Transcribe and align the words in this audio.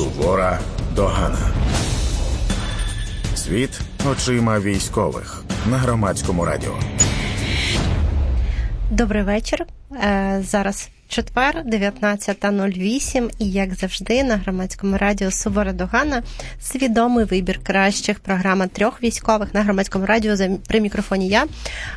Сувора 0.00 0.58
догана. 0.96 1.38
Світ 3.34 3.80
очима 4.10 4.60
військових 4.60 5.44
на 5.70 5.78
громадському 5.78 6.44
радіо. 6.44 6.74
Добрий 8.90 9.22
вечір. 9.22 9.66
Е, 9.92 10.42
зараз 10.46 10.88
четвер, 11.08 11.64
19.08 11.66 13.30
і, 13.38 13.50
як 13.50 13.74
завжди, 13.74 14.24
на 14.24 14.36
громадському 14.36 14.96
радіо 14.96 15.30
Сувора 15.30 15.72
Догана 15.72 16.22
свідомий 16.60 17.24
вибір 17.24 17.60
кращих 17.62 18.20
програма 18.20 18.66
трьох 18.66 19.02
військових 19.02 19.54
на 19.54 19.62
громадському 19.62 20.06
радіо 20.06 20.36
за 20.36 20.50
при 20.68 20.80
мікрофоні 20.80 21.28
я, 21.28 21.46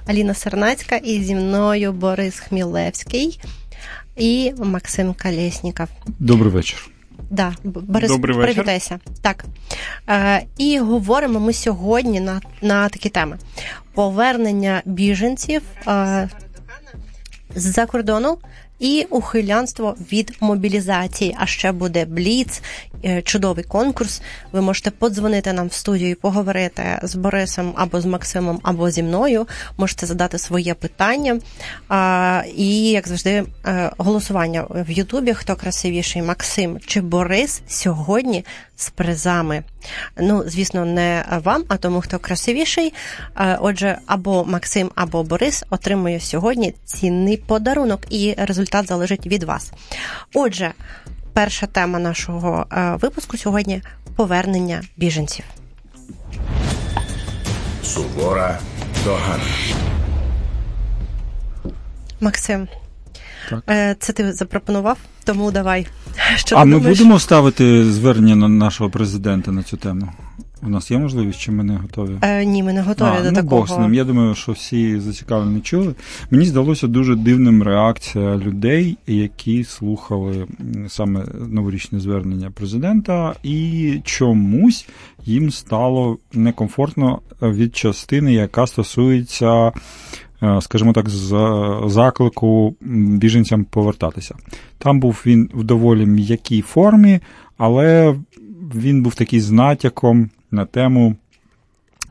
Аліна 0.08 0.34
Сернацька, 0.34 0.96
і 0.96 1.24
зі 1.24 1.36
мною 1.36 1.94
Борис 1.94 2.40
Хмілевський 2.40 3.40
і 4.18 4.54
Максим 4.58 5.16
Колєсніков. 5.24 5.88
Добрий 6.20 6.52
вечір. 6.52 6.93
Да, 7.34 7.54
Борис, 7.64 8.12
Добрий 8.12 8.36
вечір. 8.38 8.54
привітайся. 8.54 9.00
Так. 9.22 9.46
Е, 10.10 10.46
і 10.58 10.80
говоримо 10.80 11.40
ми 11.40 11.54
сьогодні 11.54 12.20
на, 12.20 12.42
на 12.62 12.90
такі 12.90 13.10
теми: 13.10 13.38
повернення 13.94 14.82
біженців 14.86 15.62
е, 15.88 16.30
з-за 17.56 17.86
кордону 17.86 18.38
і 18.80 19.08
ухилянство 19.10 19.96
від 20.12 20.38
мобілізації. 20.40 21.36
А 21.40 21.46
ще 21.46 21.72
буде 21.72 22.06
бліц, 22.06 22.62
е, 23.06 23.22
чудовий 23.22 23.64
конкурс. 23.64 24.22
Ви 24.52 24.62
можете 24.62 24.92
подзвонити 24.92 25.54
нам 25.54 25.68
в 25.68 25.74
студію 25.74 26.10
і 26.10 26.16
поговорити 26.16 27.00
з 27.04 27.16
Борисом 27.16 27.74
або 27.76 28.02
з 28.02 28.06
Максимом, 28.06 28.60
або 28.64 28.90
зі 28.90 29.04
мною. 29.04 29.48
Можете 29.78 30.06
задати 30.06 30.38
своє 30.38 30.74
питання. 30.74 31.40
І, 32.56 32.90
як 32.90 33.08
завжди, 33.08 33.44
е, 33.66 33.92
голосування 33.98 34.66
в 34.70 34.92
Ютубі. 34.92 35.34
Хто 35.34 35.56
красивіший, 35.56 36.22
Максим 36.22 36.80
чи 36.86 37.02
Борис 37.02 37.62
сьогодні 37.68 38.46
з 38.76 38.90
призами. 38.90 39.64
Ну, 40.18 40.44
звісно, 40.48 40.86
не 40.86 41.26
вам, 41.44 41.64
а 41.68 41.78
тому, 41.78 42.02
хто 42.02 42.20
красивіший. 42.20 42.94
Е, 43.40 43.58
Отже, 43.62 43.98
або 44.06 44.46
Максим, 44.46 44.92
або 44.96 45.24
Борис 45.24 45.64
отримує 45.70 46.20
сьогодні 46.20 46.74
цінний 46.86 47.38
подарунок, 47.38 48.02
і 48.10 48.36
результат 48.38 48.88
залежить 48.88 49.28
від 49.28 49.44
вас. 49.44 49.72
Отже, 50.34 50.72
перша 51.34 51.66
тема 51.68 52.00
нашого 52.00 52.66
е, 52.72 52.96
випуску 53.02 53.38
сьогодні 53.38 53.82
повернення 54.16 54.84
біженців. 54.98 55.46
Сувора 57.84 58.60
догана. 59.06 59.44
Максим, 62.20 62.68
Так. 63.50 63.64
е, 63.70 63.96
це 64.00 64.14
ти 64.14 64.34
запропонував, 64.34 64.98
тому 65.24 65.52
давай. 65.52 65.88
Що 66.36 66.56
а 66.56 66.66
ми 66.66 66.76
думаєш? 66.76 66.98
будемо 66.98 67.20
ставити 67.20 67.86
звернення 67.86 68.36
на 68.36 68.48
нашого 68.50 68.90
президента 68.90 69.52
на 69.52 69.64
цю 69.64 69.78
тему? 69.78 70.10
У 70.66 70.70
нас 70.70 70.92
є 70.92 70.98
можливість, 70.98 71.40
чи 71.40 71.52
ми 71.52 71.64
не 71.64 71.76
готові? 71.76 72.18
Е, 72.22 72.46
ні, 72.46 72.64
ми 72.64 72.74
не 72.74 72.82
готові 72.82 73.16
а, 73.20 73.24
до 73.24 73.32
ну, 73.32 73.36
такого. 73.36 73.62
Бог 73.62 73.68
з 73.68 73.78
ним. 73.78 73.94
Я 73.94 74.04
думаю, 74.04 74.36
що 74.36 74.52
всі 74.52 75.00
зацікавлені 75.00 75.62
чули. 75.62 75.96
Мені 76.32 76.46
здалося 76.46 76.88
дуже 76.88 77.16
дивним 77.16 77.64
реакція 77.64 78.36
людей, 78.36 78.98
які 79.08 79.64
слухали 79.64 80.48
саме 80.88 81.26
новорічне 81.50 82.00
звернення 82.00 82.52
президента, 82.52 83.36
і 83.44 84.00
чомусь 84.04 84.88
їм 85.26 85.52
стало 85.52 86.18
некомфортно 86.34 87.20
від 87.42 87.76
частини, 87.76 88.34
яка 88.34 88.68
стосується. 88.68 89.72
Е, 90.44 90.62
Скажімо 90.62 90.94
так, 90.94 91.10
з 91.10 91.28
заклику 91.86 92.76
біженцям 92.82 93.66
повертатися. 93.66 94.36
Там 94.78 95.00
був 95.00 95.24
він 95.26 95.50
в 95.54 95.64
доволі 95.64 96.06
м'якій 96.06 96.62
формі, 96.62 97.20
але 97.58 98.16
він 98.76 99.04
був 99.04 99.16
такий 99.16 99.40
з 99.40 99.52
натяком 99.52 100.30
на 100.52 100.66
тему 100.66 101.16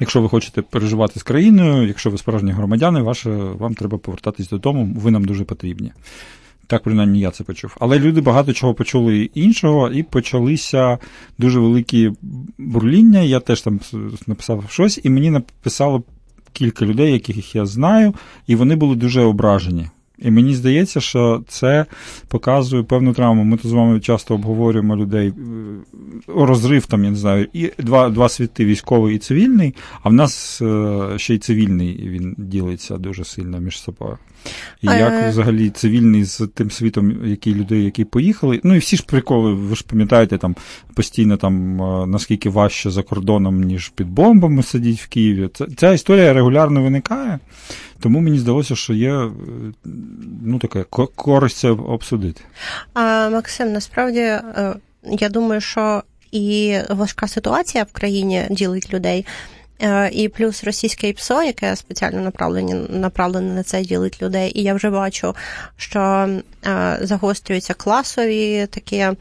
Якщо 0.02 0.22
ви 0.22 0.28
хочете 0.28 0.62
переживати 0.62 1.20
з 1.20 1.22
країною, 1.22 1.88
якщо 1.88 2.10
ви 2.10 2.18
справжні 2.18 2.52
громадяни, 2.52 3.02
ваше, 3.02 3.30
вам 3.30 3.74
треба 3.74 3.98
повертатись 3.98 4.48
додому, 4.48 4.94
ви 4.96 5.10
нам 5.10 5.24
дуже 5.24 5.44
потрібні. 5.44 5.92
Так, 6.66 6.82
принаймні, 6.82 7.20
я 7.20 7.30
це 7.30 7.44
почув. 7.44 7.76
Але 7.80 7.98
люди 7.98 8.20
багато 8.20 8.52
чого 8.52 8.74
почули 8.74 9.30
іншого, 9.34 9.90
і 9.90 10.02
почалися 10.02 10.98
дуже 11.38 11.60
великі 11.60 12.12
бурління. 12.58 13.20
Я 13.20 13.40
теж 13.40 13.60
там 13.60 13.80
написав 14.26 14.64
щось, 14.68 15.00
і 15.02 15.10
мені 15.10 15.30
написало 15.30 16.02
кілька 16.52 16.86
людей, 16.86 17.12
яких 17.12 17.54
я 17.54 17.66
знаю, 17.66 18.14
і 18.46 18.56
вони 18.56 18.76
були 18.76 18.96
дуже 18.96 19.20
ображені. 19.20 19.86
І 20.22 20.30
мені 20.30 20.54
здається, 20.54 21.00
що 21.00 21.42
це 21.48 21.86
показує 22.28 22.82
певну 22.82 23.12
травму. 23.12 23.44
Ми 23.44 23.56
тут 23.56 23.70
з 23.70 23.72
вами 23.72 24.00
часто 24.00 24.34
обговорюємо 24.34 24.96
людей 24.96 25.28
е, 25.28 25.32
розрив 26.26 26.86
там, 26.86 27.04
я 27.04 27.10
не 27.10 27.16
знаю, 27.16 27.48
і 27.52 27.70
два, 27.78 28.10
два 28.10 28.28
світи 28.28 28.64
військовий 28.64 29.16
і 29.16 29.18
цивільний, 29.18 29.74
а 30.02 30.08
в 30.08 30.12
нас 30.12 30.62
е, 30.62 30.98
ще 31.16 31.34
й 31.34 31.38
цивільний 31.38 32.08
він 32.08 32.34
ділиться 32.38 32.96
дуже 32.96 33.24
сильно 33.24 33.60
між 33.60 33.80
собою. 33.80 34.18
І 34.82 34.88
Е. 34.88 34.98
як 34.98 35.28
взагалі 35.28 35.70
цивільний 35.70 36.24
з 36.24 36.48
тим 36.54 36.70
світом, 36.70 37.26
які 37.26 37.54
людей, 37.54 37.84
які 37.84 38.04
поїхали. 38.04 38.60
Ну 38.64 38.74
і 38.74 38.78
всі 38.78 38.96
ж 38.96 39.04
приколи, 39.06 39.54
ви 39.54 39.76
ж 39.76 39.84
пам'ятаєте, 39.88 40.38
там 40.38 40.56
постійно 40.94 41.36
там 41.36 41.82
е, 41.82 42.06
наскільки 42.06 42.50
важче 42.50 42.90
за 42.90 43.02
кордоном, 43.02 43.62
ніж 43.62 43.88
під 43.88 44.08
бомбами 44.08 44.62
сидіть 44.62 45.00
в 45.00 45.08
Києві. 45.08 45.48
Це, 45.54 45.66
ця 45.76 45.92
історія 45.92 46.32
регулярно 46.32 46.82
виникає. 46.82 47.38
Тому 48.00 48.20
мені 48.20 48.38
здалося, 48.38 48.76
що 48.76 48.94
є 48.94 49.14
е, 49.14 49.30
ну, 50.42 50.58
таке 50.58 50.84
користь 51.16 51.56
це 51.56 51.70
обсудити. 51.70 52.40
А, 52.94 53.28
Максим, 53.28 53.72
насправді 53.72 54.20
е, 54.20 54.74
я 55.04 55.28
думаю, 55.28 55.60
що 55.60 56.02
і 56.32 56.78
важка 56.90 57.28
ситуація 57.28 57.84
в 57.84 57.92
країні 57.92 58.46
ділить 58.50 58.94
людей. 58.94 59.26
Е, 59.82 60.10
І 60.12 60.28
плюс 60.28 60.64
російське 60.64 61.08
ІПСО, 61.08 61.42
яке 61.42 61.76
спеціально 61.76 62.20
направлені, 62.20 62.74
направлене 62.74 63.54
на 63.54 63.62
це 63.62 63.82
ділить 63.82 64.22
людей. 64.22 64.52
І 64.60 64.62
я 64.62 64.74
вже 64.74 64.90
бачу, 64.90 65.34
що 65.76 66.28
е, 66.66 66.98
загострюються 67.02 67.74
класові 67.74 68.66
такі 68.70 68.96
е, 68.96 69.16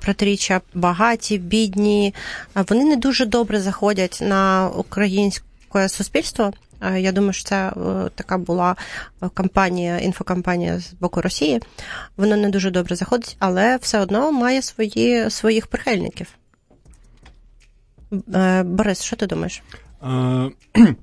протиріччя 0.00 0.60
багаті, 0.74 1.38
бідні. 1.38 2.14
Вони 2.54 2.84
не 2.84 2.96
дуже 2.96 3.26
добре 3.26 3.60
заходять 3.60 4.18
на 4.22 4.68
українське 4.68 5.88
суспільство. 5.88 6.52
Я 6.96 7.12
думаю, 7.12 7.32
що 7.32 7.48
це 7.48 7.72
така 8.14 8.38
була 8.38 8.76
кампанія, 9.34 9.98
інфокампанія 9.98 10.78
з 10.78 10.92
боку 10.92 11.20
Росії. 11.20 11.60
Воно 12.16 12.36
не 12.36 12.48
дуже 12.48 12.70
добре 12.70 12.96
заходить, 12.96 13.36
але 13.38 13.76
все 13.76 14.00
одно 14.00 14.32
має 14.32 14.62
свої, 14.62 15.30
своїх 15.30 15.66
прихильників. 15.66 16.26
Е, 18.34 18.62
Борис, 18.62 19.02
що 19.02 19.16
ти 19.16 19.26
думаєш? 19.26 19.62
Е, 20.02 20.50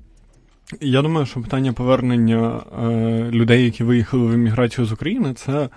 Я 0.80 1.02
думаю, 1.02 1.26
що 1.26 1.40
питання 1.40 1.72
повернення 1.72 2.60
е, 2.82 3.30
людей, 3.30 3.64
які 3.64 3.84
виїхали 3.84 4.26
в 4.26 4.32
еміграцію 4.32 4.84
з 4.84 4.92
України, 4.92 5.34
це 5.34 5.68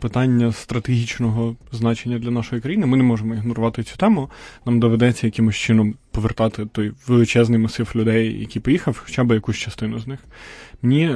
питання 0.00 0.52
стратегічного 0.52 1.56
значення 1.72 2.18
для 2.18 2.30
нашої 2.30 2.62
країни. 2.62 2.86
Ми 2.86 2.96
не 2.96 3.02
можемо 3.02 3.34
ігнорувати 3.34 3.82
цю 3.82 3.96
тему. 3.96 4.30
Нам 4.66 4.80
доведеться 4.80 5.26
якимось 5.26 5.56
чином 5.56 5.94
повертати 6.10 6.66
той 6.66 6.92
величезний 7.06 7.58
масив 7.58 7.92
людей, 7.96 8.40
які 8.40 8.60
поїхав, 8.60 9.02
хоча 9.04 9.24
б 9.24 9.34
якусь 9.34 9.56
частину 9.56 9.98
з 9.98 10.06
них. 10.06 10.18
Мені 10.82 11.14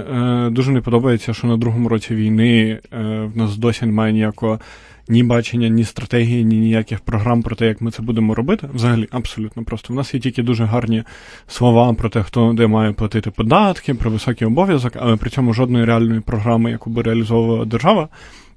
дуже 0.51 0.73
не 0.73 0.81
подобається, 0.81 1.35
що 1.35 1.47
на 1.47 1.57
другому 1.57 1.89
році 1.89 2.15
війни 2.15 2.81
в 2.93 3.37
нас 3.37 3.57
досі 3.57 3.87
немає 3.87 4.13
ніякого 4.13 4.61
ні 5.09 5.23
бачення, 5.23 5.69
ні 5.69 5.85
стратегії, 5.85 6.45
ні 6.45 6.57
ніяких 6.57 7.01
програм 7.01 7.43
про 7.43 7.57
те, 7.57 7.67
як 7.67 7.81
ми 7.81 7.91
це 7.91 8.03
будемо 8.03 8.35
робити. 8.35 8.69
Взагалі, 8.75 9.09
абсолютно 9.11 9.65
просто. 9.65 9.93
В 9.93 9.97
нас 9.97 10.15
є 10.15 10.21
тільки 10.21 10.43
дуже 10.43 10.65
гарні 10.65 11.05
слова 11.49 11.95
про 11.95 12.09
те, 12.09 12.23
хто 12.23 12.53
де 12.53 12.67
має 12.67 12.93
платити 12.93 13.31
податки, 13.31 13.95
про 13.95 14.11
високий 14.11 14.47
обов'язок, 14.49 14.93
але 14.97 15.17
при 15.17 15.31
цьому 15.31 15.53
жодної 15.53 15.85
реальної 15.85 16.21
програми, 16.21 16.71
яку 16.71 16.91
би 16.91 17.03
реалізовувала 17.03 17.65
держава, 17.65 18.09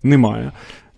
немає. 0.03 0.52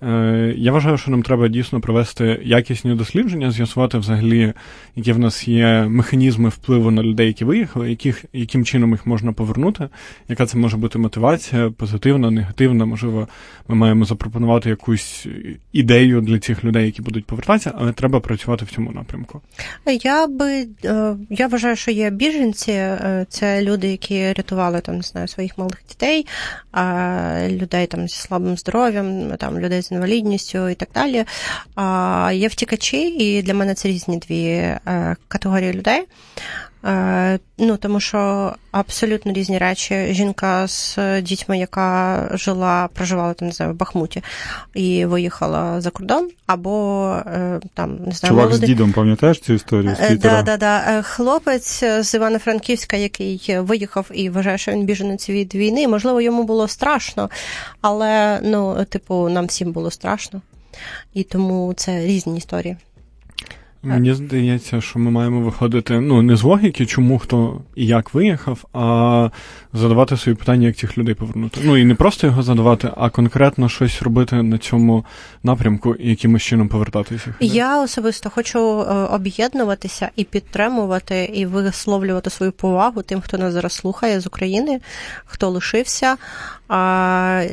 Е, 0.04 0.54
Я 0.58 0.72
вважаю, 0.72 0.98
що 0.98 1.12
нам 1.12 1.24
треба 1.24 1.48
дійсно 1.48 1.82
провести 1.82 2.40
якісні 2.44 2.96
дослідження, 2.96 3.52
з'ясувати 3.52 3.98
взагалі, 3.98 4.54
які 4.96 5.12
в 5.12 5.20
нас 5.20 5.48
є 5.48 5.84
механізми 5.90 6.50
впливу 6.50 6.92
на 6.92 7.04
людей, 7.04 7.28
які 7.28 7.46
виїхали, 7.46 7.90
яких, 7.90 8.26
яким 8.34 8.66
чином 8.66 8.92
їх 8.92 9.06
можна 9.06 9.34
повернути, 9.34 9.90
яка 10.28 10.46
це 10.46 10.58
може 10.58 10.78
бути 10.78 11.00
мотивація, 11.00 11.70
позитивна, 11.78 12.32
негативна. 12.32 12.86
Можливо, 12.86 13.28
ми 13.68 13.76
маємо 13.76 14.06
запропонувати 14.06 14.70
якусь 14.70 15.28
ідею 15.74 16.22
для 16.22 16.40
цих 16.40 16.64
людей, 16.64 16.86
які 16.86 17.02
будуть 17.02 17.26
повертатися, 17.26 17.72
але 17.76 17.92
треба 17.92 18.20
працювати 18.20 18.66
в 18.66 18.72
цьому 18.72 18.92
напрямку. 18.92 19.42
Я 20.04 20.28
би 20.28 20.68
е, 20.86 21.16
я 21.30 21.48
вважаю, 21.48 21.76
що 21.76 21.92
є 21.92 22.10
біженці, 22.10 22.72
е, 22.72 23.26
це 23.30 23.62
люди, 23.62 23.88
які 23.88 24.34
рятували 24.34 24.82
там, 24.82 24.96
не 24.96 25.02
знаю, 25.02 25.28
своїх 25.28 25.58
малих 25.58 25.78
дітей, 25.90 26.26
людей 27.50 27.88
там 27.88 28.08
зі 28.08 28.16
слабим 28.16 28.58
здоров'ям, 28.58 29.38
там 29.38 29.60
людей 29.60 29.82
інвалідністю 29.92 30.70
і 30.70 30.76
так 30.76 30.90
далі. 30.94 31.26
Є 32.38 32.48
втікачі, 32.48 33.08
і 33.08 33.42
для 33.42 33.54
мене 33.54 33.74
це 33.74 33.88
різні 33.88 34.18
дві 34.18 34.46
е, 34.46 35.16
категорії 35.28 35.74
людей. 35.74 36.04
Е, 36.86 37.40
ну, 37.58 37.78
тому 37.78 38.00
що 38.00 38.54
абсолютно 38.72 39.34
різні 39.34 39.58
речі. 39.58 40.08
Жінка 40.12 40.68
з 40.68 40.98
дітьми, 41.22 41.58
яка 41.58 42.30
жила, 42.34 42.90
проживала 42.94 43.34
там, 43.34 43.48
не 43.48 43.54
знаю, 43.54 43.72
в 43.74 43.76
Бахмуті 43.76 44.24
і 44.74 45.06
виїхала 45.06 45.82
за 45.82 45.90
кордон, 45.90 46.30
або 46.48 47.16
е, 47.26 47.60
там 47.74 47.92
не 47.92 48.12
знаю, 48.12 48.32
Чувак 48.32 48.46
молодий... 48.46 48.68
з 48.68 48.70
дідом, 48.70 48.94
пам'ятаєш 48.94 49.40
цю 49.40 49.54
історію? 49.54 49.96
з 49.96 50.04
Е? 50.04 50.16
Да, 50.16 50.42
да, 50.42 50.58
да. 50.58 51.02
Хлопець 51.02 51.84
з 51.84 52.14
Івано-Франківська, 52.14 52.98
який 52.98 53.60
виїхав 53.60 54.12
і 54.14 54.30
вважає, 54.30 54.58
що 54.58 54.72
він 54.72 54.86
біженець 54.86 55.30
від 55.30 55.56
війни. 55.56 55.88
Можливо, 55.88 56.22
йому 56.22 56.44
було 56.44 56.68
страшно, 56.68 57.30
але 57.82 58.40
ну, 58.44 58.86
типу, 58.86 59.30
нам 59.30 59.46
всім 59.46 59.72
було 59.72 59.92
страшно. 59.92 60.42
І 61.14 61.24
тому 61.24 61.74
це 61.74 62.06
різні 62.06 62.38
історії. 62.38 62.78
Мені 63.84 64.14
здається, 64.14 64.82
що 64.82 65.00
ми 65.00 65.12
маємо 65.12 65.42
виходити 65.42 66.00
ну 66.00 66.22
не 66.22 66.36
з 66.36 66.44
логіки, 66.44 66.86
чому 66.86 67.20
хто 67.20 67.62
і 67.76 67.86
як 67.86 68.14
виїхав, 68.14 68.66
а 68.74 69.30
задавати 69.74 70.18
собі 70.18 70.36
питання, 70.36 70.68
як 70.68 70.76
цих 70.76 70.98
людей 70.98 71.16
повернути. 71.16 71.62
Ну 71.64 71.78
і 71.78 71.86
не 71.86 71.96
просто 71.96 72.28
його 72.28 72.44
задавати, 72.44 72.90
а 72.98 73.10
конкретно 73.10 73.70
щось 73.70 74.02
робити 74.02 74.44
на 74.44 74.58
цьому 74.58 75.06
напрямку 75.44 75.96
і 75.96 76.10
якимось 76.10 76.44
чином 76.44 76.68
повертатися. 76.68 77.36
Я 77.40 77.84
особисто 77.84 78.30
хочу 78.30 78.60
е, 78.60 78.94
об'єднуватися 78.94 80.10
і 80.16 80.24
підтримувати, 80.24 81.32
і 81.34 81.46
висловлювати 81.46 82.30
свою 82.30 82.52
повагу 82.52 83.02
тим, 83.02 83.22
хто 83.22 83.38
нас 83.38 83.54
зараз 83.54 83.74
слухає 83.74 84.20
з 84.20 84.28
України, 84.28 84.80
хто 85.26 85.50
лишився. 85.50 86.18
А, 86.70 87.44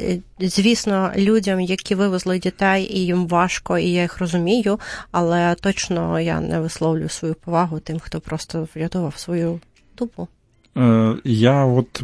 Звісно, 0.41 1.13
людям, 1.17 1.61
які 1.61 1.95
вивезли 1.95 2.39
дітей, 2.39 2.99
і 2.99 3.07
їм 3.07 3.27
важко, 3.27 3.79
і 3.79 3.91
я 3.91 4.03
їх 4.03 4.19
розумію, 4.19 4.81
але 5.13 5.55
точно 5.55 6.21
я 6.21 6.41
не 6.41 6.61
висловлюю 6.61 7.09
свою 7.09 7.35
повагу 7.35 7.81
тим, 7.81 7.99
хто 7.99 8.21
просто 8.21 8.69
врятував 8.75 9.17
свою 9.17 9.61
дупу. 9.99 10.29
Е, 10.77 11.15
Я 11.25 11.65
от 11.65 12.03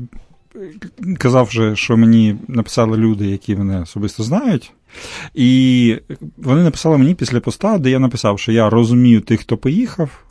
казав, 1.19 1.47
вже, 1.47 1.77
що 1.77 1.97
мені 1.97 2.37
написали 2.49 2.97
люди, 2.97 3.27
які 3.27 3.57
мене 3.57 3.81
особисто 3.81 4.23
знають. 4.23 4.73
І 5.35 5.97
вони 6.37 6.63
написали 6.63 6.99
мені 6.99 7.15
після 7.15 7.41
поста, 7.41 7.79
де 7.79 7.91
я 7.91 7.99
написав, 7.99 8.39
що 8.39 8.53
я 8.53 8.71
розумію 8.71 9.21
тих, 9.21 9.41
хто 9.41 9.57
поїхав. 9.57 10.25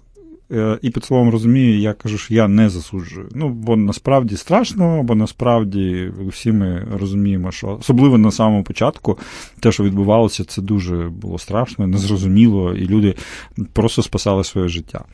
Е, 0.52 0.80
І 0.82 0.90
під 0.90 1.06
словом 1.06 1.30
розумію, 1.30 1.80
я 1.80 1.94
кажу, 1.94 2.18
що 2.18 2.34
я 2.34 2.48
не 2.48 2.70
засуджую. 2.70 3.30
Ну, 3.36 3.50
бо 3.50 3.76
насправді 3.76 4.38
страшно, 4.38 5.04
бо 5.04 5.16
насправді 5.16 6.12
всі 6.28 6.52
ми 6.52 6.88
розуміємо, 7.00 7.52
що 7.52 7.78
особливо 7.80 8.18
на 8.18 8.32
самому 8.32 8.64
початку 8.64 9.18
те, 9.60 9.72
що 9.72 9.84
відбувалося, 9.84 10.44
це 10.44 10.62
дуже 10.62 10.96
було 10.96 11.40
страшно, 11.40 11.88
незрозуміло, 11.88 12.74
і 12.74 12.88
люди 12.88 13.16
просто 13.74 14.02
спасали 14.02 14.44
своє 14.44 14.68
життя. 14.68 15.06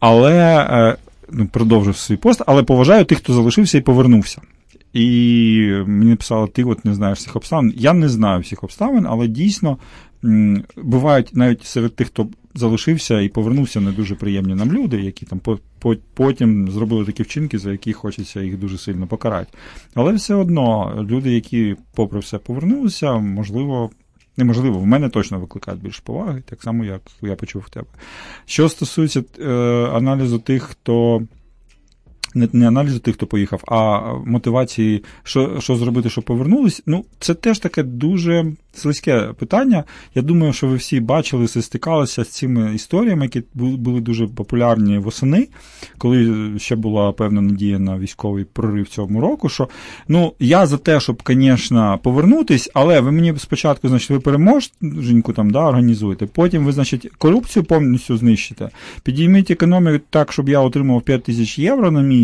Але 0.00 0.66
е, 0.70 0.96
ну, 1.32 1.46
продовжив 1.46 1.96
свій 1.96 2.16
пост, 2.16 2.42
але 2.46 2.62
поважаю 2.62 3.04
тих, 3.04 3.18
хто 3.18 3.32
залишився 3.32 3.78
і 3.78 3.80
повернувся. 3.80 4.40
І 4.92 5.72
мені 5.86 6.16
писали, 6.16 6.48
ти 6.48 6.64
от 6.64 6.84
не 6.84 6.94
знаєш 6.94 7.18
всіх 7.18 7.36
обставин. 7.36 7.74
Я 7.76 7.92
не 7.92 8.08
знаю 8.08 8.40
всіх 8.40 8.64
обставин, 8.64 9.06
але 9.08 9.28
дійсно 9.28 9.78
бувають 10.76 11.30
навіть 11.36 11.64
серед 11.64 11.94
тих, 11.94 12.06
хто 12.06 12.28
залишився 12.54 13.20
і 13.20 13.28
повернувся, 13.28 13.80
не 13.80 13.92
дуже 13.92 14.14
приємні 14.14 14.54
нам 14.54 14.72
люди, 14.72 15.00
які 15.02 15.26
там 15.26 15.38
по- 15.38 15.58
по- 15.78 15.96
потім 16.14 16.70
зробили 16.70 17.04
такі 17.04 17.22
вчинки, 17.22 17.58
за 17.58 17.72
які 17.72 17.92
хочеться 17.92 18.40
їх 18.42 18.58
дуже 18.58 18.78
сильно 18.78 19.06
покарати. 19.06 19.52
Але 19.94 20.12
все 20.12 20.34
одно 20.34 20.94
люди, 21.08 21.32
які, 21.32 21.76
попри 21.94 22.18
все, 22.20 22.38
повернулися, 22.38 23.12
можливо. 23.18 23.90
Неможливо, 24.36 24.78
в 24.78 24.86
мене 24.86 25.08
точно 25.08 25.40
викликають 25.40 25.82
більше 25.82 26.00
поваги, 26.04 26.42
так 26.46 26.62
само, 26.62 26.84
як 26.84 27.00
я 27.22 27.36
почув 27.36 27.62
в 27.66 27.70
тебе. 27.70 27.86
Що 28.46 28.68
стосується 28.68 29.24
е, 29.40 29.52
аналізу 29.92 30.38
тих, 30.38 30.62
хто 30.62 31.22
не, 32.34 32.48
не 32.52 32.68
аналізу 32.68 32.98
тих, 32.98 33.14
хто 33.14 33.26
поїхав, 33.26 33.64
а 33.68 34.00
мотивації, 34.26 35.04
що, 35.22 35.60
що 35.60 35.76
зробити, 35.76 36.10
щоб 36.10 36.24
повернулись. 36.24 36.82
Ну, 36.86 37.04
це 37.18 37.34
теж 37.34 37.58
таке 37.58 37.82
дуже 37.82 38.52
слизьке 38.72 39.20
питання. 39.38 39.84
Я 40.14 40.22
думаю, 40.22 40.52
що 40.52 40.66
ви 40.66 40.76
всі 40.76 41.00
бачили, 41.00 41.48
стикалися 41.48 42.24
з 42.24 42.28
цими 42.28 42.74
історіями, 42.74 43.24
які 43.24 43.42
були 43.54 44.00
дуже 44.00 44.26
популярні 44.26 44.98
восени, 44.98 45.48
коли 45.98 46.34
ще 46.58 46.76
була 46.76 47.12
певна 47.12 47.40
надія 47.40 47.78
на 47.78 47.98
військовий 47.98 48.44
прорив 48.44 48.88
цього 48.88 49.20
року. 49.20 49.48
Що 49.48 49.68
ну 50.08 50.32
я 50.38 50.66
за 50.66 50.78
те, 50.78 51.00
щоб, 51.00 51.22
звісно, 51.26 51.98
повернутись, 52.02 52.70
але 52.74 53.00
ви 53.00 53.12
мені 53.12 53.34
спочатку, 53.38 53.88
значить, 53.88 54.10
ви 54.10 54.20
переможеньку 54.20 55.32
там 55.32 55.50
да, 55.50 55.60
організуєте, 55.60 56.26
потім 56.26 56.64
ви, 56.64 56.72
значить, 56.72 57.10
корупцію 57.18 57.64
повністю 57.64 58.16
знищите, 58.16 58.68
підійміть 59.02 59.50
економіку 59.50 60.04
так, 60.10 60.32
щоб 60.32 60.48
я 60.48 60.60
отримав 60.60 61.02
5 61.02 61.22
тисяч 61.24 61.58
євро 61.58 61.90
на 61.90 62.02
місяць, 62.02 62.19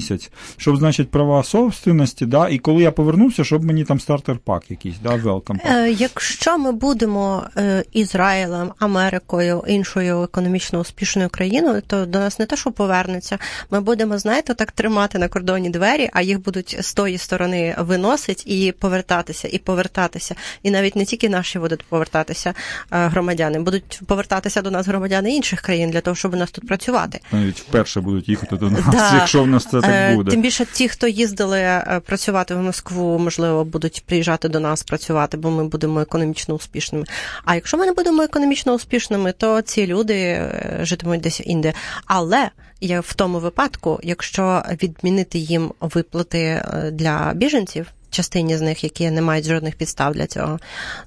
щоб, 0.57 0.77
значить, 0.77 1.11
права 1.11 1.45
собственності, 1.45 2.27
да, 2.27 2.49
і 2.49 2.59
коли 2.59 2.83
я 2.83 2.91
повернувся, 2.91 3.45
щоб 3.45 3.65
мені 3.65 3.85
там 3.85 3.99
стартер-пак 3.99 4.61
якийсь, 4.69 4.97
да. 5.03 5.21
Е, 5.65 5.91
Якщо 5.91 6.59
ми 6.59 6.73
будемо 6.73 7.43
е, 7.57 7.85
Ізраїлем, 7.93 8.73
Америкою, 8.79 9.65
іншою 9.69 10.23
економічно 10.23 10.79
успішною 10.79 11.29
країною, 11.29 11.83
то 11.87 12.07
до 12.07 12.19
нас 12.19 12.39
не 12.39 12.47
те, 12.47 12.57
що 12.57 12.73
повернеться. 12.73 13.39
Ми 13.71 13.81
будемо, 13.81 14.19
знаєте, 14.19 14.55
так 14.55 14.73
тримати 14.73 15.19
на 15.19 15.29
кордоні 15.29 15.71
двері, 15.71 16.11
а 16.13 16.23
їх 16.23 16.43
будуть 16.43 16.77
з 16.81 16.95
тої 16.95 17.19
сторони 17.19 17.75
виносить 17.79 18.47
і 18.47 18.73
повертатися, 18.73 19.49
і 19.53 19.59
повертатися. 19.59 20.35
І 20.63 20.71
навіть 20.71 20.97
не 20.97 21.05
тільки 21.05 21.29
наші 21.29 21.59
будуть 21.59 21.83
повертатися 21.83 22.51
е, 22.51 22.55
громадяни, 22.91 23.61
будуть 23.61 24.01
повертатися 24.07 24.63
до 24.63 24.71
нас 24.71 24.87
громадяни 24.87 25.37
інших 25.37 25.61
країн 25.61 25.91
для 25.91 26.01
того, 26.01 26.15
щоб 26.15 26.35
у 26.35 26.37
нас 26.37 26.51
тут 26.51 26.67
працювати. 26.67 27.21
Навіть 27.33 27.61
вперше 27.61 28.01
будуть 28.01 28.29
їхати 28.29 28.57
до 28.57 28.71
нас, 28.71 28.85
Да. 28.93 29.15
якщо 29.15 29.43
в 29.43 29.47
нас 29.47 29.65
це 29.65 29.81
так 29.87 29.95
Е, 30.13 30.15
буде. 30.15 30.31
Тим 30.31 30.43
більше 30.43 30.65
ті, 30.65 30.89
хто 30.89 31.07
їздили 31.09 31.59
е, 31.61 32.01
працювати 32.07 32.55
в 32.55 32.59
Москву, 32.63 33.19
можливо, 33.19 33.65
будуть 33.65 34.03
приїжджати 34.07 34.49
до 34.49 34.61
нас 34.61 34.83
працювати, 34.83 35.37
бо 35.37 35.51
ми 35.51 35.65
будемо 35.65 36.01
економічно 36.01 36.55
успішними. 36.55 37.05
А 37.45 37.55
якщо 37.55 37.77
ми 37.77 37.87
не 37.87 37.93
будемо 37.93 38.23
економічно 38.23 38.75
успішними, 38.75 39.33
то 39.33 39.63
ці 39.63 39.87
люди 39.87 40.15
е, 40.15 40.79
житимуть 40.83 41.21
десь 41.21 41.41
інде. 41.45 41.73
Але 42.07 42.51
я 42.81 43.01
в 43.01 43.15
тому 43.15 43.39
випадку, 43.39 44.01
якщо 44.03 44.63
відмінити 44.83 45.39
їм 45.39 45.73
виплати 45.81 46.63
для 46.93 47.33
біженців. 47.35 47.87
Частині 48.11 48.57
з 48.57 48.61
них, 48.61 48.85
які 48.85 49.11
не 49.11 49.23
мають 49.23 49.45
жодних 49.47 49.77
підстав 49.77 50.15
для 50.15 50.27
цього, 50.27 50.59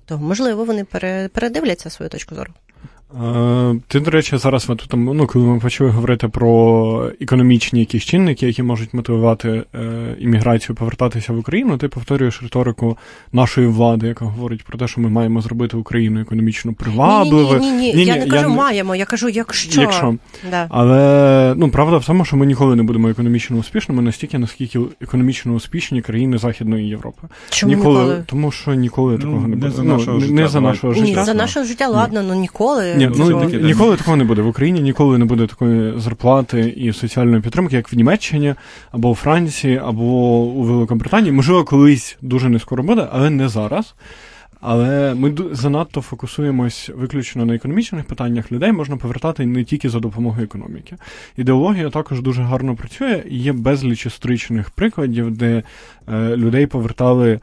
то 0.06 0.18
можливо 0.18 0.64
вони 0.66 0.84
пере- 0.84 1.28
передивляться 1.34 1.90
свою 1.90 2.10
точку 2.10 2.36
зору. 2.36 2.54
Е, 3.14 3.76
Ти, 3.88 4.00
до 4.00 4.12
речі, 4.12 4.38
зараз 4.38 4.70
от, 4.70 4.86
там, 4.88 5.04
ну, 5.06 5.28
коли 5.28 5.46
ми 5.46 5.60
почали 5.60 5.90
говорити 5.90 6.28
про 6.28 7.12
економічні 7.22 7.80
якісь 7.80 8.04
чинники, 8.04 8.48
які 8.48 8.64
можуть 8.64 8.94
мотивувати 8.94 9.64
е, 9.76 10.16
імміграцію 10.20 10.76
повертатися 10.76 11.34
в 11.34 11.40
Україну, 11.40 11.78
ти 11.78 11.88
повторюєш 11.88 12.42
риторику 12.44 12.98
нашої 13.34 13.68
влади, 13.68 14.08
яка 14.08 14.26
говорить 14.26 14.64
про 14.64 14.78
те, 14.78 14.88
що 14.88 15.02
ми 15.02 15.10
маємо 15.10 15.42
зробити 15.42 15.78
Україну 15.78 16.22
економічно 16.22 16.74
привабливою. 16.74 17.60
Ні, 17.60 17.72
ні, 17.72 17.78
ні, 17.78 17.94
ні, 17.94 18.06
я 18.06 18.16
не 18.16 18.28
кажу 18.28 18.50
маємо, 18.50 18.96
я 18.96 19.06
кажу, 19.06 19.30
якщо. 19.30 19.82
Якщо. 19.82 20.16
Да. 20.52 20.68
Але 20.70 21.54
ну 21.58 21.70
правда 21.70 21.98
в 21.98 22.06
тому, 22.06 22.26
що 22.26 22.38
ми 22.38 22.46
ніколи 22.46 22.76
не 22.76 22.84
будемо 22.84 23.10
економічно 23.10 23.58
успішними 23.58 24.02
настільки, 24.02 24.38
наскільки 24.38 24.80
економічно 25.02 25.54
успішні 25.54 26.02
країни 26.02 26.38
Західної 26.38 26.88
Європи. 26.88 27.28
Чому 27.50 27.76
ніколи, 27.76 28.00
ніколи? 28.00 28.24
тому 28.26 28.52
що 28.52 28.74
ніколи 28.74 29.14
Ну, 29.14 29.18
такого 29.20 29.42
не 29.42 29.48
не 29.48 29.56
буде. 29.56 29.72
за 29.72 29.84
Ну, 29.84 29.98
нашого 29.98 30.18
не- 30.18 30.26
життя, 30.26 30.34
не 30.42 30.48
за 30.48 30.62
нашого 30.62 30.94
життя. 30.94 31.24
за 31.26 31.34
наше 31.34 31.64
життя, 31.64 31.88
ладно, 31.88 32.24
ну 32.24 32.36
ніколи. 32.36 32.96
Ні, 33.08 33.16
ну 33.18 33.50
да. 33.50 33.58
ніколи 33.58 33.96
такого 33.96 34.18
не 34.18 34.24
буде. 34.24 34.42
В 34.42 34.48
Україні 34.48 34.82
ніколи 34.82 35.18
не 35.18 35.26
буде 35.26 35.48
такої 35.48 36.00
зарплати 36.00 36.74
і 36.78 36.94
соціальної 36.94 37.42
підтримки, 37.42 37.76
як 37.76 37.94
в 37.94 37.96
Німеччині, 37.96 38.56
або 38.92 39.10
у 39.10 39.16
Франції, 39.16 39.78
або 39.78 40.04
у 40.40 40.64
Великобританії. 40.64 41.32
Можливо, 41.32 41.64
колись 41.64 42.18
дуже 42.22 42.50
не 42.50 42.60
скоро 42.60 42.84
буде, 42.84 43.08
але 43.12 43.30
не 43.30 43.50
зараз. 43.50 43.94
Але 44.62 45.16
ми 45.16 45.34
занадто 45.52 46.02
фокусуємось 46.02 46.92
виключно 46.96 47.46
на 47.46 47.56
економічних 47.56 48.06
питаннях. 48.06 48.52
Людей 48.52 48.72
можна 48.72 48.98
повертати 48.98 49.46
не 49.46 49.64
тільки 49.64 49.90
за 49.90 50.00
допомогою 50.00 50.44
економіки. 50.44 50.96
Ідеологія 51.38 51.90
також 51.90 52.22
дуже 52.22 52.42
гарно 52.42 52.76
працює. 52.76 53.24
Є 53.30 53.54
безліч 53.54 54.06
історичних 54.06 54.70
прикладів, 54.70 55.32
де 55.32 55.64
е, 56.08 56.36
людей 56.38 56.68
повертали 56.68 57.40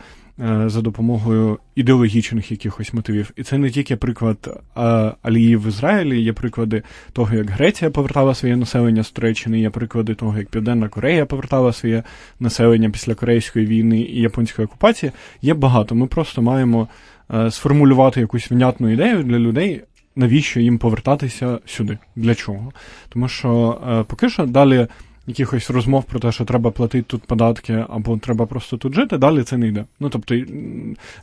за 0.66 0.81
допомогою 0.81 1.59
ідеологічних 1.75 2.50
якихось 2.50 2.95
мотивів. 2.95 3.31
І 3.37 3.43
це 3.43 3.59
не 3.59 3.71
тільки 3.71 3.97
приклад 3.97 4.62
е, 4.76 4.81
Алії 5.23 5.57
в 5.57 5.69
Ізраїлі, 5.69 6.23
є 6.23 6.33
приклади 6.33 6.83
того, 7.12 7.35
як 7.35 7.50
Греція 7.50 7.90
повертала 7.90 8.35
своє 8.35 8.57
населення 8.57 9.02
з 9.02 9.11
Туреччини, 9.11 9.61
є 9.61 9.71
приклади 9.71 10.14
того, 10.14 10.38
як 10.38 10.49
Південна 10.49 10.88
Корея 10.88 11.26
повертала 11.26 11.73
своє 11.73 12.02
населення 12.40 12.90
після 12.90 13.14
Корейської 13.14 13.66
війни 13.66 14.00
і 14.00 14.21
японської 14.21 14.66
окупації. 14.66 15.12
Є 15.43 15.55
багато. 15.55 15.95
Ми 15.95 16.07
просто 16.07 16.43
маємо 16.43 16.88
е, 17.35 17.50
сформулювати 17.50 18.21
якусь 18.21 18.50
внятну 18.50 18.93
ідею 18.93 19.23
для 19.23 19.38
людей. 19.38 19.83
Навіщо 20.16 20.61
їм 20.61 20.78
повертатися 20.78 21.59
сюди? 21.66 21.99
Для 22.16 22.35
чого? 22.35 22.73
Тому 23.09 23.28
що 23.28 23.81
е, 23.90 24.05
поки 24.09 24.28
що 24.28 24.47
далі 24.47 24.87
якихось 25.26 25.71
розмов 25.71 26.04
про 26.04 26.21
те, 26.21 26.33
що 26.33 26.45
треба 26.45 26.71
платити 26.71 27.04
тут 27.09 27.23
податки, 27.23 27.85
або 27.88 28.16
треба 28.16 28.47
просто 28.47 28.76
тут 28.76 28.95
жити, 28.95 29.18
далі 29.18 29.42
це 29.42 29.56
не 29.56 29.68
йде. 29.68 29.85
Ну 30.00 30.09
тобто 30.09 30.35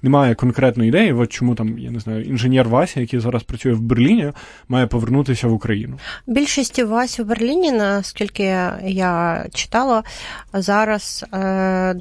немає 0.02 0.36
конкретної 0.36 0.90
ідеї, 0.90 1.14
от 1.14 1.30
чому 1.30 1.56
там, 1.56 1.80
я 1.80 1.92
не 1.92 2.00
знаю, 2.00 2.24
інженер 2.24 2.70
Вася, 2.70 3.00
який 3.00 3.20
зараз 3.20 3.44
працює 3.44 3.74
в 3.74 3.82
Берліні, 3.82 4.32
має 4.70 4.88
повернутися 4.88 5.48
в 5.48 5.54
Україну. 5.54 6.00
Більшість 6.28 6.84
Вась 6.84 7.20
у 7.20 7.24
Берліні, 7.24 7.72
наскільки 7.72 8.44
я 8.84 9.46
читала, 9.54 10.04
зараз 10.54 11.26
е, 11.34 11.38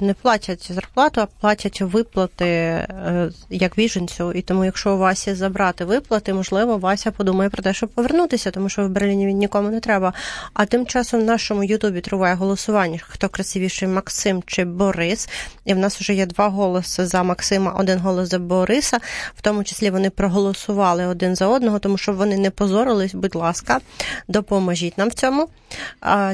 не 0.01 0.15
платять 0.23 0.73
зарплату, 0.73 1.21
а 1.21 1.27
платять 1.41 1.81
виплати 1.81 2.45
е, 2.45 3.31
як 3.51 3.73
біженцю. 3.77 4.33
І 4.33 4.43
тому, 4.43 4.65
якщо 4.65 4.95
у 4.95 4.99
Васі 4.99 5.35
забрати 5.35 5.85
виплати, 5.85 6.35
можливо, 6.35 6.79
Вася 6.79 7.11
подумає 7.11 7.51
про 7.51 7.63
те, 7.63 7.73
щоб 7.73 7.89
повернутися, 7.89 8.51
тому 8.51 8.69
що 8.69 8.85
в 8.85 8.89
Берліні 8.89 9.27
він 9.27 9.37
нікому 9.37 9.71
не 9.71 9.81
треба. 9.81 10.13
А 10.55 10.67
тим 10.67 10.87
часом 10.87 11.21
в 11.21 11.25
нашому 11.25 11.65
Ютубі 11.65 11.92
триває 12.01 12.35
голосування, 12.35 12.99
хто 13.03 13.29
красивіший 13.29 13.89
Максим 13.89 14.43
чи 14.47 14.65
Борис. 14.65 15.29
І 15.65 15.75
в 15.75 15.79
нас 15.79 16.01
вже 16.01 16.15
є 16.15 16.27
два 16.27 16.49
голоси 16.49 17.07
за 17.07 17.23
Максима, 17.23 17.73
один 17.73 17.99
голос 17.99 18.29
за 18.29 18.39
Бориса. 18.39 18.99
В 19.37 19.43
тому 19.43 19.65
числі 19.65 19.91
вони 19.91 20.11
проголосували 20.11 21.07
один 21.07 21.37
за 21.37 21.47
одного, 21.47 21.79
тому 21.79 21.99
що 21.99 22.13
вони 22.13 22.39
не 22.39 22.51
позорились. 22.51 23.15
Будь 23.15 23.35
ласка, 23.35 23.81
допоможіть 24.29 24.99
нам 24.99 25.09
в 25.09 25.15
цьому. 25.15 25.49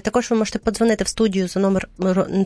Також 0.03 0.31
ви 0.31 0.37
можете 0.37 0.59
подзвонити 0.59 1.05
в 1.05 1.09
студію 1.09 1.49
за 1.49 1.61
номер 1.61 1.89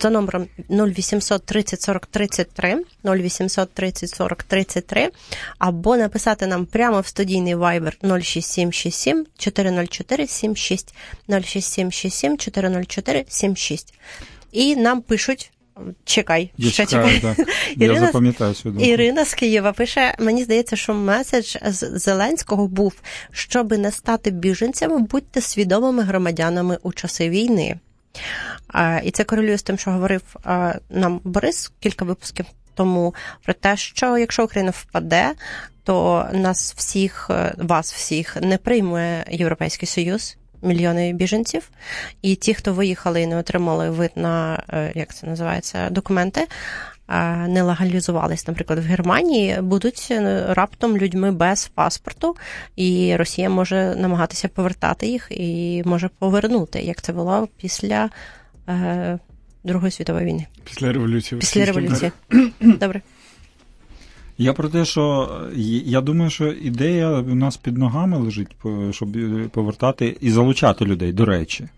за 0.01 0.11
номером 0.11 0.47
0800 0.71 1.45
30 1.45 1.83
40 1.83 2.07
33, 2.07 2.85
0800 3.05 3.75
30 3.75 4.11
40 4.11 4.43
33, 4.43 5.11
або 5.59 5.97
написати 5.97 6.47
нам 6.47 6.67
прямо 6.67 7.01
в 7.01 7.07
студійний 7.07 7.57
Viber 7.57 8.21
06767 8.23 9.27
404 9.39 10.27
76 10.27 10.95
06767 11.29 12.39
404 12.39 13.02
76. 13.29 13.95
І 14.53 14.77
нам 14.77 15.03
пишуть. 15.03 15.53
Чекай, 16.05 16.53
я 16.57 16.71
ще 16.71 16.87
чекаю, 16.87 17.15
чекай. 17.15 17.35
Так. 17.37 17.49
Ірина, 17.77 18.01
я 18.01 18.07
запам'ятаю 18.07 18.55
думку. 18.65 18.83
Ірина 18.83 19.25
з 19.25 19.35
Києва 19.35 19.73
пише: 19.73 20.15
мені 20.19 20.45
здається, 20.45 20.77
що 20.77 20.95
меседж 20.95 21.57
з 21.65 21.99
Зеленського 21.99 22.69
був, 22.69 22.95
щоби 23.31 23.79
не 23.79 23.93
стати 23.93 24.31
біженцями, 24.31 24.99
будьте 24.99 25.41
свідомими 25.41 26.03
громадянами 26.03 26.79
у 26.83 26.93
часи 26.93 27.29
війни. 27.29 27.79
А, 28.69 29.01
І 29.05 29.11
це 29.11 29.25
корелює 29.25 29.59
з 29.59 29.63
тим, 29.63 29.79
що 29.79 29.91
говорив 29.91 30.23
а, 30.45 30.75
нам 30.91 31.21
Борис 31.25 31.73
кілька 31.81 32.05
випусків 32.05 32.47
тому 32.75 33.15
про 33.45 33.55
те, 33.55 33.77
що 33.77 34.19
якщо 34.19 34.45
Україна 34.45 34.73
впаде, 34.77 35.33
то 35.85 36.27
нас 36.33 36.75
всіх, 36.77 37.31
вас 37.57 37.93
всіх 37.93 38.37
не 38.37 38.59
прийме 38.59 39.25
Європейський 39.31 39.89
Союз. 39.89 40.37
Мільйони 40.63 41.13
біженців, 41.13 41.71
і 42.23 42.35
ті, 42.35 42.55
хто 42.55 42.73
виїхали 42.73 43.23
і 43.23 43.27
не 43.27 43.37
отримали 43.37 43.91
вид 43.91 44.11
на 44.17 44.63
як 44.95 45.15
це 45.15 45.27
називається 45.27 45.91
документи, 45.91 46.47
не 47.49 47.63
легалізувались, 47.63 48.49
наприклад, 48.49 48.79
в 48.79 48.83
Германії, 48.83 49.61
будуть 49.63 50.13
раптом 50.49 50.97
людьми 50.97 51.33
без 51.33 51.69
паспорту, 51.69 52.37
і 52.77 53.17
Росія 53.17 53.51
може 53.51 53.95
намагатися 53.97 54.49
повертати 54.49 55.07
їх 55.07 55.27
і 55.31 55.83
може 55.87 56.11
повернути, 56.19 56.81
як 56.81 57.03
це 57.03 57.13
було 57.13 57.49
після 57.57 58.11
е, 58.69 59.19
Другої 59.65 59.91
світової 59.91 60.27
війни. 60.27 60.47
Після 60.65 60.93
революції. 60.93 61.39
Після 61.39 61.65
революції. 61.65 62.13
Добре. 62.61 63.03
Я 64.43 64.53
про 64.53 64.69
те, 64.69 64.85
що 64.85 65.29
я 65.85 66.01
думаю, 66.01 66.31
що 66.31 66.53
ідея 66.53 67.11
у 67.11 67.35
нас 67.35 67.57
під 67.57 67.79
ногами 67.79 68.19
лежить, 68.19 68.49
щоб 68.91 69.09
повертати 69.51 70.17
і 70.21 70.31
залучати 70.31 70.85
людей, 70.85 71.13
до 71.13 71.25
речі. 71.25 71.69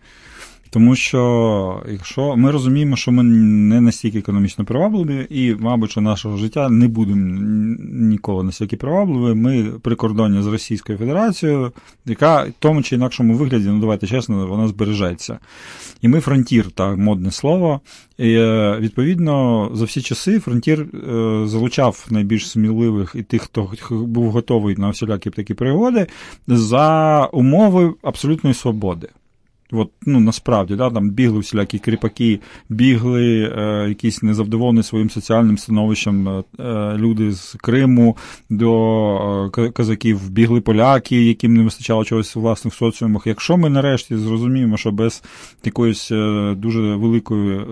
Тому 0.75 0.97
що 0.97 1.83
якщо 1.91 2.37
ми 2.37 2.51
розуміємо, 2.51 2.97
що 2.97 3.13
ми 3.13 3.23
не 3.23 3.81
настільки 3.81 4.19
економічно 4.19 4.65
привабливі, 4.65 5.27
і, 5.31 5.55
мабуть, 5.55 5.91
що 5.91 6.01
нашого 6.01 6.37
життя 6.37 6.69
не 6.69 6.89
будемо 6.89 7.41
ніколи 7.93 8.45
настільки 8.45 8.77
привабливі, 8.77 9.35
ми 9.35 9.73
при 9.83 9.95
кордоні 9.95 10.43
з 10.43 10.47
Російською 10.47 10.99
Федерацією, 10.99 11.73
яка 12.07 12.45
в 12.45 12.53
тому 12.59 12.83
чи 12.83 12.95
інакшому 12.95 13.35
вигляді, 13.35 13.69
ну 13.69 13.81
давайте 13.81 14.07
чесно, 14.07 14.47
вона 14.47 14.69
збережеться. 14.69 15.39
І 16.03 16.09
ми 16.09 16.21
фронтір, 16.21 16.71
так, 16.71 16.97
модне 16.97 17.31
слово. 17.31 17.81
І, 18.19 18.39
Відповідно, 18.79 19.71
за 19.75 19.85
всі 19.85 20.03
часи 20.03 20.39
фронтір 20.39 20.87
залучав 21.45 22.07
найбільш 22.11 22.51
сміливих 22.51 23.13
і 23.15 23.23
тих, 23.23 23.43
хто 23.43 23.71
був 23.91 24.31
готовий 24.31 24.77
на 24.77 24.91
всілякі 24.91 25.31
такі 25.31 25.55
пригоди, 25.55 26.07
за 26.47 27.25
умови 27.33 27.95
абсолютної 28.03 28.55
свободи. 28.55 29.09
От, 29.73 29.91
ну, 30.07 30.21
насправді, 30.21 30.77
да, 30.77 30.91
там 30.91 31.11
бігли 31.11 31.39
всілякі 31.39 31.79
кріпаки, 31.79 32.41
бігли 32.69 33.53
е, 33.59 33.89
якісь 33.89 34.23
незавдоволені 34.23 34.83
своїм 34.83 35.11
соціальним 35.11 35.59
становищем 35.59 36.29
е, 36.29 36.45
люди 36.97 37.33
з 37.33 37.53
Криму 37.53 38.17
до 38.51 39.51
е, 39.59 39.71
казаків, 39.71 40.31
бігли 40.31 40.61
поляки, 40.61 41.25
яким 41.25 41.55
не 41.55 41.63
вистачало 41.63 42.05
чогось 42.05 42.37
у 42.37 42.41
власних 42.41 42.75
соціумах. 42.75 43.27
Якщо 43.27 43.57
ми 43.57 43.71
нарешті 43.71 44.17
зрозуміємо, 44.17 44.77
що 44.77 44.93
без 44.93 45.23
якоїсь 45.65 46.13
е, 46.13 46.55
дуже 46.57 46.81
великої 46.81 47.59
е, 47.59 47.67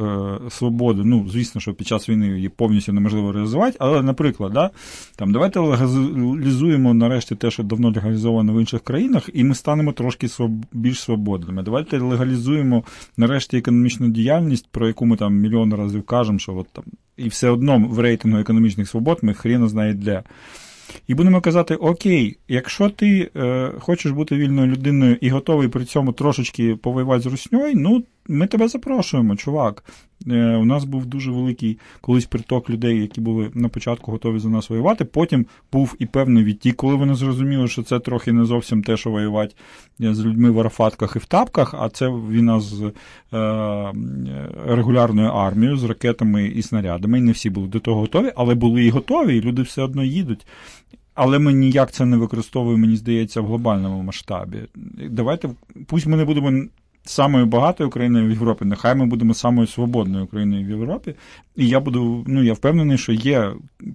свободи, 0.50 1.02
ну, 1.04 1.26
звісно, 1.28 1.60
що 1.60 1.74
під 1.74 1.86
час 1.86 2.08
війни 2.08 2.26
її 2.26 2.48
повністю 2.48 2.92
неможливо 2.92 3.32
реалізувати, 3.32 3.76
але, 3.80 4.02
наприклад, 4.02 4.52
да, 4.52 4.70
там, 5.16 5.32
давайте 5.32 5.60
легалізуємо 5.60 6.94
нарешті 6.94 7.34
те, 7.34 7.50
що 7.50 7.62
давно 7.62 7.92
легалізовано 7.96 8.54
в 8.54 8.60
інших 8.60 8.80
країнах, 8.80 9.30
і 9.34 9.44
ми 9.44 9.54
станемо 9.54 9.92
трошки 9.92 10.28
більш 10.72 11.00
свободними. 11.00 11.62
Давайте 11.62 11.91
давайте 11.92 12.16
легалізуємо 12.16 12.84
нарешті 13.16 13.58
економічну 13.58 14.08
діяльність, 14.08 14.68
про 14.70 14.86
яку 14.86 15.06
ми 15.06 15.16
там 15.16 15.34
мільйон 15.34 15.74
разів 15.74 16.02
кажемо, 16.02 16.38
що 16.38 16.56
от 16.56 16.66
там 16.72 16.84
і 17.16 17.28
все 17.28 17.50
одно 17.50 17.78
в 17.78 17.98
рейтингу 17.98 18.38
економічних 18.38 18.88
свобод 18.88 19.18
ми 19.22 19.34
хріна 19.34 19.68
знає 19.68 19.94
де. 19.94 20.22
І 21.08 21.14
будемо 21.14 21.40
казати: 21.40 21.74
Окей, 21.74 22.36
якщо 22.48 22.88
ти 22.90 23.30
е, 23.36 23.72
хочеш 23.78 24.12
бути 24.12 24.36
вільною 24.36 24.72
людиною 24.72 25.16
і 25.20 25.30
готовий 25.30 25.68
при 25.68 25.84
цьому 25.84 26.12
трошечки 26.12 26.76
повоювати 26.76 27.22
з 27.22 27.26
русньою, 27.26 27.72
ну 27.76 28.04
ми 28.28 28.46
тебе 28.46 28.68
запрошуємо, 28.68 29.36
чувак. 29.36 29.84
Е, 30.30 30.56
У 30.56 30.64
нас 30.64 30.84
був 30.84 31.06
дуже 31.06 31.30
великий 31.30 31.78
колись 32.00 32.24
приток 32.24 32.70
людей, 32.70 33.00
які 33.00 33.20
були 33.20 33.50
на 33.54 33.68
початку 33.68 34.12
готові 34.12 34.38
за 34.38 34.48
нас 34.48 34.70
воювати. 34.70 35.04
Потім 35.04 35.46
був 35.72 35.96
і 35.98 36.06
певний 36.06 36.44
відтік, 36.44 36.76
коли 36.76 36.94
вони 36.94 37.14
зрозуміли, 37.14 37.68
що 37.68 37.82
це 37.82 38.00
трохи 38.00 38.32
не 38.32 38.44
зовсім 38.44 38.82
те, 38.82 38.96
що 38.96 39.10
воювати 39.10 39.54
е, 40.02 40.14
з 40.14 40.24
людьми 40.24 40.50
в 40.50 40.60
арафатках 40.60 41.16
і 41.16 41.18
в 41.18 41.24
тапках, 41.24 41.74
а 41.78 41.88
це 41.88 42.08
війна 42.08 42.60
з 42.60 42.82
е, 42.82 42.92
регулярною 44.66 45.28
армією, 45.28 45.76
з 45.76 45.84
ракетами 45.84 46.46
і 46.46 46.62
снарядами. 46.62 47.18
І 47.18 47.22
не 47.22 47.32
всі 47.32 47.50
були 47.50 47.68
до 47.68 47.80
того 47.80 48.00
готові, 48.00 48.32
але 48.36 48.54
були 48.54 48.84
і 48.84 48.90
готові, 48.90 49.36
і 49.36 49.40
люди 49.40 49.62
все 49.62 49.82
одно 49.82 50.04
їдуть. 50.04 50.46
Але 51.14 51.38
ми 51.38 51.52
ніяк 51.52 51.92
це 51.92 52.04
не 52.04 52.16
використовуємо, 52.16 52.80
мені 52.80 52.96
здається, 52.96 53.40
в 53.40 53.46
глобальному 53.46 54.02
масштабі. 54.02 54.58
Давайте 55.10 55.50
пусть 55.86 56.06
ми 56.06 56.16
не 56.16 56.24
будемо 56.24 56.64
самою 57.04 57.46
багатою 57.46 57.90
країною 57.90 58.26
в 58.26 58.30
Європі, 58.30 58.64
нехай 58.64 58.94
ми 58.94 59.06
будемо 59.06 59.34
самою 59.34 59.66
свободною 59.66 60.26
країною 60.26 60.66
в 60.66 60.70
Європі. 60.70 61.14
І 61.56 61.68
я 61.68 61.80
буду, 61.80 62.24
ну 62.26 62.42
я 62.42 62.52
впевнений, 62.52 62.98
що 62.98 63.12
є 63.12 63.52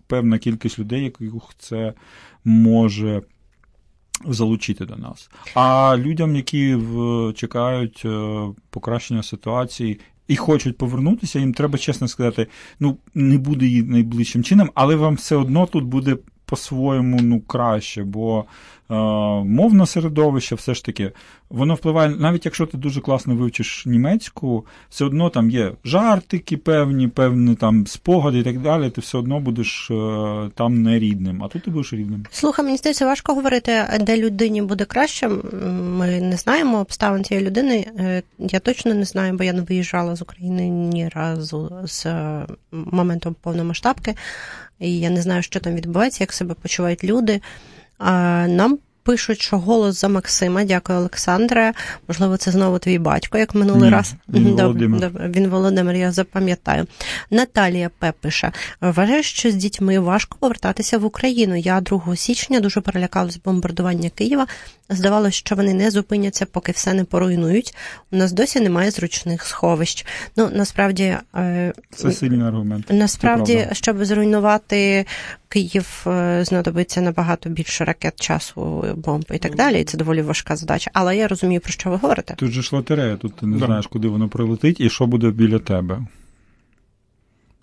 певна 0.07 0.37
кількість 0.37 0.79
людей, 0.79 1.03
яких 1.03 1.33
це 1.57 1.93
може. 2.45 3.21
Залучити 4.25 4.85
до 4.85 4.95
нас. 4.95 5.29
А 5.53 5.97
людям, 5.97 6.35
які 6.35 6.75
в, 6.75 7.33
чекають 7.33 8.01
е, 8.05 8.47
покращення 8.69 9.23
ситуації 9.23 9.99
і 10.27 10.35
хочуть 10.35 10.77
повернутися, 10.77 11.39
їм 11.39 11.53
треба 11.53 11.77
чесно 11.77 12.07
сказати: 12.07 12.47
ну 12.79 12.97
не 13.13 13.37
буде 13.37 13.65
її 13.65 13.83
найближчим 13.83 14.43
чином, 14.43 14.71
але 14.73 14.95
вам 14.95 15.15
все 15.15 15.35
одно 15.35 15.65
тут 15.65 15.83
буде 15.83 16.17
по-своєму 16.45 17.19
ну, 17.21 17.41
краще, 17.41 18.03
бо 18.03 18.45
мовне 18.89 19.85
середовище 19.85 20.55
все 20.55 20.73
ж 20.73 20.85
таки 20.85 21.11
воно 21.49 21.75
впливає, 21.75 22.09
навіть 22.09 22.45
якщо 22.45 22.65
ти 22.65 22.77
дуже 22.77 23.01
класно 23.01 23.35
вивчиш 23.35 23.85
німецьку, 23.85 24.65
все 24.89 25.05
одно 25.05 25.29
там 25.29 25.49
є 25.49 25.71
жартики, 25.85 26.57
певні, 26.57 27.07
певні 27.07 27.55
там 27.55 27.87
спогади 27.87 28.39
і 28.39 28.43
так 28.43 28.61
далі, 28.61 28.89
ти 28.89 29.01
все 29.01 29.17
одно 29.17 29.39
будеш 29.39 29.91
е, 29.91 30.49
там 30.55 30.83
не 30.83 30.99
рідним, 30.99 31.43
а 31.43 31.47
тут 31.47 31.63
ти 31.63 31.71
будеш 31.71 31.93
рідним. 31.93 32.25
Слухай, 32.31 32.65
мені 32.65 32.77
здається, 32.77 33.05
важко 33.05 33.33
говорити, 33.33 33.99
де 34.01 34.17
людині 34.17 34.61
буде 34.61 34.85
краще. 34.85 35.27
Ми 35.27 36.21
не 36.21 36.37
знаємо 36.37 36.79
обставин 36.79 37.23
цієї 37.23 37.45
людини. 37.45 37.87
Е, 37.99 38.23
я 38.39 38.59
точно 38.59 38.93
не 38.93 39.05
знаю, 39.05 39.33
бо 39.33 39.43
я 39.43 39.53
не 39.53 39.61
виїжджала 39.61 40.15
з 40.15 40.21
України 40.21 40.67
ні 40.69 41.09
разу 41.09 41.71
з 41.85 42.05
е, 42.05 42.45
моменту 42.71 43.35
повномасштабки. 43.41 44.15
І 44.79 44.99
я 44.99 45.09
не 45.09 45.21
знаю, 45.21 45.43
що 45.43 45.59
там 45.59 45.75
відбувається, 45.75 46.23
як 46.23 46.33
себе 46.33 46.53
почувають 46.53 47.03
люди. 47.03 47.41
А 47.99 48.47
Нам 48.47 48.79
пишуть, 49.07 49.41
що 49.41 49.57
голос 49.59 50.01
за 50.01 50.07
Максима. 50.07 50.63
Дякую, 50.63 50.99
Олександре. 50.99 51.73
Можливо, 52.07 52.37
це 52.37 52.51
знову 52.51 52.79
твій 52.79 52.99
батько, 52.99 53.37
як 53.37 53.55
минулий 53.55 53.81
Ні, 53.83 53.89
раз. 53.89 54.13
він 54.29 54.43
Володимир. 54.55 54.99
добре. 54.99 55.29
Він 55.29 55.47
Володимир, 55.47 55.95
я 55.95 56.11
запам'ятаю. 56.11 56.87
Наталія 57.31 57.89
П. 57.99 58.13
пише: 58.21 58.51
вважаю, 58.81 59.23
що 59.23 59.51
з 59.51 59.55
дітьми 59.55 59.99
важко 59.99 60.37
повертатися 60.39 60.97
в 60.97 61.05
Україну. 61.05 61.55
Я 61.55 61.81
2 61.81 62.15
січня 62.15 62.59
дуже 62.59 62.81
перелякалась 62.81 63.37
бомбардування 63.45 64.09
Києва. 64.09 64.47
Здавалося, 64.89 65.37
що 65.37 65.55
вони 65.55 65.73
не 65.73 65.91
зупиняться, 65.91 66.45
поки 66.45 66.71
все 66.71 66.93
не 66.93 67.03
поруйнують. 67.03 67.75
У 68.11 68.15
нас 68.17 68.31
досі 68.31 68.59
немає 68.59 68.91
зручних 68.91 69.43
сховищ. 69.43 70.05
Ну 70.37 70.49
насправді. 70.53 71.17
е, 71.35 71.73
Це 71.95 72.11
сильний 72.11 72.47
аргумент. 72.47 72.85
Насправді, 72.89 73.67
щоб 73.71 74.05
зруйнувати 74.05 75.05
Київ, 75.49 76.03
е, 76.07 76.43
знадобиться 76.45 77.01
набагато 77.01 77.49
більше 77.49 77.85
ракет, 77.85 78.19
часу, 78.21 78.85
бомб 78.97 79.25
і 79.33 79.37
так 79.37 79.55
далі. 79.55 79.81
І 79.81 79.83
це 79.83 79.97
доволі 79.97 80.21
важка 80.21 80.55
задача. 80.55 80.91
Але 80.93 81.17
я 81.17 81.27
розумію, 81.27 81.61
про 81.61 81.71
що 81.71 81.89
ви 81.89 81.95
говорите. 81.95 82.33
Тут 82.37 82.51
же 82.51 82.61
ж 82.61 82.69
лотерея, 82.75 83.15
тут 83.15 83.35
ти 83.35 83.45
не 83.45 83.57
Да. 83.57 83.65
знаєш, 83.65 83.87
куди 83.87 84.07
воно 84.07 84.29
прилетить 84.29 84.79
і 84.81 84.89
що 84.89 85.07
буде 85.07 85.31
біля 85.31 85.59
тебе. 85.59 86.01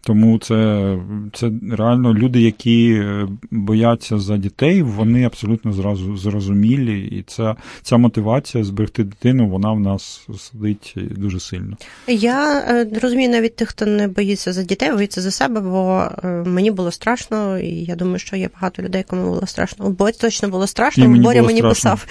Тому 0.07 0.39
це, 0.39 0.99
це 1.33 1.51
реально 1.71 2.15
люди, 2.15 2.41
які 2.41 2.93
е, 2.93 3.29
бояться 3.51 4.19
за 4.19 4.37
дітей, 4.37 4.83
вони 4.83 5.25
абсолютно 5.25 5.73
зразу 5.73 6.17
зрозумілі, 6.17 7.01
і 7.07 7.23
ця, 7.27 7.57
ця 7.83 7.97
мотивація 7.97 8.65
зберегти 8.65 9.05
дитину, 9.05 9.49
вона 9.49 9.73
в 9.73 9.81
нас 9.81 10.29
сидить 10.39 10.95
дуже 10.97 11.41
сильно. 11.41 11.77
Я 12.07 12.59
е, 12.59 12.87
розумію 13.03 13.31
навіть 13.31 13.57
тих, 13.57 13.69
хто 13.69 13.87
не 13.87 14.09
боїться 14.09 14.53
за 14.53 14.63
дітей, 14.63 14.93
боїться 14.93 15.21
за 15.21 15.31
себе, 15.31 15.61
бо 15.61 16.09
е, 16.25 16.29
мені 16.29 16.71
було 16.71 16.91
страшно, 16.91 17.59
і 17.59 17.85
я 17.85 17.95
думаю, 17.95 18.19
що 18.19 18.37
є 18.37 18.51
багато 18.55 18.83
людей, 18.83 19.05
кому 19.09 19.25
було 19.25 19.47
страшно. 19.47 19.91
Бо 19.91 20.11
точно 20.11 20.49
було 20.49 20.67
страшно. 20.67 21.09
Мені 21.09 21.25
Боря 21.25 21.41
було 21.41 21.47
мені 21.47 21.59
страшно. 21.59 21.91
писав. 21.91 22.07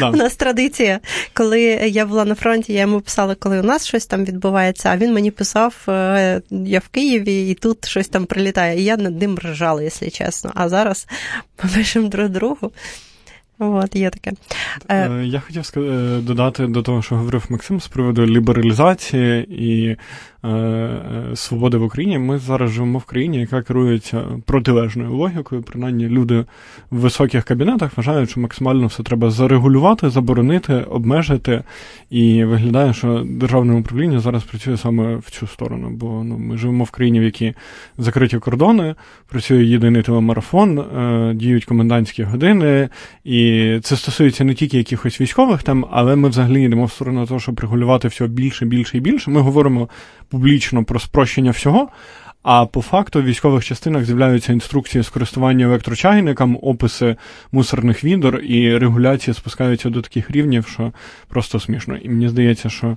Да. 0.00 0.10
У 0.10 0.16
нас 0.16 0.36
традиція, 0.36 1.00
коли 1.32 1.60
я 1.86 2.06
була 2.06 2.24
на 2.24 2.34
фронті, 2.34 2.72
я 2.72 2.80
йому 2.80 3.00
писала, 3.00 3.34
коли 3.34 3.60
у 3.60 3.62
нас 3.62 3.86
щось 3.86 4.06
там 4.06 4.24
відбувається, 4.24 4.88
а 4.92 4.96
він 4.96 5.14
мені 5.14 5.30
писав, 5.30 5.74
я 6.50 6.78
в 6.78 6.88
Києві, 6.94 7.50
і 7.50 7.54
тут 7.54 7.88
щось 7.88 8.08
там 8.08 8.26
прилітає. 8.26 8.80
І 8.80 8.84
я 8.84 8.96
над 8.96 9.20
ним 9.20 9.38
ржала, 9.38 9.82
якщо 9.82 10.10
чесно. 10.10 10.52
А 10.54 10.68
зараз 10.68 11.06
ми 11.64 11.70
пишемо 11.74 12.08
друг 12.08 12.28
другу. 12.28 12.72
От, 13.58 13.96
є 13.96 14.10
таке. 14.10 14.32
Е, 14.88 15.08
Е, 15.08 15.24
Я 15.26 15.40
хотів 15.40 15.70
е, 15.76 16.20
додати 16.20 16.66
до 16.66 16.82
того, 16.82 17.02
що 17.02 17.14
говорив 17.14 17.46
Максим 17.48 17.80
з 17.80 17.88
приводу 17.88 18.26
лібералізації 18.26 19.46
і 19.48 19.96
свободи 21.34 21.76
в 21.76 21.82
Україні. 21.82 22.18
Ми 22.18 22.38
зараз 22.38 22.70
живемо 22.70 22.98
в 22.98 23.04
країні, 23.04 23.40
яка 23.40 23.62
керується 23.62 24.24
протилежною 24.46 25.12
логікою. 25.12 25.62
Принаймні, 25.62 26.08
люди 26.08 26.44
в 26.90 26.96
високих 26.96 27.44
кабінетах 27.44 27.96
вважають, 27.96 28.30
що 28.30 28.40
максимально 28.40 28.86
все 28.86 29.02
треба 29.02 29.30
зарегулювати, 29.30 30.10
заборонити, 30.10 30.74
обмежити. 30.74 31.62
І 32.10 32.44
виглядає, 32.44 32.92
що 32.92 33.26
державне 33.26 33.74
управління 33.74 34.20
зараз 34.20 34.44
працює 34.44 34.76
саме 34.76 35.16
в 35.16 35.30
цю 35.30 35.46
сторону. 35.46 35.90
Бо 35.90 36.24
ну, 36.24 36.38
ми 36.38 36.56
живемо 36.56 36.84
в 36.84 36.90
країні, 36.90 37.20
в 37.20 37.22
якій 37.22 37.54
закриті 37.98 38.38
кордони, 38.38 38.94
працює 39.28 39.64
єдиний 39.64 40.02
телемарафон, 40.02 40.78
е, 40.78 41.32
діють 41.34 41.64
комендантські 41.64 42.22
години. 42.22 42.88
І 43.24 43.78
це 43.82 43.96
стосується 43.96 44.44
не 44.44 44.54
тільки 44.54 44.78
якихось 44.78 45.20
військових 45.20 45.62
тем, 45.62 45.86
але 45.90 46.16
ми 46.16 46.28
взагалі 46.28 46.62
йдемо 46.62 46.84
в 46.84 46.92
сторону 46.92 47.26
того, 47.26 47.40
щоб 47.40 47.60
регулювати 47.60 48.08
все 48.08 48.26
більше, 48.26 48.66
більше 48.66 48.98
і 48.98 49.00
більше. 49.00 49.30
Ми 49.30 49.40
говоримо 49.40 49.88
публічно 50.38 50.84
про 50.84 51.00
спрощення 51.00 51.50
всього. 51.50 51.88
А 52.42 52.66
по 52.66 52.82
факту 52.82 53.20
в 53.20 53.24
військових 53.24 53.64
частинах 53.64 54.04
з'являються 54.04 54.52
інструкції 54.52 55.04
з 55.04 55.08
користування 55.08 55.64
електрочайником, 55.64 56.58
описи 56.62 57.16
мусорних 57.52 58.04
відор 58.04 58.40
і 58.40 58.78
регуляції 58.78 59.34
спускаються 59.34 59.90
до 59.90 60.02
таких 60.02 60.30
рівнів, 60.30 60.66
що 60.66 60.92
просто 61.28 61.60
смішно. 61.60 61.96
І 61.96 62.08
мені 62.08 62.28
здається, 62.28 62.70
що 62.70 62.96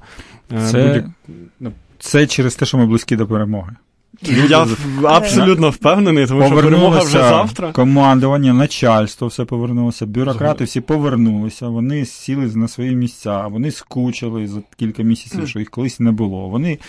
е, 0.51 0.67
Це, 0.71 0.87
будь-як- 0.87 1.73
це 1.99 2.27
через 2.27 2.55
те, 2.55 2.65
що 2.65 2.77
ми 2.77 2.85
близькі 2.85 3.15
до 3.15 3.27
перемоги. 3.27 3.71
Я 4.49 4.67
абсолютно 5.03 5.69
впевнений, 5.69 6.27
тому 6.27 6.45
що 6.45 6.55
перемога 6.55 6.99
вже 6.99 7.19
завтра. 7.19 7.71
командування, 7.71 8.53
начальство 8.53 9.27
все 9.27 9.45
повернулося, 9.45 10.05
бюрократи 10.05 10.63
всі 10.63 10.81
повернулися, 10.81 11.67
вони 11.67 12.05
сіли 12.05 12.51
на 12.55 12.67
свої 12.67 12.95
місця, 12.95 13.47
вони 13.47 13.71
скучили 13.71 14.47
за 14.47 14.59
кілька 14.77 15.03
місяців, 15.03 15.47
що 15.47 15.59
їх 15.59 15.69
колись 15.69 15.99
не 15.99 16.11
було. 16.11 16.49
Вони 16.49 16.79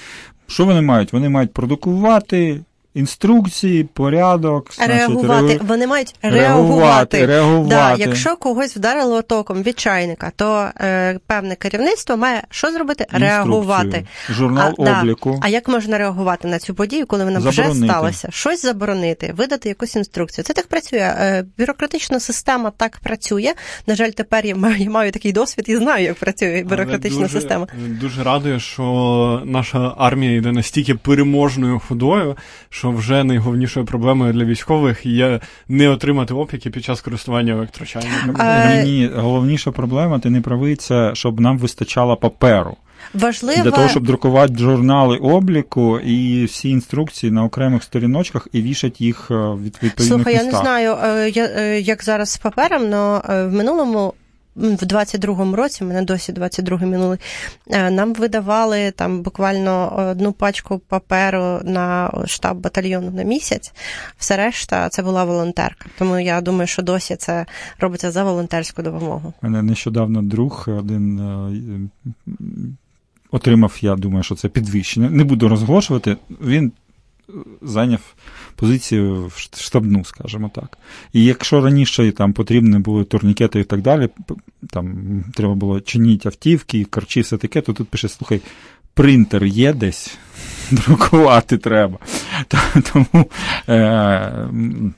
що 0.47 0.65
вони 0.65 0.81
мають? 0.81 1.13
Вони 1.13 1.29
мають 1.29 1.53
продукувати 1.53 2.61
інструкції, 2.95 3.85
порядок, 3.85 4.75
значить, 4.75 4.95
реагувати. 4.97 5.47
реагу- 5.47 5.67
Вони 5.67 5.87
мають 5.87 6.15
реагувати. 6.23 6.47
реагувати. 6.47 7.27
реагувати. 7.27 7.69
Да, 7.69 8.05
якщо 8.05 8.37
когось 8.37 8.77
вдарило 8.77 9.23
током 9.23 9.63
від 9.63 9.79
чайника, 9.79 10.33
то 10.37 10.69
е, 10.81 11.19
певне 11.27 11.55
керівництво 11.55 12.17
має 12.17 12.43
що 12.51 12.71
зробити? 12.73 13.05
Інструкцію, 13.05 13.29
Реагувати. 13.31 14.07
Журнал 14.31 14.75
А, 14.79 14.85
да. 14.85 15.01
обліку. 15.01 15.41
А 15.43 15.49
як 15.49 15.69
можна 15.69 15.99
реагувати 15.99 16.49
на 16.49 16.59
цю 16.59 16.75
подію, 16.75 17.07
коли 17.07 17.25
вона 17.25 17.39
вже 17.39 17.75
сталася? 17.75 18.29
Щось 18.33 18.63
заборонити, 18.63 19.33
видати 19.37 19.69
якусь 19.69 19.97
інструкцію. 19.97 20.45
Це 20.45 20.53
так 20.53 20.67
працює. 20.67 20.99
Е, 21.21 21.45
Бюрократична 21.59 22.21
система 22.21 22.71
так 22.77 22.99
працює. 23.03 23.53
На 23.87 23.95
жаль, 23.95 24.11
тепер 24.11 24.47
я 24.47 24.57
маю, 24.57 24.77
я 24.77 24.91
маю 24.91 25.13
такий 25.13 25.33
досвід 25.33 25.65
і 25.69 25.77
знаю, 25.77 26.05
як 26.05 26.15
працює 26.15 26.65
бюрократична 26.69 27.21
дуже, 27.21 27.33
система. 27.33 27.67
Дуже 28.01 28.23
радує, 28.23 28.61
що 28.61 29.43
наша 29.45 29.95
армія 29.99 30.37
йде 30.37 30.53
настільки 30.53 30.95
переможною 30.95 31.81
ходою, 31.89 32.37
що 32.79 32.91
вже 32.91 33.25
найголовнішою 33.25 33.87
проблемою 33.87 34.33
для 34.33 34.45
військових 34.45 35.07
є 35.07 35.41
не 35.69 35.89
отримати 35.89 36.35
опіки 36.35 36.71
під 36.71 36.85
час 36.85 37.01
користування 37.01 37.53
електрочайником. 37.53 38.37
А- 38.39 38.75
Ні, 38.75 38.91
ні, 38.91 39.11
головніша 39.17 39.71
проблема, 39.71 40.19
ти 40.19 40.31
не 40.31 40.41
правий, 40.41 40.77
це 40.77 41.11
щоб 41.15 41.41
нам 41.41 41.59
вистачало 41.59 42.17
паперу. 42.17 42.77
Важливо 43.15 43.63
Для 43.63 43.71
того, 43.71 43.89
щоб 43.89 44.07
друкувати 44.07 44.55
журнали 44.59 45.17
обліку 45.17 45.99
і 46.01 46.45
всі 46.45 46.71
інструкції 46.71 47.33
на 47.33 47.45
окремих 47.45 47.83
сторіночках 47.83 48.49
і 48.53 48.63
вішати 48.63 49.05
їх 49.05 49.29
е, 49.31 49.35
в 49.35 49.63
від- 49.65 49.79
відповідних 49.83 50.07
Слухай, 50.07 50.35
я 50.35 50.45
не 50.45 50.51
знаю, 50.51 50.97
е, 51.05 51.31
я, 51.31 51.45
е, 51.45 51.81
як 51.81 52.05
зараз 52.05 52.31
з 52.31 52.37
папером, 52.37 52.95
але 52.95 53.47
в 53.47 53.53
минулому. 53.53 54.15
В 54.59 54.83
22-му 54.83 55.57
році, 55.57 55.85
мене 55.85 56.03
досі 56.03 56.33
22-й 56.33 56.87
минулий, 56.87 57.19
е, 57.71 57.91
нам 57.91 58.15
видавали 58.15 58.91
там 58.91 59.23
буквально 59.23 59.97
одну 60.11 60.33
пачку 60.33 60.79
паперу 60.79 61.61
на 61.65 62.13
штаб 62.27 62.57
батальйону 62.57 63.11
на 63.11 63.23
місяць. 63.23 63.73
Все 64.17 64.37
решта 64.37 64.89
це 64.89 65.03
була 65.03 65.25
волонтерка. 65.25 65.89
Тому 65.99 66.19
я 66.19 66.41
думаю, 66.41 66.67
що 66.67 66.83
досі 66.83 67.17
це 67.17 67.47
робиться 67.81 68.11
за 68.11 68.25
волонтерську 68.25 68.83
допомогу. 68.83 69.33
У 69.43 69.47
мене 69.47 69.63
нещодавно 69.63 70.23
друг 70.23 70.65
один 70.69 71.19
е, 71.19 72.09
отримав, 73.31 73.79
я 73.81 73.97
думаю, 73.97 74.23
що 74.23 74.35
це 74.35 74.49
підвищення. 74.49 75.11
Не 75.11 75.25
буду 75.25 75.49
розголошувати. 75.49 76.17
Він 76.31 76.73
е, 77.29 77.33
зайняв 77.63 78.01
позицію 78.59 79.31
штабну, 79.57 80.05
скажімо 80.05 80.51
так. 80.55 80.79
І 81.13 81.25
якщо 81.25 81.61
раніше 81.61 82.13
там 82.13 82.33
потрібні 82.33 82.79
були 82.79 83.05
турнікети 83.05 83.61
і 83.61 83.65
так 83.65 83.83
далі, 83.83 84.09
там 84.71 85.25
треба 85.35 85.55
було 85.55 85.81
чинити 85.81 86.29
автівки, 86.29 86.85
карчі, 86.85 87.21
все 87.21 87.37
таке, 87.37 87.61
то 87.61 87.73
тут 87.73 87.89
пише: 87.89 88.09
слухай, 88.09 88.41
принтер 88.95 89.45
є 89.45 89.73
десь, 89.73 90.19
друкувати 90.71 91.59
треба. 91.59 91.99
Тому 92.93 93.27
е, 93.69 94.33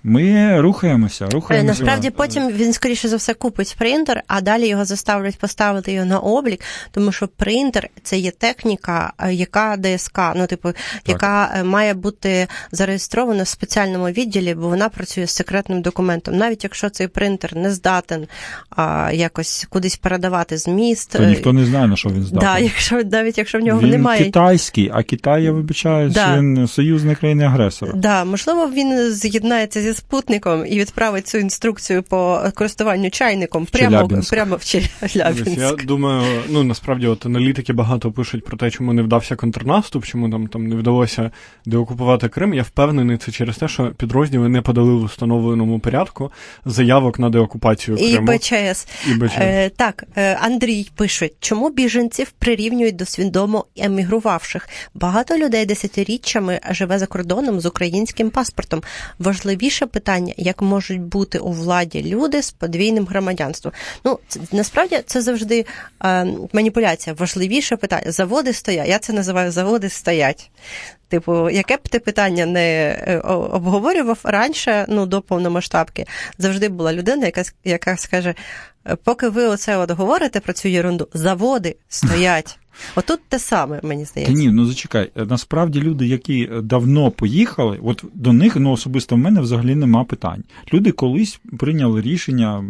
ми 0.04 0.60
рухаємося, 0.60 1.24
Е, 1.24 1.28
рухаємося. 1.30 1.68
Насправді 1.68 2.10
потім 2.10 2.48
він, 2.48 2.72
скоріше 2.72 3.08
за 3.08 3.16
все, 3.16 3.34
купить 3.34 3.76
принтер, 3.78 4.22
а 4.26 4.40
далі 4.40 4.68
його 4.68 4.84
заставлять 4.84 5.38
поставити 5.38 5.92
його 5.92 6.06
на 6.06 6.18
облік, 6.18 6.60
тому 6.90 7.12
що 7.12 7.28
принтер 7.28 7.88
це 8.02 8.18
є 8.18 8.30
техніка, 8.30 9.12
е, 9.18 9.34
яка 9.34 9.76
ДСК, 9.76 10.20
ну, 10.36 10.46
типу, 10.46 10.72
яка 11.06 11.52
е, 11.54 11.64
має 11.64 11.94
бути 11.94 12.46
зареєстрована 12.72 13.42
в 13.42 13.48
спеціальному 13.48 14.06
відділі, 14.06 14.54
бо 14.54 14.68
вона 14.68 14.88
працює 14.88 15.26
з 15.26 15.30
секретним 15.30 15.82
документом. 15.82 16.36
Навіть 16.36 16.64
якщо 16.64 16.90
цей 16.90 17.08
принтер 17.08 17.56
не 17.56 17.70
здатен 17.70 18.26
а, 18.70 19.10
якось 19.12 19.66
кудись 19.70 19.96
передавати 19.96 20.56
зміст. 20.58 21.12
То 21.12 21.24
ніхто 21.24 21.52
не 21.52 21.64
знає, 21.64 21.86
на 21.86 21.96
що 21.96 22.08
він 22.08 22.22
здатний. 22.22 22.52
Да, 22.52 22.58
якщо 22.58 23.02
навіть 23.04 23.38
якщо 23.38 23.58
в 23.58 23.62
нього 23.62 23.80
він 23.80 23.90
немає 23.90 24.24
китайський, 24.24 24.90
а 24.94 25.02
Китай, 25.02 25.44
я 25.44 25.52
вибачаюсь, 25.60 26.14
Да. 26.14 26.38
він 26.38 26.66
союзник 26.68 27.18
країни-агресора. 27.18 27.92
Да, 27.92 28.24
можливо, 28.24 28.70
він 28.70 29.10
з'єднається 29.10 29.80
зі 29.80 29.94
спутником 29.94 30.66
і 30.66 30.80
відправить 30.80 31.28
цю 31.28 31.38
інструкцію 31.38 32.02
по 32.02 32.42
користуванню 32.54 33.10
чайником 33.10 33.66
прямо, 33.66 34.08
прямо 34.30 34.56
в 34.56 34.64
Ось 35.02 35.16
Я 35.16 35.72
думаю, 35.84 36.22
ну 36.48 36.62
насправді 36.62 37.06
от 37.06 37.26
аналітики 37.26 37.72
багато 37.72 38.12
пишуть 38.12 38.44
про 38.44 38.56
те, 38.56 38.70
чому 38.70 38.92
не 38.92 39.02
вдався 39.02 39.36
контрнаступ, 39.36 40.04
чому 40.04 40.28
нам 40.28 40.46
там 40.46 40.66
не 40.66 40.76
вдалося 40.76 41.30
деокупувати 41.66 42.28
Крим. 42.28 42.54
Я 42.54 42.62
впевнений, 42.62 43.16
це 43.16 43.32
через 43.32 43.56
те, 43.56 43.68
що 43.68 43.86
підрозділи 43.86 44.48
не 44.48 44.62
подали 44.62 44.92
в 44.92 45.04
установленому 45.04 45.78
порядку 45.78 46.32
заявок 46.64 47.18
на 47.18 47.30
деокупацію 47.30 47.96
Криму. 47.96 48.32
І 48.32 48.36
БЧС. 48.36 48.86
І 49.08 49.14
БЧС. 49.14 49.34
Е, 49.38 49.70
так, 49.76 50.04
е, 50.16 50.38
Андрій 50.42 50.90
пише, 50.96 51.30
чому 51.40 51.70
біженців 51.70 52.30
прирівнюють 52.30 52.96
до 52.96 53.04
свідомо 53.04 53.64
емігрувавших? 53.76 54.68
Багато 54.94 55.38
людей 55.38 55.49
людей 55.50 55.66
десятиріччями 55.66 56.60
живе 56.70 56.98
за 56.98 57.06
кордоном 57.06 57.60
з 57.60 57.66
українським 57.66 58.30
паспортом. 58.30 58.82
Важливіше 59.18 59.86
питання, 59.86 60.34
як 60.36 60.62
можуть 60.62 61.00
бути 61.00 61.38
у 61.38 61.52
владі 61.52 62.02
люди 62.02 62.42
з 62.42 62.50
подвійним 62.50 63.06
громадянством. 63.06 63.74
Ну 64.04 64.18
це, 64.28 64.40
насправді 64.52 65.02
це 65.06 65.22
завжди 65.22 65.66
е, 66.04 66.26
маніпуляція. 66.52 67.16
Важливіше 67.18 67.76
питання. 67.76 68.12
Заводи 68.12 68.52
стоять. 68.52 68.88
Я 68.88 68.98
це 68.98 69.12
називаю 69.12 69.50
заводи 69.50 69.88
стоять. 69.88 70.50
Типу, 71.08 71.50
яке 71.50 71.76
б 71.76 71.88
ти 71.88 71.98
питання 71.98 72.46
не 72.46 72.96
е, 73.06 73.18
обговорював 73.52 74.18
раніше, 74.24 74.86
ну 74.88 75.06
до 75.06 75.22
повномасштабки, 75.22 76.06
завжди 76.38 76.68
була 76.68 76.92
людина, 76.92 77.26
яка 77.26 77.42
яка 77.64 77.96
скаже: 77.96 78.34
поки 79.04 79.28
ви 79.28 79.44
оце 79.44 79.76
от 79.76 79.90
говорите 79.90 80.40
про 80.40 80.52
цю 80.52 80.68
ерунду, 80.68 81.08
заводи 81.14 81.76
стоять. 81.88 82.58
Отут 82.96 83.20
те 83.28 83.38
саме, 83.38 83.80
мені 83.82 84.04
здається. 84.04 84.34
Та 84.34 84.38
ні, 84.38 84.50
ну 84.50 84.66
зачекай. 84.66 85.10
Насправді 85.16 85.80
люди, 85.80 86.06
які 86.06 86.50
давно 86.62 87.10
поїхали, 87.10 87.78
от 87.82 88.04
до 88.14 88.32
них 88.32 88.56
ну 88.56 88.72
особисто 88.72 89.14
в 89.14 89.18
мене 89.18 89.40
взагалі 89.40 89.74
нема 89.74 90.04
питань. 90.04 90.44
Люди 90.72 90.92
колись 90.92 91.40
прийняли 91.58 92.00
рішення 92.00 92.64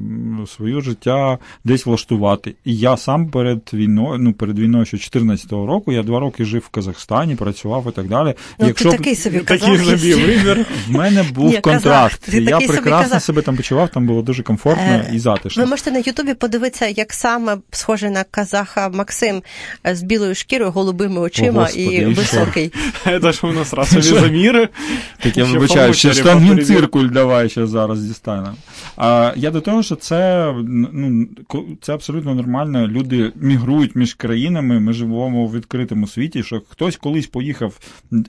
своє 0.57 0.81
життя 0.81 1.39
десь 1.65 1.87
влаштувати. 1.87 2.55
І 2.65 2.77
я 2.77 2.97
сам 2.97 3.31
перед 3.31 3.71
війною, 3.73 4.19
ну 4.19 4.33
перед 4.33 4.59
війною, 4.59 4.85
що 4.85 4.97
14-го 4.97 5.67
року, 5.67 5.93
я 5.93 6.03
два 6.03 6.21
роки 6.21 6.45
жив 6.45 6.63
в 6.67 6.69
Казахстані, 6.69 7.37
працював 7.37 7.87
і 7.89 7.93
так 7.93 8.09
далі. 8.09 8.35
Ну, 8.59 8.67
Якщо 8.67 8.91
ти 8.91 8.97
такий 8.97 9.15
собі 9.17 9.41
такий 9.41 9.79
собі 9.79 10.15
вибір, 10.15 10.67
в 10.89 10.91
мене 10.91 11.23
був 11.35 11.51
Ні, 11.51 11.61
контракт. 11.61 12.25
Казах, 12.25 12.41
я 12.41 12.59
прекрасно 12.59 13.21
себе 13.21 13.43
там 13.43 13.57
почував, 13.57 13.89
там 13.89 14.07
було 14.07 14.23
дуже 14.23 14.43
комфортно 14.43 14.85
е, 14.85 15.11
і 15.13 15.19
затишно. 15.19 15.63
Ви 15.65 15.71
можете 15.71 15.91
на 15.91 15.99
Ютубі 15.99 16.35
подивитися, 16.35 16.87
як 16.87 17.13
саме 17.13 17.57
схоже 17.71 18.11
на 18.11 18.25
казаха 18.25 18.89
Максим 18.89 19.43
з 19.85 20.00
білою 20.03 20.35
шкірою, 20.35 20.71
голубими 20.71 21.21
очима 21.21 21.69
О, 21.71 21.79
і 21.79 22.05
високий. 22.05 22.73
Це 23.05 23.33
ж 23.33 23.47
у 23.47 23.53
нас 23.53 23.75
расові 23.75 24.03
заміри. 24.03 24.69
Так 25.23 25.37
я 25.37 25.45
вибачаю, 25.45 25.95
ще 25.95 26.13
штангенциркуль 26.13 27.09
давай 27.09 27.49
ще 27.49 27.67
зараз 27.67 28.03
дістанемо. 28.03 28.55
А 28.97 29.33
я 29.37 29.51
до 29.51 29.61
того, 29.61 29.83
що 29.83 29.97
це 29.97 30.53
ну, 30.93 31.27
це 31.81 31.95
абсолютно 31.95 32.35
нормально. 32.35 32.89
Люди 32.89 33.33
мігрують 33.37 33.97
між 33.97 34.15
країнами, 34.15 34.81
ми 34.81 34.93
живемо 34.93 35.47
в 35.47 35.55
відкритому 35.55 36.07
світі, 36.07 36.43
що 36.43 36.63
хтось 36.69 36.97
колись 36.97 37.27
поїхав 37.27 37.79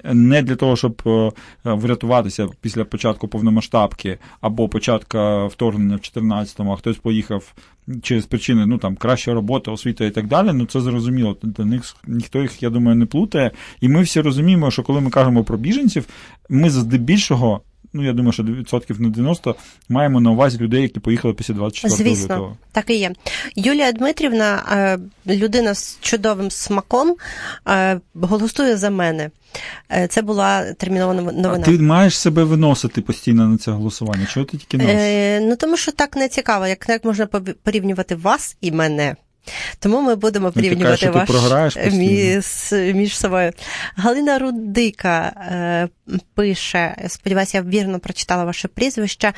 не 0.04 0.42
для 0.42 0.56
того, 0.56 0.76
щоб 0.76 1.02
е, 1.06 1.32
врятуватися 1.64 2.48
після 2.62 2.86
початку 2.86 3.28
повномасштабки 3.28 4.18
або 4.42 4.70
початку 4.70 5.48
вторгнення 5.48 5.96
в 5.96 6.00
14-му, 6.00 6.72
а 6.72 6.76
хтось 6.76 6.98
поїхав 6.98 7.54
через 8.02 8.26
причини, 8.26 8.66
ну 8.66 8.78
там 8.78 8.96
краща 8.96 9.34
робота, 9.34 9.72
освіта 9.72 10.06
і 10.06 10.12
так 10.12 10.28
далі, 10.28 10.50
ну 10.54 10.66
це 10.66 10.82
зрозуміло. 10.82 11.38
До 11.44 11.66
них 11.66 11.96
ніхто 12.08 12.42
їх, 12.42 12.64
я 12.64 12.70
думаю, 12.70 12.98
не 12.98 13.06
плутає. 13.06 13.52
І 13.82 13.90
ми 13.90 14.02
всі 14.02 14.22
розуміємо, 14.22 14.72
що 14.72 14.84
коли 14.84 15.02
ми 15.02 15.10
кажемо 15.10 15.44
про 15.44 15.58
біженців, 15.58 16.08
ми 16.50 16.70
здебільшого. 16.70 17.62
Ну, 17.94 18.04
я 18.04 18.14
думаю, 18.14 18.34
що 18.34 18.44
відсотків 18.44 19.02
на 19.02 19.10
90 19.10 19.56
маємо 19.90 20.22
на 20.22 20.32
увазі 20.32 20.58
людей, 20.58 20.82
які 20.82 21.00
поїхали 21.00 21.34
після 21.34 21.54
24 21.54 21.96
Звісно, 21.96 22.36
лютого. 22.36 22.58
так 22.72 22.90
і 22.90 22.96
є. 22.96 23.12
Юлія 23.56 23.92
Дмитрівна, 23.92 24.64
е, 24.72 25.34
людина 25.36 25.74
з 25.76 25.98
чудовим 26.02 26.52
смаком, 26.52 27.16
е, 27.68 28.00
голосує 28.14 28.78
за 28.78 28.90
мене. 28.90 29.30
Е, 29.92 30.08
це 30.08 30.22
була 30.22 30.74
термінова 30.74 31.14
новина. 31.14 31.58
А 31.62 31.66
Ти 31.66 31.72
маєш 31.72 32.18
себе 32.18 32.44
виносити 32.44 33.02
постійно 33.02 33.48
на 33.48 33.58
це 33.58 33.72
голосування. 33.72 34.26
Чого 34.26 34.46
ти 34.46 34.58
тільки 34.58 34.78
носиш? 34.78 34.94
Е, 34.96 35.40
Ну 35.40 35.56
тому 35.56 35.78
що 35.78 35.92
так 35.92 36.16
не 36.16 36.28
цікаво, 36.28 36.68
як, 36.68 36.86
як 36.90 37.06
можна 37.06 37.26
порівнювати 37.64 38.16
вас 38.16 38.58
і 38.62 38.72
мене. 38.72 39.16
Тому 39.80 40.02
ми 40.02 40.16
будемо 40.16 40.46
ну, 40.46 40.52
порівнювати 40.52 41.10
ваш 41.10 41.78
між, 41.92 42.46
між 42.96 43.18
собою. 43.18 43.52
Галина 43.96 44.40
Рудика 44.40 45.34
пише: 46.34 46.96
сподіваюся, 47.08 47.58
я 47.58 47.64
вірно 47.64 48.00
прочитала 48.00 48.44
ваше 48.44 48.68
прізвище. 48.68 49.34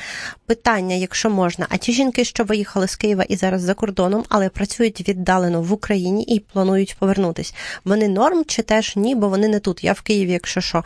Питання, 0.46 0.94
якщо 0.94 1.30
можна, 1.30 1.66
а 1.68 1.76
ті 1.76 1.92
жінки, 1.92 2.24
що 2.24 2.44
виїхали 2.44 2.88
з 2.88 2.96
Києва 2.96 3.22
і 3.22 3.36
зараз 3.36 3.62
за 3.62 3.74
кордоном, 3.74 4.24
але 4.28 4.48
працюють 4.48 5.08
віддалено 5.08 5.62
в 5.62 5.72
Україні 5.72 6.22
і 6.22 6.40
планують 6.40 6.96
повернутись. 6.98 7.54
Вони 7.84 8.08
норм 8.08 8.44
чи 8.46 8.62
теж 8.62 8.96
ні, 8.96 9.14
бо 9.14 9.28
вони 9.28 9.48
не 9.48 9.58
тут. 9.58 9.84
Я 9.84 9.92
в 9.92 10.00
Києві, 10.00 10.32
якщо 10.32 10.60
що. 10.60 10.84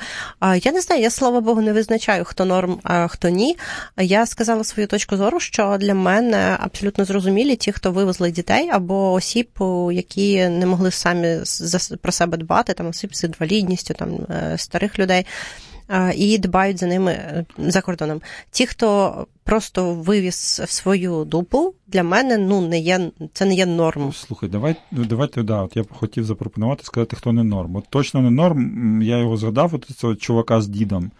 Я 0.62 0.72
не 0.72 0.80
знаю, 0.80 1.02
я 1.02 1.10
слава 1.10 1.40
Богу 1.40 1.60
не 1.60 1.72
визначаю, 1.72 2.24
хто 2.24 2.44
норм, 2.44 2.80
а 2.82 3.08
хто 3.08 3.28
ні. 3.28 3.56
Я 3.96 4.26
сказала 4.26 4.64
свою 4.64 4.86
точку 4.86 5.16
зору, 5.16 5.40
що 5.40 5.76
для 5.80 5.94
мене 5.94 6.56
абсолютно 6.60 7.04
зрозумілі 7.04 7.56
ті, 7.56 7.72
хто 7.72 7.92
вивезли 7.92 8.30
дітей 8.30 8.70
або 8.72 9.12
осіб, 9.12 9.48
які 9.92 10.48
не 10.48 10.66
могли 10.66 10.90
самі 10.90 11.38
про 12.00 12.12
себе 12.12 12.36
дбати, 12.36 12.72
там 12.72 12.88
осіб 12.88 13.14
з 13.14 13.24
інвалідністю, 13.24 13.94
там 13.94 14.18
е, 14.30 14.58
старих 14.58 14.98
людей. 14.98 15.26
І 16.16 16.38
дбають 16.38 16.78
за 16.78 16.86
ними 16.86 17.12
е, 17.12 17.44
за 17.58 17.80
кордоном. 17.80 18.20
Ті, 18.50 18.66
хто 18.66 19.26
просто 19.44 19.94
вивіз 19.94 20.62
в 20.66 20.70
свою 20.70 21.24
дупу, 21.24 21.74
для 21.86 22.02
мене 22.02 22.38
ну 22.38 22.60
не 22.60 22.78
є 22.78 23.10
це 23.32 23.44
не 23.44 23.54
є 23.54 23.66
норм. 23.66 24.12
Слухай, 24.12 24.48
давай 24.48 24.76
давайте 24.90 25.42
да. 25.42 25.62
От 25.62 25.76
я 25.76 25.82
б 25.82 25.86
хотів 25.92 26.24
запропонувати 26.24 26.84
сказати, 26.84 27.16
хто 27.16 27.32
не 27.32 27.44
норм. 27.44 27.76
От 27.76 27.84
точно 27.90 28.20
не 28.20 28.30
норм. 28.30 29.02
Я 29.02 29.18
його 29.18 29.36
згадав. 29.36 29.74
От 29.74 29.84
цього 29.84 30.14
чувака 30.14 30.60
з 30.60 30.68
дідом. 30.68 31.10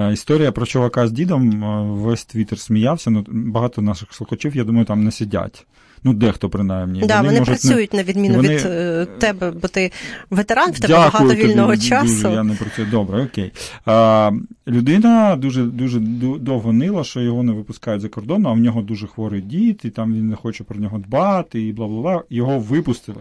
Е, 0.00 0.12
історія 0.12 0.52
про 0.52 0.66
чувака 0.66 1.08
з 1.08 1.12
дідом 1.12 1.62
весь 2.02 2.24
твіттер 2.24 2.58
сміявся. 2.58 3.10
Ну 3.10 3.24
багато 3.28 3.82
наших 3.82 4.14
слухачів, 4.14 4.56
я 4.56 4.64
думаю, 4.64 4.84
там 4.84 5.04
не 5.04 5.10
сидять. 5.10 5.66
Ну, 6.04 6.14
дехто 6.14 6.48
принаймні. 6.48 7.00
Да, 7.00 7.16
вони, 7.16 7.28
вони 7.28 7.40
працюють 7.44 7.92
не... 7.92 7.98
на 7.98 8.02
відміну 8.02 8.36
вони... 8.36 8.48
від 8.48 8.66
е, 8.66 9.06
тебе, 9.18 9.50
бо 9.50 9.68
ти 9.68 9.92
ветеран, 10.30 10.70
в 10.70 10.80
тебе 10.80 10.88
Дякую 10.88 11.12
багато 11.12 11.28
тобі, 11.28 11.44
вільного 11.44 11.76
часу. 11.76 12.22
Дуже, 12.22 12.30
я 12.30 12.42
не 12.42 12.54
працюю. 12.54 12.88
Добре, 12.90 13.24
окей. 13.24 13.52
А, 13.86 14.30
Людина 14.68 15.36
дуже 15.36 15.64
дуже 15.64 16.00
довго 16.40 16.72
нила, 16.72 17.04
що 17.04 17.20
його 17.20 17.42
не 17.42 17.52
випускають 17.52 18.02
за 18.02 18.08
кордон, 18.08 18.46
а 18.46 18.52
в 18.52 18.58
нього 18.58 18.82
дуже 18.82 19.06
хворий 19.06 19.40
дід, 19.40 19.80
і 19.84 19.90
там 19.90 20.14
він 20.14 20.28
не 20.28 20.36
хоче 20.36 20.64
про 20.64 20.80
нього 20.80 20.98
дбати, 20.98 21.62
і 21.62 21.72
бла 21.72 21.86
бла 21.86 22.00
бла. 22.00 22.22
Його 22.30 22.58
випустили. 22.58 23.20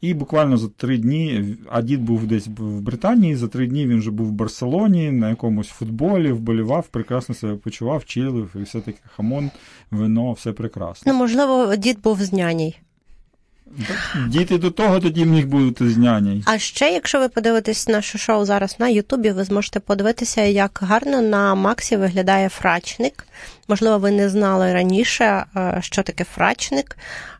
І 0.00 0.14
буквально 0.14 0.56
за 0.56 0.68
три 0.68 0.98
дні, 0.98 1.56
а 1.70 1.82
дід 1.82 2.02
був 2.02 2.26
десь 2.26 2.46
в 2.46 2.80
Британії, 2.80 3.36
за 3.36 3.48
три 3.48 3.66
дні 3.66 3.86
він 3.86 3.98
вже 3.98 4.10
був 4.10 4.26
в 4.26 4.32
Барселоні, 4.32 5.10
на 5.10 5.30
якомусь 5.30 5.68
футболі, 5.68 6.32
вболівав, 6.32 6.88
прекрасно 6.88 7.34
себе 7.34 7.54
почував, 7.54 8.04
чилив, 8.04 8.50
і 8.54 8.62
все 8.62 8.80
таке 8.80 8.98
хамон, 9.16 9.50
вино, 9.90 10.32
все 10.32 10.52
прекрасно. 10.52 11.12
Ну, 11.12 11.18
можливо, 11.18 11.76
дід 11.76 12.00
був 12.02 12.22
з 12.22 12.32
няній. 12.32 12.76
Діти 14.28 14.58
до 14.58 14.70
того 14.70 15.00
тоді 15.00 15.24
міг 15.24 15.46
бути 15.46 15.90
з 15.90 15.96
няней. 15.96 16.42
А 16.46 16.58
ще, 16.58 16.90
якщо 16.90 17.20
ви 17.20 17.28
подивитесь 17.28 17.88
наше 17.88 18.18
шоу 18.18 18.44
зараз 18.44 18.76
на 18.78 18.88
Ютубі, 18.88 19.30
ви 19.30 19.44
зможете 19.44 19.80
подивитися, 19.80 20.42
як 20.42 20.78
гарно 20.82 21.22
на 21.22 21.54
Максі 21.54 21.96
виглядає 21.96 22.48
фрачник. 22.48 23.26
Можливо, 23.68 23.98
ви 23.98 24.10
не 24.10 24.28
знали 24.28 24.72
раніше, 24.72 25.44
е, 25.56 25.78
що 25.80 26.02
таке 26.02 26.24
фрачник. 26.24 26.96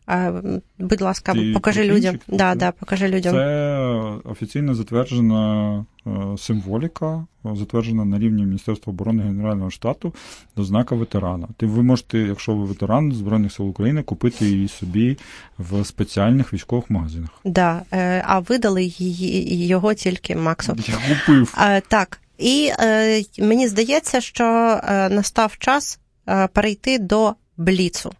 Е, 0.09 0.33
будь 0.79 1.01
ласка, 1.01 1.33
Ти 1.33 1.51
покажи 1.53 1.83
людям. 1.83 2.19
Да, 2.27 2.55
да, 2.55 2.71
покажи 2.71 3.07
людям. 3.07 3.33
Це 3.33 3.77
офіційно 4.23 4.75
затверджена 4.75 5.85
е, 6.07 6.11
символіка, 6.37 7.25
затверджена 7.43 8.05
на 8.05 8.19
рівні 8.19 8.45
Міністерства 8.45 8.91
оборони 8.91 9.23
Генерального 9.23 9.71
штату 9.71 10.13
до 10.55 10.63
знака 10.63 10.95
ветерана. 10.95 11.47
Ти 11.57 11.65
ви 11.65 11.83
можете, 11.83 12.19
якщо 12.19 12.55
ви 12.55 12.65
ветеран 12.65 13.11
Збройних 13.11 13.51
сил 13.51 13.69
України, 13.69 14.03
купити 14.03 14.45
її 14.45 14.67
собі 14.67 15.17
в 15.57 15.85
спеціальних 15.85 16.53
військових 16.53 16.89
магазинах. 16.89 17.29
Да, 17.45 17.81
а 18.25 18.39
видали 18.39 18.83
її 18.83 19.67
його 19.67 19.93
тільки 19.93 20.35
Максу. 20.35 20.75
Я 20.87 21.15
купив. 21.15 21.53
Так. 21.87 22.19
І 22.39 22.71
е, 22.79 23.23
мені 23.39 23.67
здається, 23.67 24.21
що 24.21 24.43
е, 24.83 25.09
настав 25.09 25.57
час 25.57 25.99
е, 26.27 26.47
перейти 26.47 26.99
до 26.99 27.35
бліцу. 27.57 28.11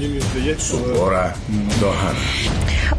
Мені 0.00 0.20
здається. 0.20 0.66
Сувора 0.66 1.34
догана. 1.80 2.18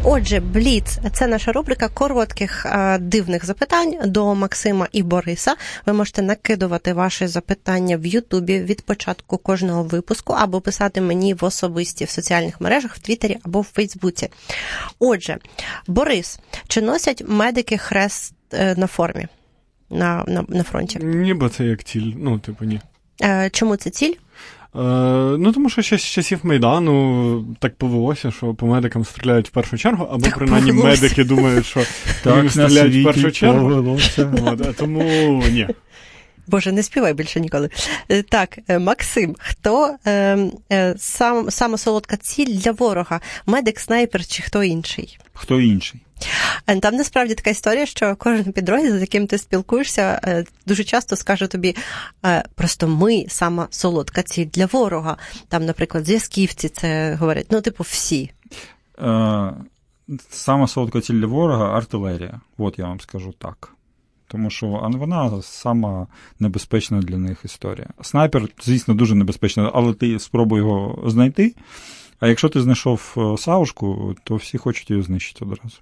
Отже, 0.02 0.40
Бліц 0.40 0.98
це 1.12 1.26
наша 1.26 1.52
рубрика 1.52 1.88
коротких 1.88 2.66
а, 2.66 2.98
дивних 2.98 3.44
запитань 3.44 3.94
до 4.04 4.34
Максима 4.34 4.88
і 4.92 5.02
Бориса. 5.02 5.54
Ви 5.86 5.92
можете 5.92 6.22
накидувати 6.22 6.92
ваші 6.92 7.26
запитання 7.26 7.96
в 7.96 8.06
Ютубі 8.06 8.60
від 8.60 8.82
початку 8.82 9.38
кожного 9.38 9.82
випуску, 9.82 10.32
або 10.32 10.60
писати 10.60 11.00
мені 11.00 11.34
в 11.34 11.44
особисті 11.44 12.04
в 12.04 12.10
соціальних 12.10 12.60
мережах, 12.60 12.96
в 12.96 12.98
Твіттері 12.98 13.38
або 13.42 13.60
в 13.60 13.64
Фейсбуці. 13.64 14.28
Отже, 14.98 15.38
Борис, 15.86 16.40
чи 16.68 16.82
носять 16.82 17.22
медики 17.26 17.78
хрест 17.78 18.34
е, 18.52 18.74
на 18.76 18.86
формі 18.86 19.26
на, 19.90 20.24
на, 20.26 20.44
на 20.48 20.62
фронті? 20.62 20.98
Ніби 20.98 21.48
це 21.48 21.64
як 21.64 21.84
ціль. 21.84 22.12
Ну, 22.16 22.38
типу, 22.38 22.64
ні. 22.64 22.80
Е, 23.22 23.50
чому 23.52 23.76
це 23.76 23.90
ціль? 23.90 24.14
Е, 24.74 24.78
ну, 25.38 25.52
тому 25.52 25.68
що 25.68 25.82
ще 25.82 25.98
з 25.98 26.02
часів 26.02 26.40
Майдану 26.42 27.44
так 27.58 27.76
повелося, 27.76 28.30
що 28.30 28.54
по 28.54 28.66
медикам 28.66 29.04
стріляють 29.04 29.48
в 29.48 29.50
першу 29.50 29.78
чергу, 29.78 30.04
або 30.04 30.24
так 30.24 30.36
принаймні 30.36 30.72
повелося. 30.72 31.02
медики 31.02 31.24
думають, 31.24 31.66
що 31.66 31.80
так, 32.24 32.50
стріляють 32.50 32.96
в 32.96 33.04
першу 33.04 33.32
чергу. 33.32 33.98
От, 34.46 34.76
тому 34.76 35.02
ні. 35.50 35.68
Боже, 36.46 36.72
не 36.72 36.82
співай 36.82 37.14
більше 37.14 37.40
ніколи. 37.40 37.70
Е, 38.08 38.22
так, 38.22 38.58
е, 38.68 38.78
Максим, 38.78 39.36
хто 39.38 39.94
е, 40.06 40.38
е, 40.72 40.94
сам, 40.98 41.50
сама 41.50 41.78
солодка 41.78 42.16
ціль 42.16 42.54
для 42.54 42.72
ворога? 42.72 43.20
Медик, 43.46 43.80
снайпер 43.80 44.26
чи 44.26 44.42
хто 44.42 44.62
інший? 44.62 45.18
Хто 45.32 45.60
інший? 45.60 46.00
Е, 46.66 46.80
Там 46.80 46.94
насправді 46.94 47.34
така 47.34 47.50
історія, 47.50 47.86
що 47.86 48.16
кожен 48.16 48.52
підрозділ, 48.52 48.98
з 48.98 49.00
яким 49.00 49.26
ти 49.26 49.38
спілкуєшся, 49.38 50.20
е, 50.24 50.44
дуже 50.66 50.84
часто 50.84 51.16
скаже 51.16 51.46
тобі: 51.46 51.76
е, 52.24 52.44
просто 52.54 52.88
ми 52.88 53.26
сама 53.28 53.68
солодка 53.70 54.22
ціль 54.22 54.46
для 54.46 54.66
ворога. 54.66 55.16
Там, 55.48 55.64
наприклад, 55.64 56.06
зв'язківці 56.06 56.68
це 56.68 57.14
говорять, 57.14 57.46
ну, 57.50 57.60
типу, 57.60 57.84
всі. 57.84 58.30
Сама 60.30 60.66
солодка 60.66 61.00
ціль 61.00 61.14
для 61.14 61.26
ворога 61.26 61.76
артилерія. 61.76 62.40
От 62.58 62.78
я 62.78 62.84
вам 62.84 63.00
скажу 63.00 63.34
так. 63.38 63.72
Тому 64.28 64.50
що 64.50 64.66
вона 64.66 65.42
сама 65.42 66.06
небезпечна 66.40 67.00
для 67.00 67.18
них 67.18 67.40
історія. 67.44 67.86
Снайпер, 68.02 68.48
звісно, 68.62 68.94
дуже 68.94 69.14
небезпечна, 69.14 69.70
але 69.74 69.94
ти 69.94 70.18
спробуй 70.18 70.58
його 70.58 71.02
знайти. 71.10 71.54
А 72.20 72.28
якщо 72.28 72.48
ти 72.48 72.60
знайшов 72.60 73.14
е, 73.16 73.38
савушку, 73.42 74.14
то 74.24 74.36
всі 74.36 74.58
хочуть 74.58 74.90
її 74.90 75.02
знищити 75.02 75.44
одразу. 75.44 75.74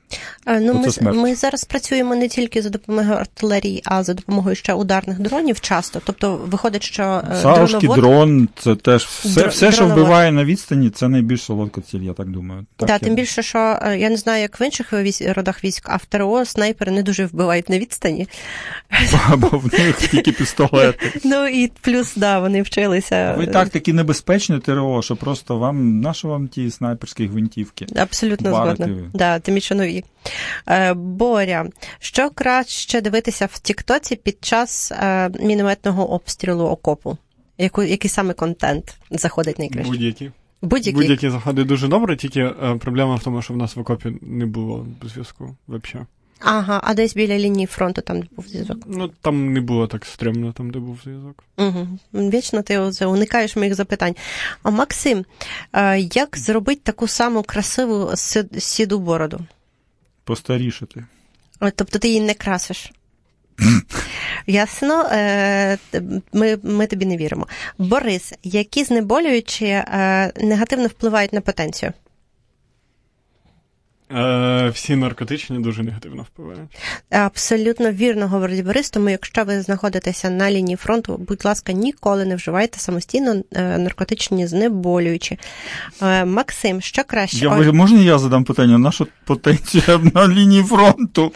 Е, 0.47 0.61
Ну, 0.61 0.85
ми, 1.03 1.13
ми 1.13 1.35
зараз 1.35 1.65
працюємо 1.65 2.15
не 2.15 2.29
тільки 2.29 2.63
за 2.63 2.69
допомогою 2.71 3.15
артилерії, 3.17 3.83
а 3.85 4.03
за 4.03 4.15
допомогою 4.15 4.57
ще 4.57 4.75
ударних 4.75 5.19
дронів 5.21 5.61
часто. 5.61 6.01
Тобто 6.05 6.37
виходить, 6.37 6.83
що 6.83 7.23
е, 7.33 7.37
Савушки, 7.43 7.79
дроновод... 7.87 8.01
дрон, 8.01 8.49
це 8.59 8.75
теж 8.77 9.05
все, 9.05 9.41
Дро- 9.41 9.49
все 9.49 9.73
що 9.73 9.77
дроновод. 9.81 10.03
вбиває 10.03 10.33
на 10.33 10.45
відстані, 10.45 10.91
це 10.91 11.09
найбільш 11.09 11.43
солодка 11.43 11.81
ціль, 11.81 12.01
я 12.01 12.13
так 12.13 12.29
думаю. 12.29 12.67
Так, 12.77 12.87
да, 12.87 12.93
я- 12.93 12.99
тим 12.99 13.15
більше, 13.15 13.43
що 13.43 13.59
я 13.99 14.11
не 14.11 14.17
знаю, 14.17 14.43
як 14.43 14.61
в 14.61 14.63
інших 14.63 14.93
родах 15.37 15.65
військ, 15.65 15.87
а 15.91 15.97
в 15.97 16.05
ТРО 16.05 16.45
снайпери 16.45 16.93
не 16.93 17.03
дуже 17.03 17.27
вбивають 17.27 17.69
на 17.69 17.79
відстані. 17.79 18.29
Бо 19.37 19.49
в 19.49 19.73
них 19.79 19.97
тільки 20.11 20.33
пістолети. 20.33 21.21
Ну 21.25 21.47
і 21.47 21.73
плюс, 21.81 22.13
да, 22.17 22.39
вони 22.41 22.63
вчилися. 22.63 23.35
Ви 23.39 23.47
так 23.47 23.69
такі 23.69 23.93
небезпечні 23.93 24.59
ТРО, 24.59 25.03
що 25.03 25.17
просто 25.17 25.59
вам 25.59 26.01
вам 26.29 26.49
ті 26.49 26.71
снайперські 26.71 27.27
гвинтівки? 27.27 27.87
Абсолютно 27.97 28.51
Барити 28.51 28.85
згодна. 28.85 29.11
Да, 29.15 29.39
тим 29.39 29.55
більше 29.55 29.75
нові. 29.75 30.05
Е, 30.69 30.95
Боря, 30.95 31.67
що 31.99 32.31
краще 32.31 33.01
дивитися 33.01 33.49
в 33.53 33.59
Тіктоці 33.59 34.17
під 34.17 34.45
час 34.45 34.93
е, 34.93 35.31
мінометного 35.41 36.11
обстрілу 36.11 36.65
окопу? 36.65 37.19
Яку, 37.59 37.83
який 37.83 38.11
саме 38.11 38.35
контент 38.35 38.99
заходить 39.11 39.59
найкраще? 39.59 39.91
Будь-які. 39.91 40.31
Будь-які 40.63 40.97
Будь-які 40.97 41.31
заходи 41.31 41.65
дуже 41.65 41.89
добре, 41.89 42.17
тільки 42.17 42.41
е, 42.41 42.77
проблема 42.81 43.15
в 43.15 43.23
тому, 43.23 43.43
що 43.43 43.55
в 43.55 43.57
нас 43.57 43.77
в 43.77 43.81
окопі 43.81 44.17
не 44.23 44.47
було 44.47 44.87
зв'язку 45.03 45.57
взагалі. 45.69 46.07
Ага, 46.41 46.81
а 46.85 46.95
десь 46.95 47.15
біля 47.15 47.39
лінії 47.39 47.67
фронту 47.67 48.01
там 48.01 48.21
де 48.21 48.27
був 48.37 48.49
зв'язок. 48.49 48.79
Ну 48.87 49.11
там 49.21 49.53
не 49.53 49.61
було 49.61 49.87
так 49.87 50.05
стрімно, 50.05 50.53
там, 50.53 50.71
де 50.71 50.79
був 50.79 51.01
зв'язок. 51.05 51.45
Угу. 51.57 51.89
Вічно 52.13 52.63
ти 52.63 52.79
оце 52.79 53.07
уникаєш 53.07 53.57
моїх 53.57 53.75
запитань. 53.75 54.17
А 54.63 54.71
Максим, 54.71 55.25
е, 55.73 56.01
як 56.01 56.39
зробити 56.39 56.81
таку 56.85 57.09
саму 57.09 57.43
красиву 57.43 58.11
сіду 58.59 58.99
бороду? 58.99 59.41
Постарішити. 60.25 61.05
Тобто 61.75 61.99
ти 61.99 62.09
її 62.09 62.21
не 62.21 62.35
красиш. 62.35 62.93
Ясно, 64.47 65.03
е, 65.13 65.79
ми, 66.33 66.59
ми 66.63 66.87
тобі 66.87 67.07
не 67.07 67.17
віримо. 67.17 67.47
Борис, 67.79 68.35
які 68.43 68.85
знеболюючі 68.85 69.65
е, 69.65 70.33
негативно 70.37 70.87
впливають 70.87 71.33
на 71.33 71.41
потенцію? 71.41 71.93
Е, 74.11 74.69
всі 74.75 74.97
наркотичні 74.97 75.59
дуже 75.59 75.83
негативно 75.83 76.23
впливають. 76.23 76.71
Абсолютно 77.11 77.93
вірно 77.93 78.29
говорить 78.29 78.65
Борис, 78.65 78.91
тому 78.91 79.09
якщо 79.09 79.45
ви 79.45 79.61
знаходитеся 79.61 80.31
на 80.31 80.51
лінії 80.51 80.77
фронту, 80.77 81.17
будь 81.29 81.45
ласка, 81.45 81.73
ніколи 81.73 82.25
не 82.25 82.37
вживайте 82.37 82.79
самостійно 82.79 83.43
е, 83.53 83.79
наркотичні 83.79 84.47
знеболюючі. 84.47 85.39
Е, 86.03 86.25
Максим, 86.25 86.81
що 86.81 87.05
краще? 87.05 87.45
Я, 87.45 87.73
можна 87.73 88.01
я 88.01 88.19
задам 88.19 88.45
питання? 88.45 88.79
Наша 88.79 89.07
потенція 89.25 90.01
на 90.15 90.29
лінії 90.29 90.63
фронту? 90.63 91.33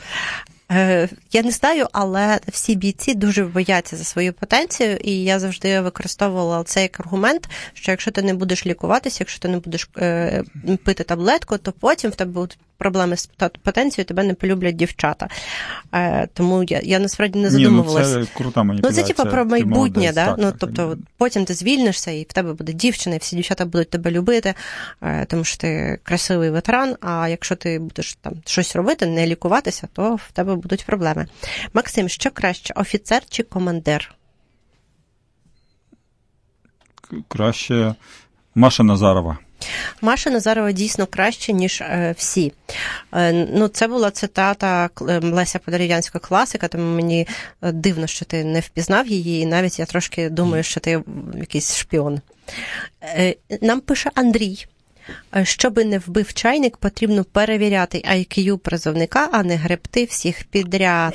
Е, 0.72 1.08
Я 1.32 1.42
не 1.42 1.50
знаю, 1.50 1.86
але 1.92 2.40
всі 2.48 2.74
бійці 2.74 3.14
дуже 3.14 3.44
бояться 3.44 3.96
за 3.96 4.04
свою 4.04 4.32
потенцію, 4.32 4.96
і 4.96 5.24
я 5.24 5.38
завжди 5.38 5.80
використовувала 5.80 6.64
цей 6.64 6.82
як 6.82 7.00
аргумент, 7.00 7.48
що 7.74 7.90
якщо 7.90 8.10
ти 8.10 8.22
не 8.22 8.34
будеш 8.34 8.66
лікуватися, 8.66 9.16
якщо 9.20 9.40
ти 9.40 9.48
не 9.48 9.58
будеш 9.58 9.90
е, 9.98 10.44
пити 10.84 11.04
таблетку, 11.04 11.58
то 11.58 11.72
потім 11.72 12.10
в 12.10 12.14
тебе 12.14 12.32
будуть 12.32 12.58
проблеми 12.82 13.16
з 13.16 13.26
потенцією, 13.62 14.06
тебе 14.06 14.22
не 14.24 14.34
полюблять 14.34 14.76
дівчата. 14.76 15.28
Е, 15.94 16.28
тому 16.34 16.62
я, 16.62 16.80
я 16.84 16.98
насправді 16.98 17.38
не 17.38 17.50
Ні, 17.50 17.54
ну 17.54 17.58
задумувалася. 17.58 18.24
це 18.24 18.30
крута 18.34 18.60
Ну, 18.60 18.68
маніпуляція. 18.68 19.06
це 19.06 19.12
типа 19.14 19.30
про 19.30 19.44
майбутнє, 19.44 19.76
молодець, 19.76 20.14
да? 20.14 20.26
так, 20.26 20.36
ну 20.38 20.52
тобто, 20.58 20.88
так. 20.90 20.98
потім 21.16 21.44
ти 21.44 21.54
звільнишся, 21.54 22.10
і 22.10 22.22
в 22.22 22.32
тебе 22.32 22.52
буде 22.52 22.72
дівчина, 22.72 23.16
і 23.16 23.18
всі 23.18 23.36
дівчата 23.36 23.64
будуть 23.64 23.90
тебе 23.90 24.10
любити, 24.10 24.54
е, 25.02 25.24
тому 25.24 25.44
що 25.44 25.56
ти 25.58 25.98
красивий 26.02 26.50
ветеран. 26.50 26.96
А 27.00 27.28
якщо 27.28 27.56
ти 27.56 27.78
будеш 27.78 28.14
там 28.14 28.32
щось 28.44 28.76
робити, 28.76 29.06
не 29.06 29.26
лікуватися, 29.26 29.88
то 29.92 30.14
в 30.14 30.30
тебе 30.32 30.54
будуть 30.54 30.84
проблеми. 30.84 31.26
Максим, 31.74 32.08
що 32.08 32.30
краще, 32.30 32.74
офіцер 32.76 33.22
чи 33.28 33.42
командир? 33.42 34.14
краще 37.28 37.94
Маша 38.54 38.82
Назарова. 38.82 39.38
Маша 40.00 40.30
Назарова 40.30 40.72
дійсно 40.72 41.06
краще, 41.06 41.52
ніж 41.52 41.80
е, 41.80 42.14
всі. 42.18 42.52
Е, 43.14 43.32
ну, 43.32 43.68
це 43.68 43.88
була 43.88 44.10
цитата 44.10 44.90
Леся 45.22 45.58
Подорів'янська 45.58 46.18
класика, 46.18 46.68
тому 46.68 46.94
мені 46.96 47.28
е, 47.62 47.72
дивно, 47.72 48.06
що 48.06 48.24
ти 48.24 48.44
не 48.44 48.60
впізнав 48.60 49.06
її, 49.06 49.42
і 49.42 49.46
навіть 49.46 49.78
я 49.78 49.86
трошки 49.86 50.28
думаю, 50.30 50.62
що 50.62 50.80
ти 50.80 51.02
якийсь 51.34 51.76
шпіон. 51.76 52.20
Нам 53.60 53.80
пише 53.80 54.10
Андрій. 54.14 54.66
Щоби 55.42 55.84
не 55.84 55.98
вбив 55.98 56.34
чайник, 56.34 56.76
потрібно 56.76 57.24
перевіряти 57.24 57.98
IQ 57.98 58.58
призовника, 58.58 59.28
а 59.32 59.42
не 59.42 59.56
гребти 59.56 60.04
всіх 60.04 60.44
підряд. 60.44 61.14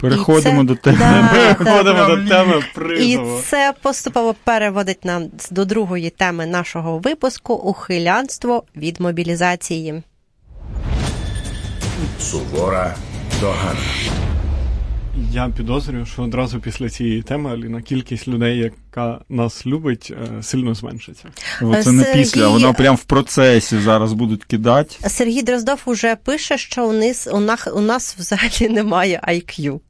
Переходимо 0.00 0.60
це- 0.60 0.66
до 0.66 0.74
теми. 0.74 0.98
Да, 0.98 1.30
Переходимо 1.58 2.06
до 2.06 2.28
теми 2.28 2.62
І 3.00 3.18
це 3.44 3.74
поступово 3.82 4.34
переводить 4.44 5.04
нам 5.04 5.30
до 5.50 5.64
другої 5.64 6.10
теми 6.10 6.46
нашого 6.46 6.98
випуску 6.98 7.54
ухилянство 7.54 8.64
від 8.76 9.00
мобілізації. 9.00 10.02
Сувора 12.20 12.94
догана. 13.40 13.80
Я 15.32 15.48
підозрюю, 15.48 16.06
що 16.06 16.22
одразу 16.22 16.60
після 16.60 16.88
цієї 16.88 17.22
теми 17.22 17.50
Аліна 17.52 17.82
кількість 17.82 18.28
людей, 18.28 18.58
яка 18.58 19.20
нас 19.28 19.66
любить, 19.66 20.12
е, 20.38 20.42
сильно 20.42 20.74
зменшиться. 20.74 21.28
О, 21.62 21.76
Це 21.82 21.92
не 21.92 22.04
після, 22.04 22.48
воно 22.48 22.74
прям 22.74 22.96
в 22.96 23.04
процесі 23.04 23.78
зараз 23.78 24.12
будуть 24.12 24.44
кидати. 24.44 24.96
Сергій 25.08 25.42
Дроздов 25.42 25.82
уже 25.86 26.16
пише, 26.16 26.58
що 26.58 26.88
у 26.88 26.92
нас, 26.92 27.28
у 27.32 27.40
нас, 27.40 27.68
у 27.74 27.80
нас 27.80 28.16
взагалі 28.18 28.74
немає 28.74 29.20
IQ. 29.28 29.80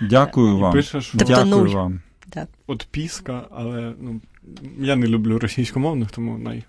Дякую 0.00 0.58
вам. 0.58 0.72
пише, 0.72 1.00
що- 1.00 1.18
Тобто 1.18 1.34
Дякую 1.34 1.46
нуль. 1.64 1.68
вам. 1.68 2.00
Да. 2.34 2.46
От 2.66 2.86
піска, 2.90 3.46
але 3.50 3.92
ну 4.00 4.20
я 4.80 4.96
не 4.96 5.06
люблю 5.06 5.38
російськомовних, 5.38 6.10
тому 6.10 6.38
най. 6.38 6.64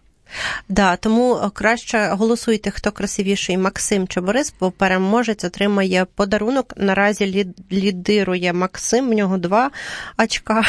Да, 0.72 0.96
тому 0.96 1.36
е, 1.36 1.50
краще 1.54 2.08
голосуйте, 2.08 2.72
хто 2.72 2.92
красивіший, 2.92 3.58
Максим 3.58 4.08
чи 4.08 4.22
Борис, 4.22 4.54
бо 4.60 4.72
переможець 4.72 5.44
отримає 5.44 6.06
подарунок. 6.16 6.74
Наразі 6.78 7.26
лід- 7.26 7.58
лідирує 7.72 8.54
Максим, 8.54 9.10
в 9.10 9.14
нього 9.14 9.38
два 9.38 9.72
очка. 10.18 10.64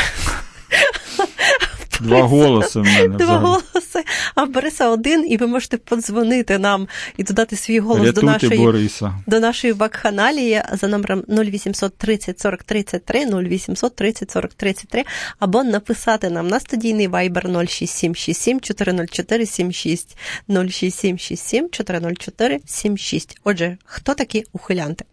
Два 2.03 2.23
голоси 2.23 2.81
в 2.81 2.85
мене. 2.85 3.09
Два 3.09 3.17
взагалі. 3.17 3.45
голоси, 3.45 4.05
а 4.35 4.47
Бориса 4.47 4.89
один, 4.89 5.27
і 5.29 5.37
ви 5.37 5.47
можете 5.47 5.77
подзвонити 5.77 6.59
нам 6.59 6.89
і 7.17 7.23
додати 7.23 7.57
свій 7.57 7.79
голос 7.79 8.13
до 8.13 8.23
нашої 8.23 8.59
Бориса. 8.59 9.15
до 9.27 9.41
нашої 9.41 9.73
вакханалії 9.73 10.63
за 10.73 10.89
номером 10.89 11.23
0800 11.29 11.97
30 11.97 12.41
40 12.41 12.63
33 12.63 13.27
0800 13.27 13.97
30 13.97 14.31
40 14.31 14.55
33 14.55 15.05
або 15.39 15.65
написати 15.65 16.31
нам 16.31 16.49
на 16.49 16.61
студійний 16.61 17.09
Viber 17.09 17.67
06767 17.69 18.61
404 18.61 19.47
76 19.47 20.17
06767 20.49 21.69
404 21.71 22.61
76. 22.67 23.41
Отже, 23.45 23.77
хто 23.85 24.15
такі 24.15 24.45
ухилянти? 24.53 25.05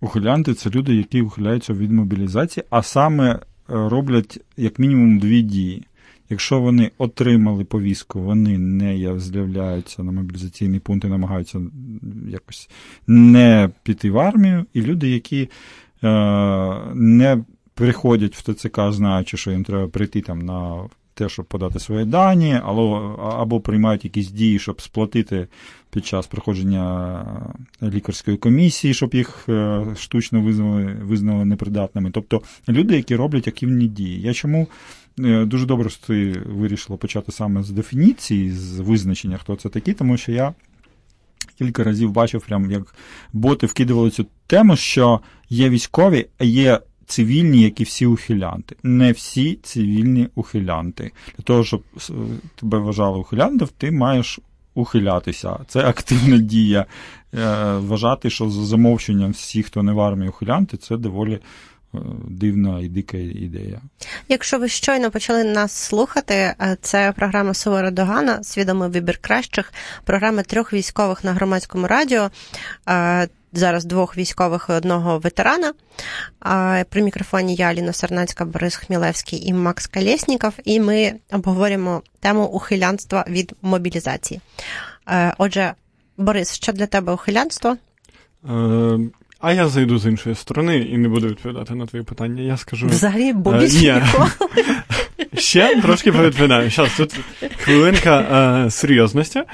Ухилянти 0.00 0.54
це 0.54 0.70
люди, 0.70 0.94
які 0.94 1.22
ухиляються 1.22 1.72
від 1.72 1.92
мобілізації, 1.92 2.64
а 2.70 2.82
саме 2.82 3.40
роблять 3.70 4.40
як 4.56 4.78
мінімум 4.78 5.18
дві 5.18 5.42
дії. 5.42 5.82
Якщо 6.30 6.60
вони 6.60 6.90
отримали 6.98 7.64
повістку, 7.64 8.20
вони 8.20 8.58
не 8.58 9.18
з'являються 9.20 10.02
на 10.02 10.12
мобілізаційний 10.12 10.80
пункт 10.80 11.04
і 11.04 11.08
намагаються 11.08 11.60
якось 12.28 12.70
не 13.06 13.70
піти 13.82 14.10
в 14.10 14.18
армію, 14.18 14.66
і 14.74 14.82
люди, 14.82 15.10
які 15.10 15.48
е, 16.04 16.08
не 16.94 17.44
приходять 17.74 18.36
в 18.36 18.42
ТЦК, 18.42 18.80
знаючи, 18.90 19.36
що 19.36 19.50
їм 19.50 19.64
треба 19.64 19.88
прийти 19.88 20.20
там 20.20 20.38
на 20.38 20.88
те, 21.20 21.28
щоб 21.28 21.44
подати 21.44 21.78
свої 21.78 22.04
дані, 22.04 22.60
або, 22.64 23.60
приймають 23.60 24.04
якісь 24.04 24.30
дії, 24.30 24.58
щоб 24.58 24.80
сплатити 24.80 25.48
під 25.90 26.06
час 26.06 26.26
проходження 26.26 27.24
лікарської 27.82 28.36
комісії, 28.36 28.94
щоб 28.94 29.14
їх 29.14 29.48
е, 29.48 29.86
штучно 29.98 30.40
визнали, 30.40 30.96
визнали 31.02 31.44
непридатними. 31.44 32.10
Тобто 32.10 32.42
люди, 32.68 32.96
які 32.96 33.16
роблять 33.16 33.48
активні 33.48 33.86
дії. 33.86 34.20
Я 34.20 34.34
чому 34.34 34.68
е, 35.20 35.44
дуже 35.44 35.66
добре, 35.66 35.90
що 35.90 36.06
ти 36.06 36.42
вирішила 36.46 36.96
почати 36.96 37.32
саме 37.32 37.62
з 37.62 37.70
дефініції, 37.70 38.50
з 38.50 38.80
визначення, 38.80 39.38
хто 39.38 39.56
це 39.56 39.68
такі, 39.68 39.92
тому 39.92 40.16
що 40.16 40.32
я. 40.32 40.54
кілька 41.58 41.84
разів 41.84 42.10
бачив, 42.10 42.46
прям 42.46 42.70
як 42.70 42.94
боти 43.32 43.66
вкидували 43.66 44.10
цю 44.10 44.26
тему, 44.46 44.76
що 44.76 45.20
є 45.48 45.68
військові, 45.68 46.26
а 46.38 46.44
є 46.44 46.80
цивільні, 47.10 47.62
як 47.62 47.80
і 47.80 47.84
всі 47.84 48.06
ухилянти. 48.06 48.76
Не 48.82 49.12
всі 49.12 49.58
цивільні 49.62 50.28
ухилянти. 50.34 51.10
Для 51.36 51.44
того, 51.44 51.64
щоб 51.64 51.82
тебе 52.56 52.78
вважали 52.78 53.18
ухилянтом, 53.18 53.68
ти 53.78 53.90
маєш 53.90 54.40
ухилятися. 54.74 55.58
Це 55.68 55.80
активна 55.80 56.38
дія. 56.38 56.86
Е, 57.34 57.76
вважати, 57.76 58.30
що 58.30 58.50
за 58.50 58.64
замовченням 58.64 59.30
всіх, 59.30 59.66
хто 59.66 59.82
не 59.82 59.92
в 59.92 60.00
армії 60.00 60.28
ухилянти, 60.28 60.76
це 60.76 60.96
доволі. 60.96 61.40
Е, 61.94 61.98
дивна 62.28 62.80
і 62.80 62.88
дика 62.88 63.16
ідея. 63.16 63.80
Якщо 64.28 64.58
ви 64.58 64.68
щойно 64.68 65.10
почали 65.10 65.44
нас 65.44 65.72
слухати, 65.72 66.34
е, 66.34 66.76
це 66.80 67.12
програма 67.16 67.54
Сувора 67.54 67.90
Догана, 67.90 68.42
свідомий 68.42 68.88
вибір 68.88 69.18
кращих, 69.18 69.72
програма 70.04 70.42
трьох 70.42 70.72
військових 70.72 71.24
на 71.24 71.32
громадському 71.32 71.86
радіо 71.86 72.30
зараз 73.52 73.84
двох 73.84 74.16
військових 74.16 74.66
і 74.68 74.72
одного 74.72 75.18
ветерана. 75.18 75.72
При 76.88 77.02
мікрофоні 77.02 77.54
я 77.54 77.66
Аліна 77.66 77.92
Сарнацька, 77.92 78.44
Борис 78.44 78.76
Хмілевський 78.76 79.48
і 79.48 79.52
Макс 79.52 79.86
Калєсніков, 79.86 80.52
і 80.64 80.80
ми 80.80 81.12
обговорюємо 81.32 82.02
тему 82.20 82.44
ухилянства 82.44 83.24
від 83.28 83.54
мобілізації. 83.62 84.40
Е, 85.08 85.34
отже, 85.38 85.74
Борис, 86.16 86.54
що 86.54 86.72
для 86.72 86.86
тебе 86.86 87.12
ухилянство? 87.12 87.76
А 89.40 89.52
я 89.52 89.68
зайду 89.68 89.98
з 89.98 90.06
іншої 90.06 90.34
сторони 90.34 90.78
і 90.78 90.98
не 90.98 91.08
буду 91.08 91.28
відповідати 91.28 91.74
на 91.74 91.86
твої 91.86 92.04
питання. 92.04 92.42
Я 92.42 92.56
скажу. 92.56 92.86
Взагалі, 92.86 93.32
бо 93.32 93.52
е, 93.52 93.58
більше 93.58 94.02
ніколи. 94.06 94.30
Ще 95.34 95.80
трошки 95.82 96.12
повідповідаю. 96.12 96.70
Зараз 96.70 96.96
тут 96.96 97.20
хвилинка 97.56 98.20
е, 98.20 98.70
серйозності. 98.70 99.38
Е, 99.38 99.46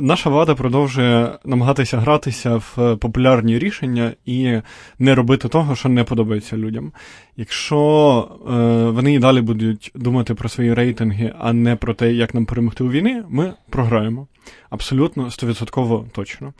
Наша 0.00 0.30
влада 0.30 0.54
продовжує 0.54 1.38
намагатися 1.44 1.98
гратися 1.98 2.56
в 2.56 2.96
популярні 2.96 3.58
рішення 3.58 4.12
і 4.26 4.60
не 4.98 5.14
робити 5.14 5.48
того, 5.48 5.76
що 5.76 5.88
не 5.88 6.04
подобається 6.04 6.56
людям. 6.56 6.92
Якщо 7.36 8.28
е, 8.48 8.52
вони 8.90 9.14
і 9.14 9.18
далі 9.18 9.40
будуть 9.40 9.92
думати 9.94 10.34
про 10.34 10.48
свої 10.48 10.74
рейтинги, 10.74 11.34
а 11.38 11.52
не 11.52 11.76
про 11.76 11.94
те, 11.94 12.12
як 12.12 12.34
нам 12.34 12.46
перемогти 12.46 12.84
у 12.84 12.90
війні, 12.90 13.22
ми 13.28 13.52
програємо. 13.70 14.26
Абсолютно 14.70 15.30
стовідсотково 15.30 16.06
точно. 16.12 16.52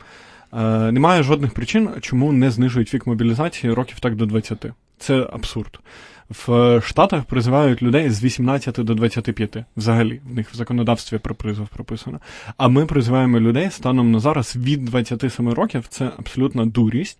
Е, 0.55 0.91
Немає 0.91 1.23
жодних 1.23 1.53
причин, 1.53 1.89
чому 2.01 2.31
не 2.31 2.51
знижують 2.51 2.93
вік 2.93 3.07
мобілізації 3.07 3.73
років 3.73 3.99
так 3.99 4.15
до 4.15 4.25
20. 4.25 4.65
Це 4.97 5.27
абсурд 5.33 5.79
в 6.29 6.81
Штатах 6.81 7.23
призивають 7.23 7.81
людей 7.81 8.09
з 8.09 8.23
18 8.23 8.75
до 8.75 8.95
25. 8.95 9.57
Взагалі, 9.77 10.21
в 10.25 10.33
них 10.33 10.51
в 10.51 10.55
законодавстві 10.55 11.17
про 11.17 11.35
призов 11.35 11.67
прописано. 11.67 12.19
А 12.57 12.67
ми 12.67 12.85
призиваємо 12.85 13.39
людей 13.39 13.71
станом 13.71 14.11
на 14.11 14.19
зараз 14.19 14.55
від 14.55 14.85
27 14.85 15.49
років. 15.49 15.85
Це 15.89 16.11
абсолютна 16.17 16.65
дурість. 16.65 17.19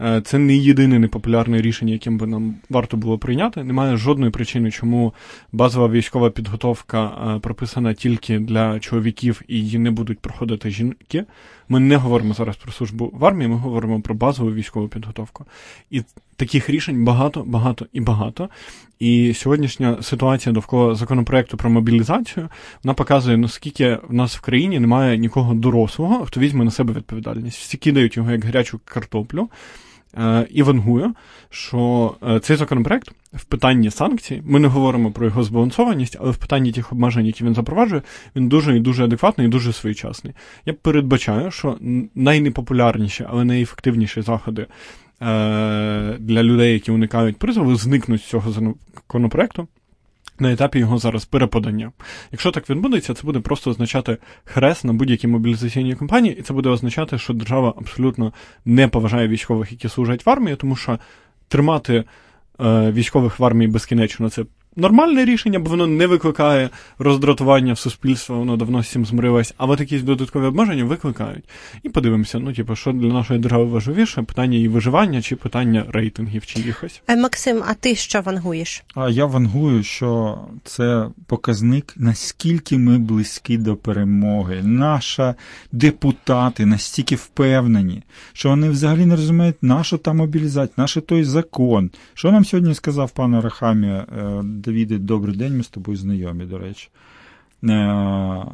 Е, 0.00 0.20
це 0.20 0.38
не 0.38 0.56
єдине 0.56 0.98
непопулярне 0.98 1.60
рішення, 1.62 1.92
яким 1.92 2.18
би 2.18 2.26
нам 2.26 2.54
варто 2.70 2.96
було 2.96 3.18
прийняти. 3.18 3.64
Немає 3.64 3.96
жодної 3.96 4.32
причини, 4.32 4.70
чому 4.70 5.14
базова 5.52 5.88
військова 5.88 6.30
підготовка 6.30 7.34
е, 7.36 7.38
прописана 7.38 7.94
тільки 7.94 8.38
для 8.38 8.80
чоловіків 8.80 9.42
і 9.48 9.56
її 9.58 9.78
не 9.78 9.90
будуть 9.90 10.18
проходити 10.18 10.70
жінки. 10.70 11.24
Ми 11.68 11.80
не 11.80 11.96
говоримо 11.96 12.34
зараз 12.34 12.56
про 12.56 12.72
службу 12.72 13.10
в 13.14 13.24
армії, 13.24 13.48
ми 13.48 13.56
говоримо 13.56 14.00
про 14.00 14.14
базову 14.14 14.52
військову 14.52 14.88
підготовку. 14.88 15.44
І 15.90 16.02
таких 16.36 16.70
рішень 16.70 17.04
багато, 17.04 17.42
багато 17.46 17.86
і 17.92 18.00
багато. 18.00 18.48
І 18.98 19.34
сьогоднішня 19.34 20.02
ситуація 20.02 20.52
довкола 20.52 20.94
законопроекту 20.94 21.56
про 21.56 21.70
мобілізацію 21.70 22.48
вона 22.84 22.94
показує, 22.94 23.36
наскільки 23.36 23.98
в 24.08 24.14
нас 24.14 24.36
в 24.36 24.40
країні 24.40 24.80
немає 24.80 25.18
нікого 25.18 25.54
дорослого, 25.54 26.24
хто 26.24 26.40
візьме 26.40 26.64
на 26.64 26.70
себе 26.70 26.94
відповідальність. 26.94 27.58
Всі 27.58 27.76
кидають 27.76 28.16
його 28.16 28.30
як 28.30 28.44
гарячу 28.44 28.80
картоплю. 28.84 29.48
Е, 30.18 30.46
і 30.50 30.62
вангую, 30.62 31.14
що 31.50 32.14
е, 32.28 32.40
цей 32.40 32.56
законопроект 32.56 33.10
в 33.32 33.44
питанні 33.44 33.90
санкцій, 33.90 34.42
ми 34.44 34.60
не 34.60 34.68
говоримо 34.68 35.10
про 35.10 35.26
його 35.26 35.42
збалансованість, 35.42 36.16
але 36.20 36.30
в 36.30 36.36
питанні 36.36 36.72
тих 36.72 36.92
обмежень, 36.92 37.26
які 37.26 37.44
він 37.44 37.54
запроваджує, 37.54 38.02
він 38.36 38.48
дуже 38.48 38.76
і 38.76 38.80
дуже 38.80 39.04
адекватний 39.04 39.46
і 39.46 39.50
дуже 39.50 39.72
своєчасний. 39.72 40.34
Я 40.66 40.72
передбачаю, 40.72 41.50
що 41.50 41.78
найнепопулярніші, 42.14 43.26
але 43.28 43.44
найефективніші 43.44 44.22
заходи 44.22 44.66
для 46.18 46.42
людей, 46.42 46.72
які 46.72 46.92
уникають 46.92 47.36
призову, 47.36 47.76
зникнуть 47.76 48.22
з 48.22 48.24
цього 48.24 48.50
законопроекту 48.50 49.68
на 50.38 50.52
етапі 50.52 50.78
його 50.78 50.98
зараз 50.98 51.24
переподання. 51.24 51.92
Якщо 52.32 52.50
так 52.50 52.70
відбудеться, 52.70 53.14
це 53.14 53.22
буде 53.22 53.40
просто 53.40 53.70
означати 53.70 54.18
хрест 54.44 54.84
на 54.84 54.92
будь-якій 54.92 55.26
мобілізаційній 55.28 55.94
компанії, 55.94 56.36
і 56.38 56.42
це 56.42 56.54
буде 56.54 56.68
означати, 56.68 57.18
що 57.18 57.32
держава 57.32 57.74
абсолютно 57.76 58.32
не 58.64 58.88
поважає 58.88 59.28
військових, 59.28 59.72
які 59.72 59.88
служать 59.88 60.26
в 60.26 60.30
армії, 60.30 60.56
тому 60.56 60.76
що 60.76 60.98
тримати 61.48 62.04
е, 62.60 62.90
військових 62.92 63.38
в 63.38 63.44
армії 63.44 63.70
безкінечно 63.70 64.30
це 64.30 64.44
нормальне 64.76 65.24
рішення, 65.24 65.58
бо 65.58 65.70
воно 65.70 65.86
не 65.86 66.06
викликає 66.06 66.70
роздратування 66.98 67.72
в 67.72 67.78
суспільство, 67.78 68.38
воно 68.38 68.56
давно 68.56 68.82
з 68.82 68.88
цим 68.88 69.06
змирилось, 69.06 69.54
а 69.56 69.66
от 69.66 69.80
якісь 69.80 70.02
додаткові 70.02 70.44
обмеження 70.44 70.84
викликають. 70.84 71.44
І 71.82 71.88
подивимося, 71.88 72.38
ну, 72.38 72.52
типу, 72.52 72.76
що 72.76 72.92
для 72.92 73.08
нашої 73.08 73.40
держави 73.40 73.64
важливіше, 73.64 74.22
питання 74.22 74.54
її 74.54 74.68
виживання 74.68 75.22
чи 75.22 75.36
питання 75.36 75.84
рейтингів 75.88 76.46
чиїхось. 76.46 77.02
Е, 77.08 77.16
Максим, 77.16 77.62
а 77.68 77.74
ти 77.74 77.94
що 77.94 78.20
вангуєш? 78.20 78.84
А 78.94 79.10
я 79.10 79.26
вангую, 79.26 79.82
що 79.82 80.38
це 80.64 81.08
показник, 81.26 81.94
наскільки 81.96 82.78
ми 82.78 82.98
близькі 82.98 83.56
до 83.56 83.76
перемоги. 83.76 84.60
Наша 84.62 85.34
депутати 85.72 86.66
настільки 86.66 87.16
впевнені, 87.16 88.02
що 88.32 88.48
вони 88.48 88.70
взагалі 88.70 89.06
не 89.06 89.16
розуміють, 89.16 89.62
нашу 89.62 89.98
та 89.98 90.12
мобілізація, 90.12 90.74
наш 90.76 90.98
той 91.06 91.24
закон. 91.24 91.90
Що 92.14 92.32
нам 92.32 92.44
сьогодні 92.44 92.74
сказав 92.74 93.10
пан 93.10 93.34
Арахамі 93.34 93.86
е, 93.86 94.04
Давіде, 94.64 94.98
добрий 94.98 95.36
день, 95.36 95.56
ми 95.56 95.62
з 95.62 95.68
тобою 95.68 95.96
знайомі, 95.96 96.44
до 96.44 96.58
речі. 96.58 96.88
Е, 97.64 98.44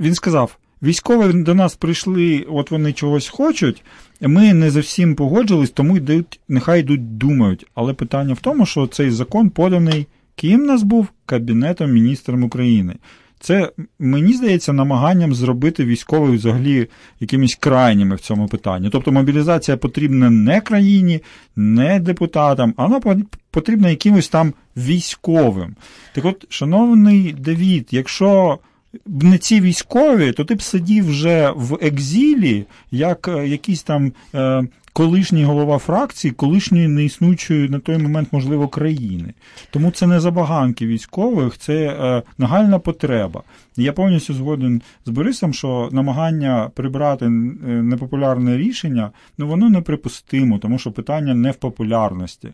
він 0.00 0.14
сказав: 0.14 0.58
військові 0.82 1.42
до 1.42 1.54
нас 1.54 1.74
прийшли, 1.74 2.46
от 2.48 2.70
вони 2.70 2.92
чогось 2.92 3.28
хочуть, 3.28 3.84
ми 4.20 4.54
не 4.54 4.70
зовсім 4.70 5.14
погоджились, 5.14 5.70
тому 5.70 5.96
йдуть, 5.96 6.40
нехай 6.48 6.80
йдуть 6.80 7.18
думають. 7.18 7.66
Але 7.74 7.94
питання 7.94 8.34
в 8.34 8.40
тому, 8.40 8.66
що 8.66 8.86
цей 8.86 9.10
закон 9.10 9.50
поданий 9.50 10.06
ким 10.34 10.64
нас 10.64 10.82
був 10.82 11.08
Кабінетом 11.26 11.92
міністром 11.92 12.42
України. 12.42 12.96
Це, 13.42 13.72
мені 13.98 14.32
здається, 14.32 14.72
намаганням 14.72 15.34
зробити 15.34 15.84
військових 15.84 16.38
взагалі 16.38 16.88
якимись 17.20 17.54
крайніми 17.54 18.16
в 18.16 18.20
цьому 18.20 18.48
питанні. 18.48 18.90
Тобто 18.90 19.12
мобілізація 19.12 19.76
потрібна 19.76 20.30
не 20.30 20.60
країні, 20.60 21.20
не 21.56 22.00
депутатам, 22.00 22.74
а 22.76 22.86
вона 22.86 23.22
потрібна 23.50 23.90
якимось 23.90 24.28
там 24.28 24.52
військовим. 24.76 25.76
Так 26.14 26.24
от, 26.24 26.46
шановний 26.48 27.32
Давід, 27.32 27.88
якщо 27.90 28.58
б 29.06 29.24
не 29.24 29.38
ці 29.38 29.60
військові, 29.60 30.32
то 30.32 30.44
ти 30.44 30.54
б 30.54 30.62
сидів 30.62 31.06
вже 31.06 31.52
в 31.56 31.78
екзілі, 31.82 32.64
як 32.90 33.28
е, 33.28 33.48
якийсь 33.48 33.82
там 33.82 34.12
е, 34.34 34.62
колишній 34.92 35.44
голова 35.44 35.78
фракції, 35.78 36.32
колишньої 36.32 36.88
неіснуючої 36.88 37.68
на 37.68 37.78
той 37.78 37.98
момент, 37.98 38.28
можливо, 38.32 38.68
країни. 38.68 39.34
Тому 39.70 39.90
це 39.90 40.06
не 40.06 40.20
забаганки 40.20 40.86
військових, 40.86 41.58
це 41.58 41.74
е, 41.74 42.22
нагальна 42.38 42.78
потреба. 42.78 43.42
Я 43.76 43.92
повністю 43.92 44.34
згоден 44.34 44.82
з 45.06 45.10
Борисом, 45.10 45.54
що 45.54 45.88
намагання 45.92 46.70
прибрати 46.74 47.24
е, 47.24 47.28
непопулярне 47.28 48.56
рішення, 48.56 49.10
ну 49.38 49.46
воно 49.48 49.70
неприпустимо, 49.70 50.58
тому 50.58 50.78
що 50.78 50.92
питання 50.92 51.34
не 51.34 51.50
в 51.50 51.56
популярності. 51.56 52.48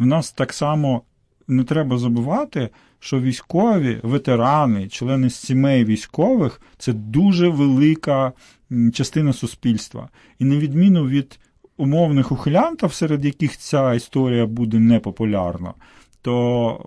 У 0.00 0.06
нас 0.06 0.32
так 0.32 0.52
само 0.52 1.02
не 1.48 1.64
треба 1.64 1.98
забувати, 1.98 2.68
що 3.00 3.20
військові, 3.20 3.98
ветерани, 4.02 4.88
члени 4.88 5.30
сімей 5.30 5.84
військових 5.84 6.60
це 6.78 6.92
дуже 6.92 7.48
велика 7.48 8.32
частина 8.92 9.32
суспільства. 9.32 10.08
І 10.38 10.44
на 10.44 10.56
відміну 10.56 11.06
від 11.06 11.38
умовних 11.78 12.32
ухилянтів, 12.32 12.92
серед 12.92 13.24
яких 13.24 13.56
ця 13.56 13.94
історія 13.94 14.46
буде 14.46 14.78
непопулярна, 14.78 15.74
то 16.22 16.80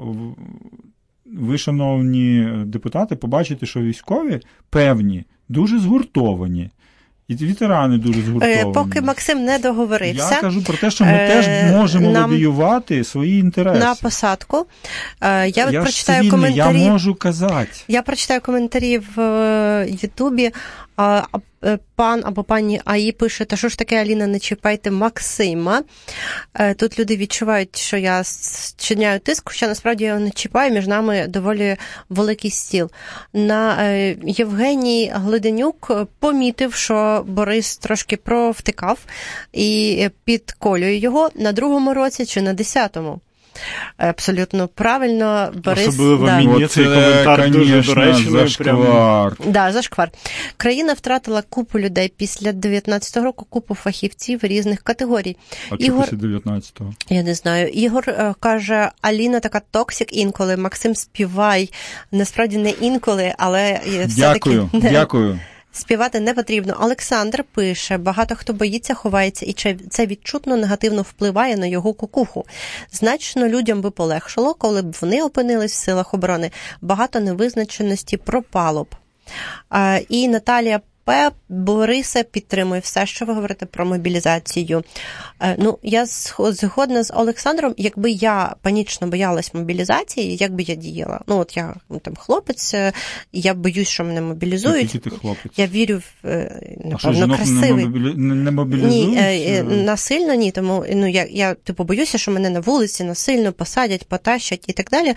ви, 1.25 1.57
шановні 1.57 2.49
депутати, 2.65 3.15
побачите, 3.15 3.65
що 3.65 3.81
військові 3.81 4.39
певні, 4.69 5.25
дуже 5.49 5.79
згуртовані. 5.79 6.69
І 7.39 7.45
ветерани 7.45 7.97
дуже 7.97 8.19
е, 8.19 8.23
згуртовані. 8.23 8.73
Поки 8.73 9.01
Максим 9.01 9.45
не 9.45 9.59
договорився. 9.59 10.35
Я 10.35 10.41
кажу 10.41 10.63
про 10.63 10.77
те, 10.77 10.91
що 10.91 11.05
ми 11.05 11.11
е, 11.11 11.27
теж 11.27 11.71
можемо 11.71 12.11
нам 12.11 12.31
лобіювати 12.31 13.03
свої 13.03 13.39
інтереси. 13.39 13.79
На 13.79 13.95
посадку. 13.95 14.65
Е, 15.21 15.49
я, 15.49 15.69
я 15.69 15.81
прочитаю 15.81 16.31
коментарі. 16.31 16.81
Я 16.81 16.89
можу 16.89 17.15
казати. 17.15 17.71
Я 17.87 18.01
прочитаю 18.01 18.41
коментарі 18.41 19.01
в 19.15 19.87
Ютубі. 20.01 20.51
А, 21.01 21.23
е, 21.63 21.79
Пан 21.95 22.21
або 22.25 22.43
пані 22.43 22.81
Аї 22.85 23.11
пише, 23.11 23.45
та 23.45 23.55
що 23.55 23.69
ж 23.69 23.77
таке, 23.77 24.01
Аліна, 24.01 24.27
не 24.27 24.39
чіпайте 24.39 24.91
Максима. 24.91 25.83
Е, 26.53 26.73
тут 26.73 26.99
люди 26.99 27.17
відчувають, 27.17 27.77
що 27.77 27.97
я 27.97 28.23
чиняю 28.77 29.19
тиск, 29.19 29.49
хоча 29.49 29.67
насправді 29.67 30.03
я 30.03 30.09
його 30.09 30.21
не 30.21 30.29
чіпаю, 30.29 30.73
між 30.73 30.87
нами 30.87 31.27
доволі 31.27 31.77
великий 32.09 32.51
стіл. 32.51 32.91
На 33.33 33.83
е, 33.83 34.17
Євгеній 34.23 35.11
Глиденюк 35.15 35.91
помітив, 36.19 36.73
що 36.73 37.25
Борис 37.27 37.77
трошки 37.77 38.17
провтикав 38.17 38.99
і 39.53 40.09
підколює 40.23 40.95
його 40.95 41.29
на 41.35 41.51
другому 41.51 41.93
році 41.93 42.25
чи 42.25 42.41
на 42.41 42.53
десятому. 42.53 43.19
Абсолютно 43.97 44.67
правильно. 44.67 45.51
Борис, 45.63 45.87
Особливо 45.87 46.25
да. 46.25 46.35
мені 46.41 46.67
цей 46.67 46.85
коментар 46.85 47.51
дуже 47.51 47.81
доречний. 47.81 48.29
Зашквар. 48.31 49.33
Да, 49.45 49.71
зашквар. 49.71 50.11
Країна 50.57 50.93
втратила 50.93 51.41
купу 51.41 51.79
людей 51.79 52.13
після 52.17 52.51
19-го 52.51 53.25
року, 53.25 53.45
купу 53.49 53.75
фахівців 53.75 54.39
різних 54.43 54.81
категорій. 54.81 55.37
А 55.69 55.75
Ігор... 55.79 56.09
після 56.09 56.17
19-го? 56.17 56.93
Я 57.09 57.23
не 57.23 57.33
знаю. 57.33 57.67
Ігор 57.67 58.03
е, 58.07 58.33
каже, 58.39 58.91
Аліна 59.01 59.39
така 59.39 59.61
токсик 59.71 60.17
інколи, 60.17 60.57
Максим 60.57 60.95
співай. 60.95 61.69
Насправді 62.11 62.57
не 62.57 62.69
інколи, 62.69 63.33
але 63.37 63.81
все-таки... 64.07 64.49
Дякую, 64.49 64.69
дякую. 64.73 65.39
Співати 65.73 66.19
не 66.19 66.33
потрібно. 66.33 66.77
Олександр 66.81 67.43
пише: 67.43 67.97
багато 67.97 68.35
хто 68.35 68.53
боїться, 68.53 68.93
ховається, 68.93 69.45
і 69.45 69.75
це 69.89 70.05
відчутно 70.05 70.57
негативно 70.57 71.01
впливає 71.01 71.57
на 71.57 71.65
його 71.65 71.93
кукуху. 71.93 72.45
Значно 72.91 73.47
людям 73.47 73.81
би 73.81 73.91
полегшало, 73.91 74.53
коли 74.53 74.81
б 74.81 74.95
вони 75.01 75.23
опинились 75.23 75.73
в 75.73 75.83
силах 75.83 76.13
оборони. 76.13 76.51
Багато 76.81 77.19
невизначеності 77.19 78.17
пропало 78.17 78.83
б. 78.83 78.95
І 80.09 80.27
Наталія 80.27 80.81
П. 81.11 81.31
Бориса 81.49 82.23
підтримує 82.23 82.81
все, 82.81 83.05
що 83.05 83.25
ви 83.25 83.33
говорите 83.33 83.65
про 83.65 83.85
мобілізацію. 83.85 84.83
Е, 85.41 85.55
ну, 85.59 85.79
я 85.83 86.05
згодна 86.39 87.03
з 87.03 87.13
Олександром, 87.13 87.73
якби 87.77 88.11
я 88.11 88.55
панічно 88.61 89.07
боялась 89.07 89.53
мобілізації, 89.53 90.35
як 90.35 90.53
би 90.53 90.63
я 90.63 90.75
діяла? 90.75 91.19
Ну, 91.27 91.37
от 91.37 91.57
я 91.57 91.73
ну, 91.89 91.99
там 91.99 92.15
хлопець, 92.15 92.73
е, 92.73 92.93
я 93.31 93.53
боюсь, 93.53 93.87
що 93.87 94.03
мене 94.03 94.21
мобілізують. 94.21 95.01
Ти 95.03 95.09
хлопець? 95.09 95.51
Я 95.57 95.67
вірю 95.67 95.97
в 95.97 96.27
е, 96.27 96.61
напевно, 96.85 97.35
красивий. 97.35 97.85
Не 98.15 98.51
мобілізують? 98.51 99.09
Ні, 99.09 99.61
насильно 99.61 100.33
ні. 100.33 100.51
Тому 100.51 100.85
ну, 100.93 101.07
я, 101.07 101.27
я 101.29 101.53
типу 101.53 101.83
боюся, 101.83 102.17
що 102.17 102.31
мене 102.31 102.49
на 102.49 102.59
вулиці 102.59 103.03
насильно 103.03 103.51
посадять, 103.51 104.07
потащать 104.07 104.63
і 104.67 104.73
так 104.73 104.89
далі. 104.91 105.13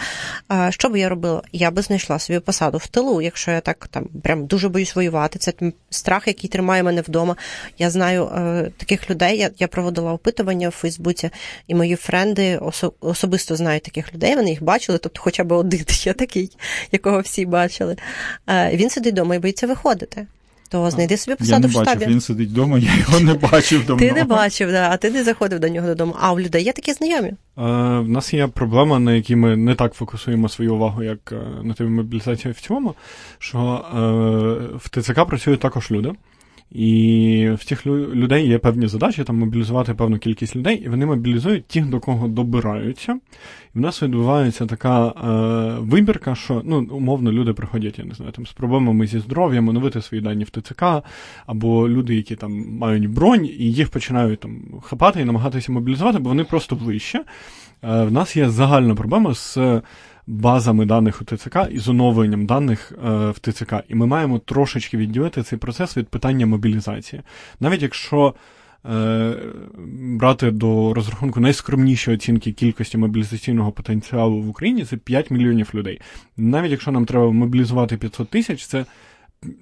Що 0.70 0.88
би 0.88 1.00
я 1.00 1.08
робила? 1.08 1.42
Я 1.52 1.70
би 1.70 1.82
знайшла 1.82 2.18
собі 2.18 2.38
посаду 2.38 2.78
в 2.78 2.86
тилу, 2.86 3.22
якщо 3.22 3.50
я 3.50 3.60
так 3.60 3.88
там 3.90 4.04
прям 4.22 4.46
дуже 4.46 4.68
боюсь 4.68 4.96
воювати. 4.96 5.38
Це 5.38 5.52
страх, 5.90 6.26
який 6.26 6.50
тримає 6.50 6.82
мене 6.82 7.00
вдома. 7.00 7.36
Я 7.78 7.90
знаю 7.90 8.24
е, 8.26 8.70
таких 8.76 9.10
людей. 9.10 9.38
Я 9.38 9.50
я 9.58 9.68
проводила 9.68 10.12
опитування 10.12 10.68
в 10.68 10.72
Фейсбуці, 10.72 11.30
і 11.66 11.74
мої 11.74 11.96
френди 11.96 12.56
осо, 12.56 12.92
особисто 13.00 13.56
знають 13.56 13.82
таких 13.82 14.14
людей. 14.14 14.36
Вони 14.36 14.50
їх 14.50 14.62
бачили, 14.62 14.98
тобто, 14.98 15.20
хоча 15.20 15.44
б 15.44 15.52
один 15.52 15.84
є 15.88 16.12
такий, 16.12 16.50
якого 16.92 17.20
всі 17.20 17.46
бачили. 17.46 17.96
Е, 18.48 18.76
він 18.76 18.90
сидить 18.90 19.12
вдома 19.12 19.34
і 19.34 19.38
боїться 19.38 19.66
виходити. 19.66 20.26
То 20.74 20.90
знайди 20.90 21.16
собі 21.16 21.36
посаду 21.36 21.68
в 21.68 21.70
штабі. 21.70 21.88
Я 21.88 21.94
не 21.94 21.96
бачив, 21.96 22.08
він 22.08 22.20
сидить 22.20 22.48
вдома, 22.48 22.78
я 22.78 22.96
його 22.96 23.20
не 23.20 23.34
бачив 23.34 23.86
давно. 23.86 24.06
Ти 24.06 24.12
не 24.12 24.24
бачив, 24.24 24.70
да, 24.72 24.90
а 24.90 24.96
ти 24.96 25.10
не 25.10 25.24
заходив 25.24 25.58
до 25.60 25.68
нього 25.68 25.86
додому. 25.86 26.16
А 26.20 26.32
у 26.32 26.40
людей 26.40 26.64
є 26.64 26.72
такі 26.72 26.92
знайомі. 26.92 27.28
Е, 27.28 27.36
в 27.98 28.08
нас 28.08 28.34
є 28.34 28.46
проблема, 28.46 28.98
на 28.98 29.12
якій 29.12 29.36
ми 29.36 29.56
не 29.56 29.74
так 29.74 29.94
фокусуємо 29.94 30.48
свою 30.48 30.74
увагу, 30.74 31.02
як 31.02 31.32
е, 31.32 31.36
на 31.62 31.74
тій 31.74 31.82
мобілізації 31.82 32.52
в 32.52 32.60
цьому, 32.60 32.94
що 33.38 33.58
е, 33.58 33.98
в 34.76 34.88
ТЦК 34.88 35.24
працюють 35.24 35.60
також 35.60 35.90
люди. 35.90 36.12
І 36.74 37.50
в 37.54 37.64
цих 37.64 37.86
людей 37.86 38.48
є 38.48 38.58
певні 38.58 38.86
задачі 38.86 39.24
там 39.24 39.38
мобілізувати 39.38 39.94
певну 39.94 40.18
кількість 40.18 40.56
людей, 40.56 40.76
і 40.76 40.88
вони 40.88 41.06
мобілізують 41.06 41.66
тих, 41.66 41.86
до 41.86 42.00
кого 42.00 42.28
добираються. 42.28 43.18
І 43.74 43.78
в 43.78 43.80
нас 43.80 44.02
відбувається 44.02 44.66
така 44.66 45.06
е, 45.08 45.80
вибірка, 45.80 46.34
що 46.34 46.62
ну, 46.64 46.88
умовно 46.90 47.32
люди 47.32 47.52
приходять, 47.52 47.98
я 47.98 48.04
не 48.04 48.14
знаю, 48.14 48.32
там 48.32 48.46
з 48.46 48.52
проблемами 48.52 49.06
зі 49.06 49.18
здоров'ям, 49.18 49.68
оновити 49.68 50.02
свої 50.02 50.22
дані 50.22 50.44
в 50.44 50.50
ТЦК, 50.50 50.84
або 51.46 51.88
люди, 51.88 52.14
які 52.14 52.36
там 52.36 52.78
мають 52.78 53.10
бронь, 53.10 53.44
і 53.44 53.72
їх 53.72 53.88
починають 53.88 54.40
там 54.40 54.62
хапати 54.82 55.20
і 55.20 55.24
намагатися 55.24 55.72
мобілізувати, 55.72 56.18
бо 56.18 56.28
вони 56.28 56.44
просто 56.44 56.76
ближче. 56.76 57.18
Е, 57.18 57.24
В 58.04 58.12
нас 58.12 58.36
є 58.36 58.48
загальна 58.48 58.94
проблема 58.94 59.34
з 59.34 59.58
базами 60.26 60.86
даних 60.86 61.22
у 61.22 61.24
ТЦК 61.24 61.56
і 61.70 61.78
з 61.78 61.88
оновленням 61.88 62.46
даних 62.46 62.92
е, 62.92 63.30
в 63.30 63.38
ТЦК. 63.38 63.74
І 63.88 63.94
ми 63.94 64.06
маємо 64.06 64.38
трошечки 64.38 64.96
відділити 64.96 65.42
цей 65.42 65.58
процес 65.58 65.96
від 65.96 66.08
питання 66.08 66.46
мобілізації. 66.46 67.22
Навіть 67.60 67.82
якщо 67.82 68.34
е, 68.86 69.34
брати 69.98 70.50
до 70.50 70.94
розрахунку 70.94 71.40
найскромніші 71.40 72.10
оцінки 72.10 72.52
кількості 72.52 72.98
мобілізаційного 72.98 73.72
потенціалу 73.72 74.42
в 74.42 74.48
Україні, 74.48 74.84
це 74.84 74.96
5 74.96 75.30
мільйонів 75.30 75.70
людей. 75.74 76.00
Навіть 76.36 76.70
якщо 76.70 76.92
нам 76.92 77.06
треба 77.06 77.30
мобілізувати 77.30 77.96
500 77.96 78.28
тисяч, 78.28 78.66
це 78.66 78.84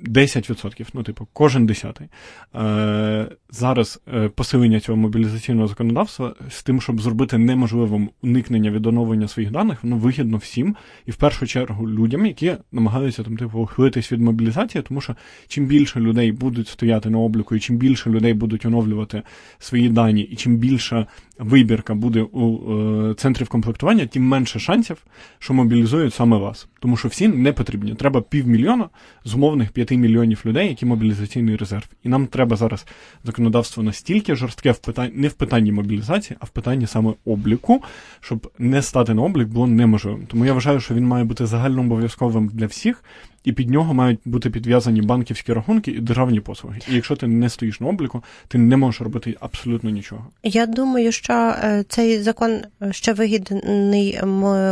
10%, 0.07 0.87
ну, 0.95 1.03
типу, 1.03 1.29
кожен 1.33 1.67
десятий. 1.67 2.09
Е, 2.55 3.27
Зараз 3.51 4.01
е, 4.15 4.29
посилення 4.29 4.81
цього 4.81 4.99
мобілізаційного 4.99 5.69
законодавства 5.69 6.35
з 6.51 6.63
тим, 6.63 6.81
щоб 6.81 7.01
зробити 7.01 7.39
неможливим 7.39 8.11
уникнення 8.23 8.71
від 8.71 8.87
оновлення 8.87 9.29
своїх 9.29 9.51
даних, 9.51 9.85
воно 9.85 9.97
вигідно 9.97 10.37
всім, 10.37 10.77
і 11.07 11.11
в 11.11 11.17
першу 11.17 11.47
чергу 11.47 11.89
людям, 11.89 12.27
які 12.27 12.55
намагаються 12.73 13.23
там, 13.23 13.37
типу, 13.37 13.59
ухилитись 13.59 14.13
від 14.13 14.21
мобілізації, 14.21 14.83
тому 14.89 15.01
що 15.01 15.17
чим 15.49 15.67
більше 15.67 16.01
людей 16.01 16.33
будуть 16.33 16.69
стояти 16.69 17.11
на 17.11 17.19
обліку, 17.19 17.55
і 17.57 17.61
чим 17.61 17.77
більше 17.77 18.11
людей 18.11 18.35
будуть 18.35 18.67
оновлювати 18.67 19.23
свої 19.59 19.89
дані, 19.89 20.23
і 20.23 20.37
чим 20.37 20.57
більша 20.57 21.07
вибірка 21.39 21.95
буде 21.95 22.23
у 22.23 22.73
е, 23.11 23.15
центрів 23.15 23.49
комплектування, 23.49 24.07
тим 24.07 24.23
менше 24.23 24.59
шансів, 24.59 24.97
що 25.39 25.55
мобілізують 25.55 26.15
саме 26.15 26.37
вас. 26.37 26.69
Тому 26.81 26.97
що 26.97 27.09
всі 27.09 27.29
не 27.29 27.53
потрібні. 27.53 27.95
Треба 27.95 28.21
півмільйона 28.21 28.89
з 29.25 29.35
умовних 29.35 29.72
5 29.73 29.91
мільйонів 29.91 30.43
людей, 30.47 30.69
які 30.69 30.87
мобілізаційний 30.87 31.57
резерв. 31.57 31.89
І 32.05 32.09
нам 32.09 32.27
треба 32.27 32.57
зараз 32.57 32.87
законодавство 33.25 33.83
настільки 33.83 34.35
жорстке 34.35 34.73
в 34.73 34.79
питанні, 34.79 35.13
не 35.15 35.29
в 35.29 35.33
питанні 35.33 35.73
мобілізації, 35.73 36.37
а 36.41 36.45
в 36.45 36.49
питанні 36.49 36.87
саме 36.87 37.13
обліку, 37.25 37.83
щоб 38.21 38.53
не 38.59 38.83
стати 38.83 39.15
на 39.15 39.23
облік 39.23 39.49
було 39.49 39.67
неможливим. 39.67 40.27
Тому 40.27 40.45
я 40.45 40.53
вважаю, 40.53 40.81
що 40.81 40.95
він 40.95 41.07
має 41.07 41.25
бути 41.25 41.47
загальнообов'язковим 41.47 42.51
для 42.55 42.67
всіх 42.67 43.05
і 43.45 43.53
під 43.53 43.71
нього 43.71 43.95
мають 43.95 44.21
бути 44.25 44.51
підв'язані 44.51 45.03
банківські 45.03 45.53
рахунки 45.53 45.91
і 45.91 46.01
державні 46.01 46.41
послуги. 46.41 46.79
І 46.91 46.95
якщо 46.95 47.17
ти 47.17 47.27
не 47.27 47.51
стоїш 47.51 47.81
на 47.81 47.87
обліку, 47.87 48.25
ти 48.49 48.59
не 48.59 48.77
можеш 48.77 49.01
робити 49.01 49.37
абсолютно 49.41 49.91
нічого. 49.91 50.27
Я 50.43 50.67
думаю, 50.67 51.13
що 51.13 51.33
е, 51.33 51.85
цей 51.89 52.23
закон 52.23 52.61
ще 52.91 53.13
вигідний 53.13 54.21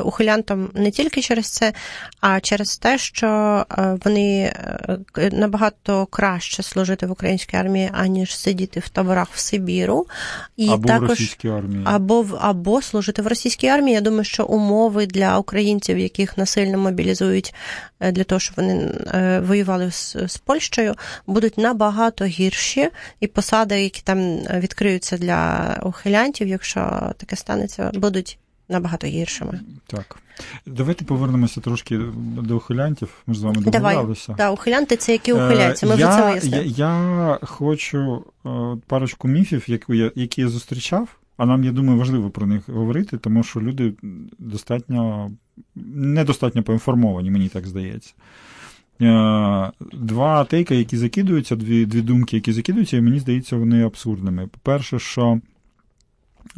ухилянтам 0.05 0.69
не 0.75 0.91
тільки 0.91 1.23
через 1.23 1.47
це, 1.47 1.73
а 2.21 2.41
через 2.41 2.79
те, 2.79 2.99
що 2.99 3.27
е, 3.71 3.99
вони 4.05 4.53
е, 5.19 5.31
набагато 5.33 6.07
краще 6.07 6.63
служити 6.63 7.07
в 7.07 7.11
українській 7.11 7.57
армії, 7.57 7.91
аніж 7.93 8.37
сидіти 8.37 8.81
в 8.81 8.89
таборах 8.89 9.29
в 9.33 9.39
Сибіру, 9.39 10.07
і 10.57 10.69
або 10.69 10.89
також 10.89 11.09
в 11.09 11.11
російській 11.11 11.49
армії, 11.49 11.83
або 11.85 12.27
або 12.41 12.83
служити 12.83 13.23
в 13.23 13.27
російській 13.27 13.67
армії. 13.69 13.95
Я 13.95 14.01
думаю, 14.01 14.25
що 14.25 14.45
умови 14.45 15.07
для 15.07 15.39
українців, 15.39 15.99
яких 15.99 16.39
насильно 16.39 16.79
мобілізують 16.79 17.55
для 18.01 18.25
того, 18.25 18.39
щоб 18.39 18.57
вони 18.57 18.75
е, 19.15 19.41
воювали 19.41 19.91
з, 19.91 20.17
з 20.29 20.37
Польщею, 20.37 20.95
будуть 21.27 21.59
набагато 21.59 22.25
гірші, 22.25 22.91
і 23.21 23.27
посади, 23.27 23.83
які 23.83 24.03
там 24.03 24.37
відкриються 24.39 25.19
для 25.19 25.77
ухилянтів, 25.83 26.49
якщо 26.49 27.13
таке 27.17 27.37
станеться, 27.37 27.91
будуть 27.95 28.39
набагато 28.69 29.07
гіршими. 29.07 29.61
Так. 29.87 30.17
Давайте 30.67 31.05
повернемося 31.05 31.61
трошки 31.61 32.01
до 32.43 32.57
ухилянтів. 32.57 33.09
Ми 33.27 33.35
ж 33.35 33.41
з 33.41 33.43
вами 33.43 33.63
домовлялися. 33.63 34.33
Давай. 34.33 34.37
Да, 34.39 34.51
ухилянти 34.51 34.97
це 34.97 35.13
які 35.13 35.33
ухиляються. 35.33 35.87
Ми 35.87 35.97
я, 35.97 36.09
вже 36.09 36.17
це 36.17 36.31
вияснили. 36.31 36.65
Я, 36.67 36.87
я 36.87 37.39
хочу 37.43 38.25
е, 38.47 38.49
парочку 38.87 39.29
міфів, 39.29 39.65
які 39.67 39.97
я, 39.97 40.13
які 40.15 40.41
я 40.41 40.49
зустрічав. 40.49 41.09
А 41.41 41.47
нам, 41.47 41.65
я 41.65 41.73
думаю, 41.73 41.99
важливо 41.99 42.31
про 42.31 42.47
них 42.47 42.69
говорити, 42.69 43.19
тому 43.19 43.43
що 43.43 43.61
люди 43.61 43.95
достатньо 44.39 45.31
недостатньо 45.95 46.63
поінформовані, 46.63 47.31
мені 47.31 47.49
так 47.49 47.67
здається. 47.67 48.15
Е, 49.01 49.71
два 49.93 50.45
тейка, 50.45 50.75
які 50.75 50.97
закидуються, 50.97 51.57
дві 51.57 51.87
дві 51.87 52.03
думки, 52.03 52.37
які 52.37 52.53
закидуються, 52.53 52.97
і 52.97 53.01
мені 53.01 53.19
здається, 53.19 53.57
вони 53.57 53.85
абсурдними. 53.85 54.47
По-перше, 54.47 54.99
що 54.99 55.41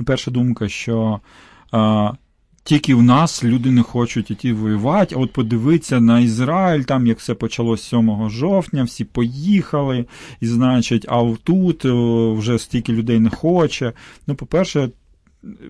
перша 0.05 0.31
думка, 0.31 0.69
що 0.69 1.21
е, 1.75 2.11
тільки 2.65 2.95
в 2.95 3.03
нас 3.03 3.45
люди 3.45 3.71
не 3.71 3.83
хочуть 3.83 4.31
іти 4.31 4.53
воювати, 4.53 5.15
а 5.15 5.19
от 5.19 5.33
подивитися 5.33 6.01
на 6.01 6.21
Ізраїль, 6.21 6.83
там 6.83 7.07
як 7.07 7.19
все 7.19 7.35
почалось 7.35 7.83
7 7.83 8.31
жовтня, 8.31 8.85
всі 8.85 9.05
поїхали, 9.05 10.05
і 10.41 10.47
значить, 10.47 11.07
а 11.09 11.35
тут 11.45 11.85
вже 12.39 12.59
стільки 12.59 12.93
людей 12.93 13.19
не 13.19 13.31
хоче. 13.31 13.93
Ну, 14.27 14.35
по-перше, 14.35 14.89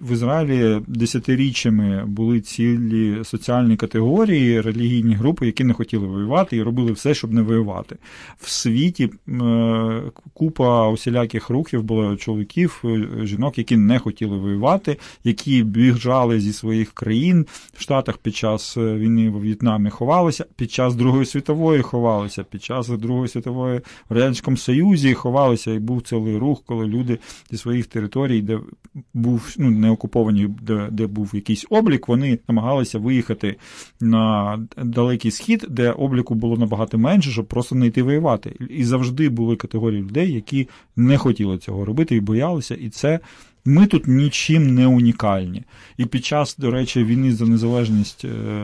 в 0.01 0.13
Ізраїлі 0.13 0.81
десятиріччями 0.87 2.05
були 2.07 2.41
цілі 2.41 3.25
соціальні 3.25 3.77
категорії, 3.77 4.61
релігійні 4.61 5.15
групи, 5.15 5.47
які 5.47 5.65
не 5.65 5.73
хотіли 5.73 6.07
воювати 6.07 6.57
і 6.57 6.63
робили 6.63 6.93
все, 6.93 7.15
щоб 7.15 7.33
не 7.33 7.43
воювати. 7.43 7.97
В 8.39 8.51
світі 8.51 9.11
е, 9.29 10.03
купа 10.35 10.89
усіляких 10.89 11.51
рухів 11.51 11.83
було 11.83 12.17
чоловіків, 12.17 12.83
е, 12.85 13.27
жінок, 13.27 13.59
які 13.59 13.77
не 13.77 13.99
хотіли 13.99 14.39
воювати, 14.39 14.97
які 15.25 15.63
біжали 15.63 16.41
зі 16.41 16.53
своїх 16.53 16.93
країн 16.93 17.47
в 17.75 17.83
Штатах 17.83 18.19
під 18.19 18.37
час 18.37 18.77
е, 18.77 18.95
війни 18.95 19.31
в 19.31 19.41
В'єтнамі 19.41 19.91
ховалися, 19.91 20.45
під 20.57 20.73
час 20.73 20.95
Другої 20.95 21.27
світової 21.27 21.83
ховалися, 21.83 22.45
під 22.45 22.65
час 22.65 22.89
Другої 22.89 23.29
світової 23.29 23.81
в 24.09 24.15
Радянському 24.15 24.57
Союзі 24.57 25.15
ховалися, 25.15 25.73
і 25.73 25.79
був 25.79 26.03
цілий 26.03 26.37
рух, 26.37 26.63
коли 26.67 26.87
люди 26.87 27.19
зі 27.51 27.57
своїх 27.57 27.87
територій, 27.87 28.43
де 28.43 28.61
був 29.15 29.55
ну, 29.63 29.71
не 29.71 29.91
окуповані, 29.91 30.49
де, 30.63 30.89
де 30.91 31.07
був 31.07 31.31
якийсь 31.35 31.67
облік, 31.71 32.09
вони 32.09 32.39
намагалися 32.49 32.99
виїхати 32.99 33.57
на 34.01 34.59
далекий 34.85 35.31
схід, 35.31 35.67
де 35.71 35.91
обліку 35.91 36.35
було 36.35 36.57
набагато 36.57 36.99
менше, 36.99 37.31
щоб 37.31 37.47
просто 37.47 37.75
не 37.75 37.87
йти 37.87 38.03
воювати. 38.03 38.57
І 38.71 38.85
завжди 38.85 39.29
були 39.29 39.57
категорії 39.57 40.03
людей, 40.03 40.33
які 40.33 40.69
не 40.97 41.19
хотіли 41.19 41.59
цього 41.59 41.85
робити 41.85 42.17
і 42.17 42.21
боялися, 42.21 42.75
і 42.75 42.89
це. 42.89 43.21
Ми 43.65 43.87
тут 43.87 44.09
нічим 44.09 44.75
не 44.75 44.87
унікальні. 44.87 45.63
І 45.97 46.07
під 46.07 46.25
час, 46.25 46.57
до 46.57 46.71
речі, 46.71 47.05
війни 47.05 47.33
за 47.33 47.47
незалежність 47.47 48.25
е, 48.25 48.59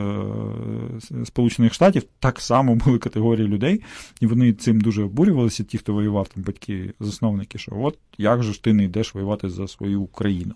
Сполучених 1.25 1.75
Штатів 1.75 2.03
так 2.21 2.41
само 2.41 2.75
були 2.75 2.99
категорії 2.99 3.49
людей, 3.49 3.83
і 4.21 4.27
вони 4.27 4.53
цим 4.53 4.81
дуже 4.81 5.03
обурювалися, 5.03 5.65
ті, 5.65 5.79
хто 5.79 5.93
воював, 5.93 6.29
там 6.29 6.43
батьки, 6.43 6.93
засновники, 7.01 7.59
що 7.59 7.73
от 7.81 7.99
як 8.19 8.43
же 8.43 8.53
ж 8.53 8.63
ти 8.63 8.73
не 8.73 8.85
йдеш 8.85 9.15
воювати 9.15 9.49
за 9.51 9.69
свою 9.69 10.03
Україну 10.03 10.55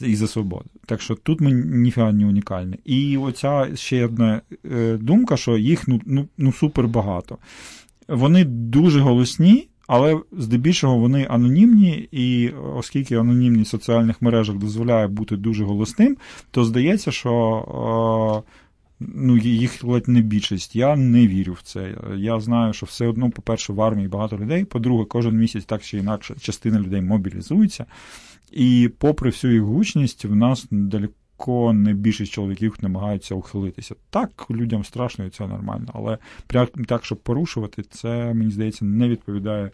і 0.00 0.16
за 0.16 0.28
свободу. 0.28 0.64
Так 0.86 1.02
що 1.02 1.14
тут 1.14 1.40
ми 1.40 1.52
ніфіга 1.52 2.12
не 2.12 2.26
унікальні. 2.26 2.78
І 2.84 3.16
оця 3.16 3.68
ще 3.74 4.04
одна 4.04 4.40
е, 4.72 4.96
думка, 4.96 5.36
що 5.36 5.56
їх 5.58 5.88
ну, 5.88 6.00
ну, 6.06 6.28
ну 6.38 6.52
супер 6.52 6.88
багато. 6.88 7.38
Вони 8.08 8.44
дуже 8.44 9.00
голосні. 9.00 9.68
Але 9.88 10.20
здебільшого 10.32 10.98
вони 10.98 11.26
анонімні, 11.30 12.08
і 12.12 12.48
оскільки 12.76 13.14
анонімність 13.14 13.70
соціальних 13.70 14.22
мережах 14.22 14.56
дозволяє 14.56 15.06
бути 15.06 15.36
дуже 15.36 15.64
голосним, 15.64 16.16
то 16.50 16.64
здається, 16.64 17.10
що 17.10 18.44
ну, 19.00 19.36
їх 19.36 19.84
ледь 19.84 20.08
не 20.08 20.20
більшість. 20.20 20.76
Я 20.76 20.96
не 20.96 21.26
вірю 21.26 21.52
в 21.52 21.62
це. 21.62 21.94
Я 22.16 22.40
знаю, 22.40 22.72
що 22.72 22.86
все 22.86 23.06
одно, 23.06 23.30
по-перше, 23.30 23.72
в 23.72 23.80
армії 23.80 24.08
багато 24.08 24.38
людей. 24.38 24.64
По-друге, 24.64 25.04
кожен 25.04 25.36
місяць 25.36 25.64
так 25.64 25.82
чи 25.82 25.98
інакше 25.98 26.34
частина 26.40 26.80
людей 26.80 27.00
мобілізується. 27.00 27.86
І 28.52 28.90
попри 28.98 29.30
всю 29.30 29.52
їх 29.52 29.62
гучність, 29.62 30.24
в 30.24 30.34
нас 30.34 30.66
далеко 30.70 31.12
не 31.72 31.92
більшість 31.92 32.32
чоловіків 32.32 32.76
намагаються 32.80 33.34
ухилитися. 33.34 33.94
Так, 34.10 34.46
людям 34.50 34.84
страшно 34.84 35.24
і 35.24 35.30
це 35.30 35.46
нормально, 35.46 35.90
але 35.94 36.18
прям 36.46 36.66
так, 36.66 37.04
щоб 37.04 37.18
порушувати, 37.18 37.82
це 37.82 38.34
мені 38.34 38.50
здається 38.50 38.84
не 38.84 39.08
відповідає 39.08 39.70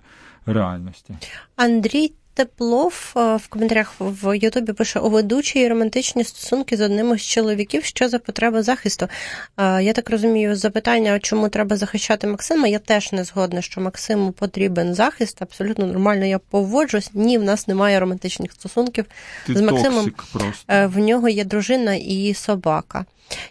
реальності. 0.47 1.15
Андрій 1.57 2.13
Теплов 2.35 3.13
е, 3.17 3.37
в 3.37 3.49
коментарях 3.49 3.95
в 3.99 4.39
Ютубі 4.39 4.73
пише 4.73 5.01
у 5.01 5.11
ведучій 5.11 5.69
романтичні 5.69 6.25
стосунки 6.25 6.77
з 6.77 6.81
одним 6.81 7.15
із 7.15 7.23
чоловіків. 7.23 7.85
Що 7.85 8.09
за 8.09 8.19
потреба 8.19 8.63
захисту? 8.63 9.09
Е, 9.57 9.83
я 9.83 9.93
так 9.93 10.11
розумію, 10.11 10.57
запитання, 10.57 11.19
чому 11.19 11.49
треба 11.49 11.77
захищати 11.77 12.27
Максима. 12.27 12.69
Я 12.69 12.79
теж 12.79 13.13
не 13.13 13.25
згодна, 13.25 13.63
що 13.63 13.81
Максиму 13.81 14.33
потрібен 14.33 14.95
захист. 14.95 15.43
Абсолютно 15.43 15.87
нормально 15.87 16.25
я 16.25 16.39
поводжусь. 16.39 17.11
Ні, 17.15 17.39
в 17.39 17.45
нас 17.45 17.69
немає 17.69 18.01
романтичних 18.01 18.53
стосунків 18.53 19.05
Ти 19.47 19.55
з 19.55 19.61
Максимом. 19.61 20.13
Просто. 20.33 20.73
Е, 20.73 20.87
в 20.87 20.99
нього 20.99 21.29
є 21.29 21.45
дружина 21.45 21.95
і 21.95 22.35
собака. 22.35 23.05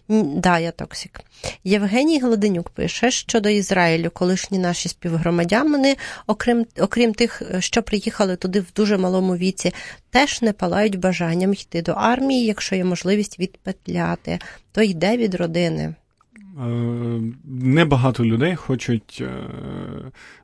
Да, 0.09 0.59
я 0.59 0.71
токсик. 0.71 1.21
Євгеній 1.63 2.19
Гладенюк 2.19 2.69
пише, 2.69 3.11
що 3.11 3.39
до 3.39 3.49
Ізраїлю 3.49 4.09
колишні 4.09 4.59
наші 4.59 4.89
співгромадяни, 4.89 5.97
окрім 6.27 6.65
окрім 6.79 7.13
тих, 7.13 7.41
що 7.59 7.83
приїхали 7.83 8.35
туди 8.35 8.59
в 8.59 8.67
дуже 8.75 8.97
малому 8.97 9.35
віці, 9.35 9.73
теж 10.09 10.41
не 10.41 10.53
палають 10.53 10.99
бажанням 10.99 11.53
йти 11.53 11.81
до 11.81 11.91
армії, 11.91 12.45
якщо 12.45 12.75
є 12.75 12.85
можливість 12.85 13.39
відпетляти, 13.39 14.39
то 14.71 14.81
йде 14.81 15.17
від 15.17 15.35
родини. 15.35 15.93
Е, 16.59 16.65
небагато 17.45 18.25
людей 18.25 18.55
хочуть 18.55 19.17
е, 19.21 19.29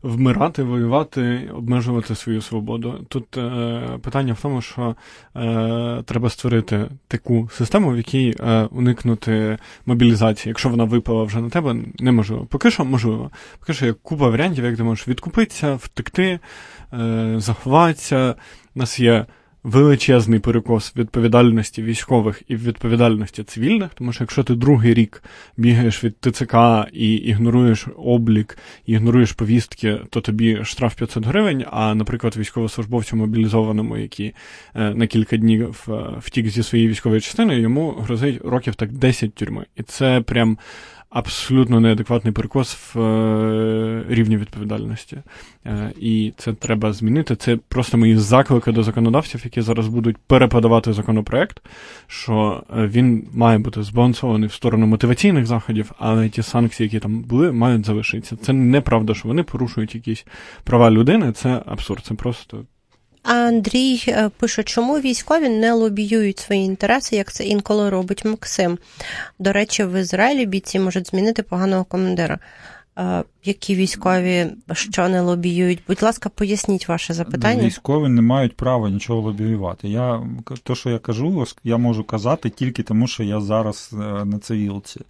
вмирати, 0.01 0.64
воювати, 0.64 1.49
обмежувати 1.55 2.16
свою 2.16 2.41
свободу. 2.41 3.05
Тут 3.10 3.38
е, 3.38 3.82
питання 4.01 4.34
в 4.34 4.41
тому, 4.41 4.62
що 4.62 4.95
треба 6.05 6.30
створити 6.30 6.89
таку 7.07 7.49
систему, 7.51 7.91
в 7.91 7.97
якій 7.97 8.36
уникнути 8.72 9.57
мобілізації. 9.86 10.49
Якщо 10.49 10.70
вона 10.70 10.84
випала 10.84 11.24
вже 11.24 11.41
на 11.41 11.49
тебе, 11.49 11.76
неможливо. 11.99 12.45
Поки 12.45 12.72
що 12.72 12.86
можливо. 12.86 13.32
Поки 13.60 13.74
що 13.74 13.86
є 13.86 13.93
купа 13.93 14.30
варіантів, 14.30 14.66
як 14.66 14.78
ти 14.78 14.84
можеш 14.84 15.07
відкупитися, 15.07 15.76
втекти, 15.76 16.39
заховатися. 17.38 18.36
У 18.76 18.80
нас 18.80 18.99
є 18.99 19.26
величезний 19.64 20.39
перекос 20.39 20.95
відповідальності 20.95 21.84
військових 21.84 22.41
і 22.47 22.55
відповідальності 22.55 23.43
цивільних, 23.43 23.89
тому 23.93 24.14
що 24.14 24.24
якщо 24.24 24.43
ти 24.43 24.55
другий 24.55 24.93
рік 24.93 25.24
бігаєш 25.57 26.03
від 26.03 26.16
ТЦК 26.20 26.55
і 26.93 27.14
ігноруєш 27.16 27.88
облік, 27.97 28.57
ігноруєш 28.86 29.32
повістки, 29.32 29.99
то 30.10 30.22
тобі 30.22 30.60
штраф 30.64 30.95
500 30.95 31.26
гривень. 31.26 31.66
А, 31.72 31.95
наприклад, 31.95 32.38
військовослужбовцю 32.38 33.16
мобілізованому, 33.16 33.97
який 33.97 34.34
е, 34.76 34.93
на 34.93 35.07
кілька 35.07 35.38
днів 35.38 35.88
е, 35.89 35.93
втік 36.20 36.47
зі 36.47 36.64
своєї 36.64 36.89
військової 36.89 37.22
частини, 37.22 37.60
йому 37.60 37.91
грозить 37.91 38.41
років 38.45 38.76
так 38.76 38.91
10 38.91 39.34
тюрми. 39.34 39.66
І 39.76 39.84
це 39.84 40.22
прям 40.22 40.57
абсолютно 41.10 41.80
неадекватний 41.80 42.34
перекос 42.34 42.78
в 42.95 42.99
е, 42.99 44.05
рівні 44.10 44.38
відповідальності. 44.38 45.18
Е, 45.66 45.91
і 45.99 46.34
це 46.38 46.53
треба 46.53 46.93
змінити. 46.93 47.36
Це 47.36 47.57
просто 47.57 47.97
мої 47.97 48.18
заклики 48.18 48.72
до 48.72 48.84
законодавців, 48.84 49.41
які 49.43 49.62
зараз 49.62 49.88
будуть 49.88 50.18
переподавати 50.18 50.93
законопроект, 50.93 51.62
що 52.07 52.64
е, 52.78 52.88
він 52.88 53.28
має 53.34 53.57
бути 53.57 53.84
збалансований 53.84 54.49
в 54.49 54.53
сторону 54.53 54.86
мотиваційних 54.86 55.45
заходів, 55.45 55.91
але 55.97 56.30
ті 56.30 56.43
санкції, 56.43 56.88
які 56.88 56.99
там 56.99 57.22
були, 57.22 57.51
мають 57.51 57.86
залишитися. 57.86 58.36
Це 58.36 58.53
неправда, 58.53 59.14
що 59.14 59.28
вони 59.28 59.43
порушують 59.43 59.95
якісь 59.95 60.26
права 60.64 60.91
людини. 60.91 61.32
Це 61.32 61.62
абсурд. 61.66 62.03
Це 62.05 62.14
просто. 62.14 62.66
Андрій 63.30 64.03
е, 64.07 64.30
пише, 64.38 64.63
чому 64.63 64.99
військові 64.99 65.49
не 65.49 65.73
лобіюють 65.73 66.39
свої 66.39 66.61
інтереси, 66.61 67.15
як 67.15 67.32
це 67.32 67.43
інколи 67.45 67.89
робить 67.89 68.25
Максим. 68.25 68.77
До 69.39 69.53
речі, 69.53 69.84
в 69.84 69.99
Ізраїлі 69.99 70.45
бійці 70.45 70.80
можуть 70.80 71.07
змінити 71.07 71.43
поганого 71.43 71.84
командира. 71.84 72.39
Які 73.45 73.75
військові 73.75 74.47
що 74.73 75.09
не 75.09 75.21
лобіюють? 75.21 75.79
Будь 75.87 76.03
ласка, 76.03 76.29
поясніть 76.29 76.87
ваше 76.87 77.13
запитання. 77.13 77.63
Військові 77.63 78.09
не 78.09 78.21
мають 78.21 78.55
права 78.55 78.89
нічого 78.89 79.21
лобіювати. 79.21 79.89
Я 79.89 80.21
то, 80.63 80.75
що 80.75 80.89
я 80.89 80.99
кажу, 80.99 81.45
я 81.63 81.77
можу 81.77 82.03
казати 82.03 82.49
тільки 82.49 82.83
тому, 82.83 83.07
що 83.07 83.23
я 83.23 83.41
зараз 83.41 83.91
е, 83.93 84.25
на 84.25 84.39
цивілці. 84.39 85.01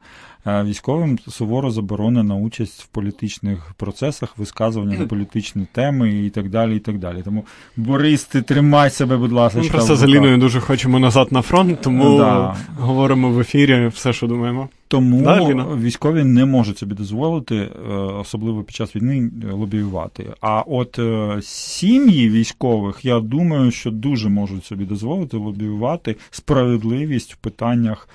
Е, 0.48 0.64
військовим 0.64 1.20
суворо 1.28 1.72
заборонена 1.72 2.36
участь 2.36 2.84
в 2.84 2.88
політичних 2.88 3.72
процесах, 3.78 4.38
висказування 4.38 4.98
на 4.98 5.06
політичні 5.06 5.68
теми 5.72 6.26
і 6.26 6.30
так 6.30 6.50
далі. 6.50 6.76
і 6.76 6.80
так 6.80 6.98
далі. 6.98 7.22
Тому 7.26 7.46
Борис, 7.78 8.24
ти 8.24 8.42
тримай 8.42 8.90
себе, 8.90 9.18
будь 9.18 9.32
ласка. 9.32 9.60
Ми 9.60 9.70
просто 9.70 9.96
з 9.96 10.04
Аліною 10.04 10.38
дуже 10.38 10.60
хочемо 10.60 11.00
назад 11.00 11.32
на 11.32 11.42
фронт, 11.42 11.82
тому 11.82 12.18
да. 12.18 12.56
говоримо 12.80 13.30
в 13.30 13.40
ефірі 13.40 13.88
все, 13.88 14.14
що 14.14 14.28
думаємо. 14.28 14.70
Тому 14.88 15.22
да, 15.22 15.66
військові 15.76 16.24
не 16.24 16.46
можуть 16.46 16.78
собі 16.78 16.96
дозволити, 16.96 17.56
е, 17.56 17.70
особливо 18.20 18.64
під 18.64 18.76
час 18.76 18.96
війни, 18.96 19.32
лобіювати. 19.52 20.34
А 20.42 20.62
от 20.62 21.00
е, 21.00 21.40
сім'ї 21.42 22.30
військових, 22.30 23.06
я 23.06 23.20
думаю, 23.20 23.72
що 23.72 23.92
дуже 23.92 24.30
можуть 24.30 24.66
собі 24.66 24.86
дозволити 24.86 25.38
лобіювати 25.38 26.16
справедливість 26.32 27.34
в 27.34 27.38
питаннях 27.38 28.10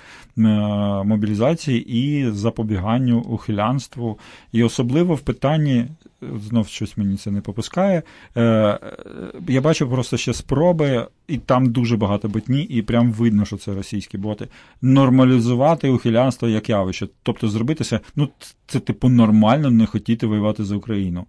мобілізації 1.05 1.97
і 1.97 2.31
запобіганню 2.31 3.19
ухилянству, 3.19 4.19
і 4.51 4.63
особливо 4.63 5.15
в 5.15 5.19
питанні. 5.19 5.85
Знов 6.49 6.67
щось 6.67 6.97
мені 6.97 7.17
це 7.17 7.31
не 7.31 7.41
попускає. 7.41 8.03
Е, 8.37 8.79
Я 9.47 9.61
бачу 9.61 9.89
просто 9.89 10.17
ще 10.17 10.33
спроби, 10.33 11.07
і 11.27 11.37
там 11.37 11.71
дуже 11.71 11.97
багато 11.97 12.29
ботні, 12.29 12.63
і 12.63 12.81
прям 12.81 13.11
видно, 13.11 13.45
що 13.45 13.57
це 13.57 13.73
російські 13.73 14.17
боти. 14.17 14.47
Нормалізувати 14.81 15.89
ухилянство 15.89 16.47
як 16.47 16.69
явище. 16.69 17.07
Тобто 17.23 17.47
зробитися, 17.47 17.99
ну, 18.15 18.29
це 18.67 18.79
типу 18.79 19.09
нормально 19.09 19.71
не 19.71 19.85
хотіти 19.85 20.27
воювати 20.27 20.65
за 20.65 20.75
Україну 20.75 21.25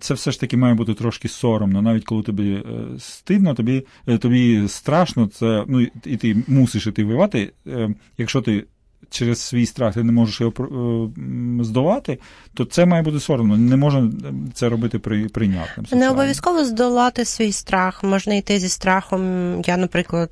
це 0.00 0.14
все 0.14 0.30
ж 0.30 0.40
таки 0.40 0.56
має 0.56 0.74
бути 0.74 0.94
трошки 0.94 1.28
соромно. 1.28 1.82
Навіть 1.82 2.04
коли 2.04 2.22
тобі 2.22 2.52
е, 2.52 2.62
стидно, 2.98 3.54
тобі 3.54 3.86
е, 4.06 4.18
тобі 4.18 4.68
страшно, 4.68 5.26
це 5.26 5.64
ну 5.68 5.80
і 6.04 6.16
ти 6.16 6.36
мусиш 6.48 6.86
іти 6.86 7.04
воювати. 7.04 7.52
Е, 7.66 7.94
якщо 8.18 8.42
ти 8.42 8.64
через 9.10 9.40
свій 9.40 9.66
страх 9.66 9.94
ти 9.94 10.02
не 10.02 10.12
можеш 10.12 10.40
його 10.40 10.52
е, 10.58 11.64
здолати, 11.64 12.18
то 12.54 12.64
це 12.64 12.86
має 12.86 13.02
бути 13.02 13.20
соромно. 13.20 13.56
Не 13.56 13.76
можна 13.76 14.12
це 14.54 14.68
робити 14.68 14.98
при, 14.98 15.28
прийнятним. 15.28 15.86
Не 16.00 16.10
обов'язково 16.10 16.64
здолати 16.64 17.24
свій 17.24 17.52
страх. 17.52 18.04
Можна 18.04 18.34
йти 18.34 18.58
зі 18.58 18.68
страхом. 18.68 19.22
Я, 19.66 19.76
наприклад, 19.76 20.30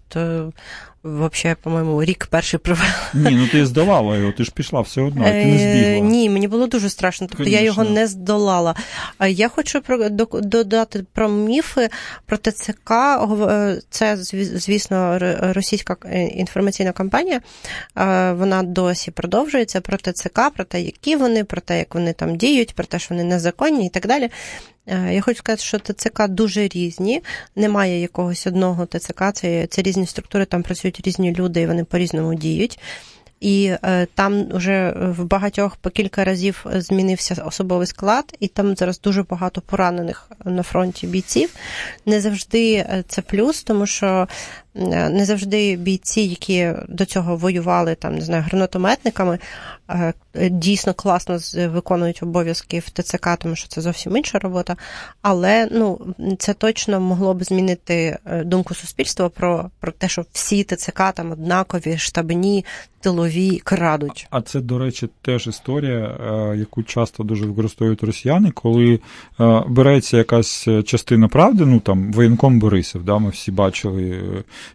е, 1.06 1.28
Взагалі, 1.30 1.56
по-моєму, 1.62 2.04
рік 2.04 2.26
перший 2.30 2.60
провела. 2.60 3.10
Ні, 3.14 3.30
ну 3.30 3.48
ти 3.48 3.66
здолала 3.66 4.16
його, 4.16 4.32
ти 4.32 4.44
ж 4.44 4.50
пішла 4.50 4.80
все 4.80 5.00
одно, 5.00 5.24
ти 5.24 5.30
не 5.30 5.56
е, 5.56 5.58
збігла. 5.58 6.08
Ні, 6.08 6.30
мені 6.30 6.48
було 6.48 6.66
дуже 6.66 6.88
страшно, 6.88 7.26
тобто 7.26 7.44
Конечно. 7.44 7.60
я 7.60 7.64
його 7.64 7.84
не 7.84 8.06
здолала. 8.06 8.74
А 9.18 9.26
я 9.26 9.48
хочу 9.48 9.82
додати 10.32 11.04
про 11.12 11.28
міфи 11.28 11.88
про 12.26 12.36
ТЦК. 12.36 12.90
Е, 12.90 13.80
це, 13.90 14.16
звісно, 14.16 15.18
російська 15.40 15.96
е, 16.04 16.22
інформаційна 16.22 16.92
кампанія. 16.92 17.40
Вона 18.32 18.62
досі 18.62 19.10
продовжується 19.10 19.80
про 19.80 19.98
ТЦК, 19.98 20.40
про 20.54 20.64
те, 20.64 20.80
які 20.80 21.16
вони, 21.16 21.44
про 21.44 21.60
те, 21.60 21.78
як 21.78 21.94
вони 21.94 22.12
там 22.12 22.36
діють, 22.36 22.74
про 22.74 22.84
те, 22.84 22.98
що 22.98 23.14
вони 23.14 23.24
незаконні 23.24 23.86
і 23.86 23.90
так 23.90 24.06
далі. 24.06 24.30
Е, 24.86 25.14
я 25.14 25.20
хочу 25.20 25.38
сказати, 25.38 25.62
що 25.62 25.78
ТЦК 25.78 26.28
дуже 26.28 26.68
різні. 26.68 27.22
Немає 27.56 28.00
якогось 28.00 28.46
одного 28.46 28.86
ТЦК, 28.86 29.22
це, 29.34 29.66
це 29.66 29.82
різні 29.82 30.06
структури, 30.06 30.44
там 30.44 30.62
працюють 30.62 31.00
різні 31.06 31.34
люди, 31.34 31.60
і 31.60 31.66
вони 31.66 31.84
по-різному 31.84 32.34
діють. 32.34 32.78
І 33.40 33.72
е, 33.82 34.06
там 34.14 34.48
вже 34.50 34.94
в 34.96 35.24
багатьох 35.24 35.76
по 35.76 35.90
кілька 35.90 36.24
разів 36.24 36.66
змінився 36.74 37.42
особовий 37.46 37.86
склад, 37.86 38.36
і 38.40 38.48
там 38.48 38.76
зараз 38.76 39.00
дуже 39.00 39.22
багато 39.22 39.60
поранених 39.60 40.30
на 40.44 40.62
фронті 40.62 41.06
бійців. 41.06 41.54
Не 42.06 42.20
завжди 42.20 42.74
е, 42.74 43.04
це 43.08 43.22
плюс, 43.22 43.62
тому 43.62 43.86
що 43.86 44.28
не 45.10 45.24
завжди 45.24 45.76
бійці, 45.76 46.20
які 46.20 46.72
до 46.88 47.04
цього 47.04 47.36
воювали 47.36 47.94
там, 47.94 48.14
не 48.14 48.20
знаю, 48.20 48.44
гранатометниками, 48.46 49.38
е, 49.90 50.12
дійсно 50.50 50.94
класно 50.94 51.38
виконують 51.54 52.22
обов'язки 52.22 52.78
в 52.78 52.90
ТЦК, 52.90 53.28
тому 53.38 53.56
що 53.56 53.68
це 53.68 53.80
зовсім 53.80 54.16
інша 54.16 54.38
робота. 54.38 54.76
Але 55.22 55.68
ну, 55.72 56.00
це 56.38 56.54
точно 56.54 57.00
могло 57.00 57.34
б 57.34 57.44
змінити 57.44 58.18
е, 58.26 58.44
думку 58.44 58.74
суспільства 58.74 59.28
про 59.28 59.70
про 59.80 59.92
те, 59.92 60.08
що 60.08 60.24
всі 60.32 60.64
ТЦК 60.64 61.02
там 61.14 61.32
однакові, 61.32 61.98
штабні, 61.98 62.64
тилові 63.00 63.58
крадуть. 63.64 64.26
А 64.30 64.42
це, 64.42 64.60
до 64.60 64.78
речі, 64.78 65.08
теж 65.22 65.46
історія, 65.46 66.18
яку 66.56 66.82
часто 66.82 67.22
дуже 67.22 67.46
використовують 67.46 68.02
росіяни, 68.02 68.50
коли 68.50 69.00
береться 69.66 70.16
якась 70.16 70.68
частина 70.84 71.28
правди, 71.28 71.66
ну 71.66 71.80
там 71.80 72.12
воєнком 72.12 72.58
Борисов, 72.58 73.04
да, 73.04 73.18
ми 73.18 73.30
всі 73.30 73.50
бачили 73.50 74.22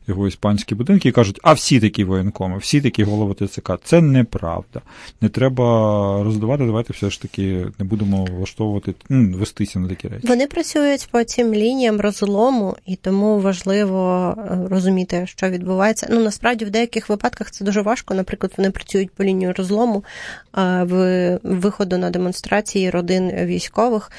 його 0.07 0.27
іспанські 0.27 0.75
будинки 0.75 1.09
і 1.09 1.11
кажуть, 1.11 1.39
а 1.43 1.53
всі 1.53 1.79
такі 1.79 2.03
воєнкоми, 2.03 2.57
всі 2.57 2.81
такі 2.81 3.03
голови 3.03 3.47
ТЦК. 3.47 3.71
Це 3.83 4.01
неправда. 4.01 4.81
Не 5.21 5.29
треба 5.29 5.63
роздавати, 6.23 6.65
давайте 6.65 6.93
все 6.93 7.09
ж 7.09 7.21
таки 7.21 7.65
не 7.79 7.85
будемо 7.85 8.25
влаштовувати, 8.25 8.93
ну, 9.09 9.37
вестися 9.37 9.79
на 9.79 9.89
такі 9.89 10.07
речі. 10.07 10.27
Вони 10.27 10.47
працюють 10.47 11.07
по 11.11 11.23
цим 11.23 11.53
лініям 11.53 12.01
розлому, 12.01 12.77
і 12.85 12.95
тому 12.95 13.39
важливо 13.39 14.35
е, 14.37 14.67
розуміти, 14.69 15.27
що 15.27 15.49
відбувається. 15.49 16.07
Ну 16.09 16.23
насправді 16.23 16.65
в 16.65 16.69
деяких 16.69 17.09
випадках 17.09 17.51
це 17.51 17.65
дуже 17.65 17.81
важко. 17.81 18.13
Наприклад, 18.13 18.53
вони 18.57 18.71
працюють 18.71 19.11
по 19.11 19.23
лінію 19.23 19.53
розлому 19.57 20.03
в 20.53 21.39
виходу 21.43 21.97
на 21.97 22.09
демонстрації 22.09 22.89
родин 22.89 23.31
військових 23.31 24.11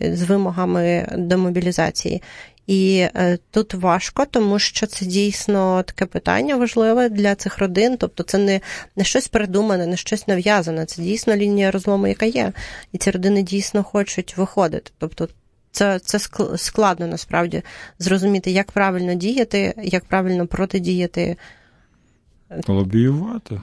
з 0.00 0.22
вимогами 0.28 1.08
демобілізації. 1.18 2.22
І 2.68 3.08
е, 3.14 3.38
тут 3.50 3.74
важко, 3.74 4.24
тому 4.30 4.58
що 4.58 4.86
це 4.86 5.06
дійсно 5.06 5.82
таке 5.82 6.06
питання 6.06 6.56
важливе 6.56 7.08
для 7.08 7.34
цих 7.34 7.58
родин. 7.58 7.96
Тобто, 7.96 8.22
це 8.22 8.38
не 8.38 8.60
не 8.96 9.04
щось 9.04 9.28
придумане, 9.28 9.86
не 9.86 9.96
щось 9.96 10.28
нав'язане. 10.28 10.86
Це 10.86 11.02
дійсно 11.02 11.36
лінія 11.36 11.70
розлому, 11.70 12.06
яка 12.06 12.26
є. 12.26 12.52
І 12.92 12.98
ці 12.98 13.10
родини 13.10 13.42
дійсно 13.42 13.84
хочуть 13.84 14.36
виходити. 14.36 14.90
Тобто, 14.98 15.28
це 15.70 15.98
це 15.98 16.18
складно 16.56 17.06
насправді 17.06 17.62
зрозуміти, 17.98 18.50
як 18.50 18.72
правильно 18.72 19.14
діяти, 19.14 19.74
як 19.82 20.04
правильно 20.04 20.46
протидіяти. 20.46 21.36
Лобіювати. 22.68 23.60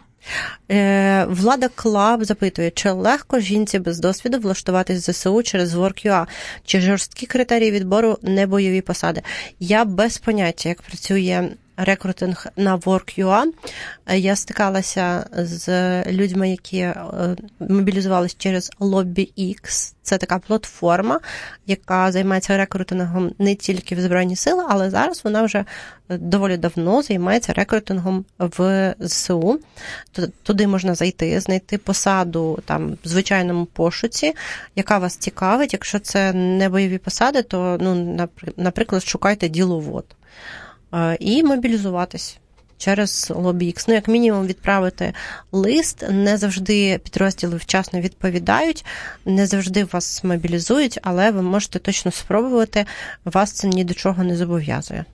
Е, 0.71 1.25
Влада 1.29 1.69
Клаб 1.75 2.23
запитує, 2.23 2.71
чи 2.71 2.91
легко 2.91 3.39
жінці 3.39 3.79
без 3.79 3.99
досвіду 3.99 4.39
влаштуватись 4.39 5.09
в 5.09 5.11
ЗСУ 5.11 5.43
через 5.43 5.75
WorkUA? 5.75 6.25
Чи 6.65 6.81
жорсткі 6.81 7.25
критерії 7.25 7.71
відбору 7.71 8.17
не 8.21 8.47
бойові 8.47 8.81
посади? 8.81 9.21
Я 9.59 9.85
без 9.85 10.17
поняття, 10.17 10.69
як 10.69 10.81
працює 10.81 11.49
рекрутинг 11.77 12.47
на 12.55 12.77
WorkUA. 12.77 13.43
Я 14.13 14.35
стикалася 14.35 15.25
з 15.37 16.03
людьми, 16.03 16.49
які 16.49 16.77
е, 16.77 16.95
мобілізувалися 17.59 18.35
через 18.37 18.71
LobbyX. 18.79 19.93
Це 20.01 20.17
така 20.17 20.39
платформа, 20.39 21.19
яка 21.67 22.11
займається 22.11 22.57
рекрутингом 22.57 23.31
не 23.39 23.55
тільки 23.55 23.95
в 23.95 24.01
Збройні 24.01 24.35
Сили, 24.35 24.63
але 24.69 24.89
зараз 24.89 25.21
вона 25.23 25.43
вже 25.43 25.65
доволі 26.09 26.57
давно 26.57 27.01
займається 27.01 27.53
рекрутингом 27.53 28.25
в 28.39 28.93
ЗСУ. 28.99 29.59
Туди 30.43 30.67
можна 30.67 30.95
зайти, 30.95 31.39
знайти 31.39 31.77
посаду 31.77 32.59
там 32.65 32.97
в 33.03 33.07
звичайному 33.07 33.65
пошуці, 33.65 34.33
яка 34.75 34.97
вас 34.97 35.15
цікавить. 35.15 35.73
Якщо 35.73 35.99
це 35.99 36.33
не 36.33 36.69
бойові 36.69 36.97
посади, 36.97 37.41
то 37.41 37.77
ну, 37.81 38.27
наприклад, 38.57 39.03
шукайте 39.03 39.49
діловод 39.49 40.05
і 41.19 41.43
мобілізуватись. 41.43 42.37
Через 42.77 43.31
LobbyX. 43.31 43.85
Ну, 43.87 43.93
як 43.93 44.07
мінімум, 44.07 44.47
відправити 44.47 45.13
лист. 45.51 46.05
Не 46.09 46.37
завжди 46.37 46.97
підрозділи 47.03 47.57
вчасно 47.57 48.01
відповідають, 48.01 48.85
не 49.25 49.45
завжди 49.47 49.83
вас 49.83 50.23
мобілізують, 50.23 50.99
але 51.03 51.31
ви 51.31 51.41
можете 51.41 51.79
точно 51.79 52.11
спробувати, 52.11 52.85
вас 53.25 53.51
це 53.51 53.67
ні 53.67 53.83
до 53.83 53.93
чого 53.93 54.23
не 54.23 54.35
зобов'язує. 54.35 55.05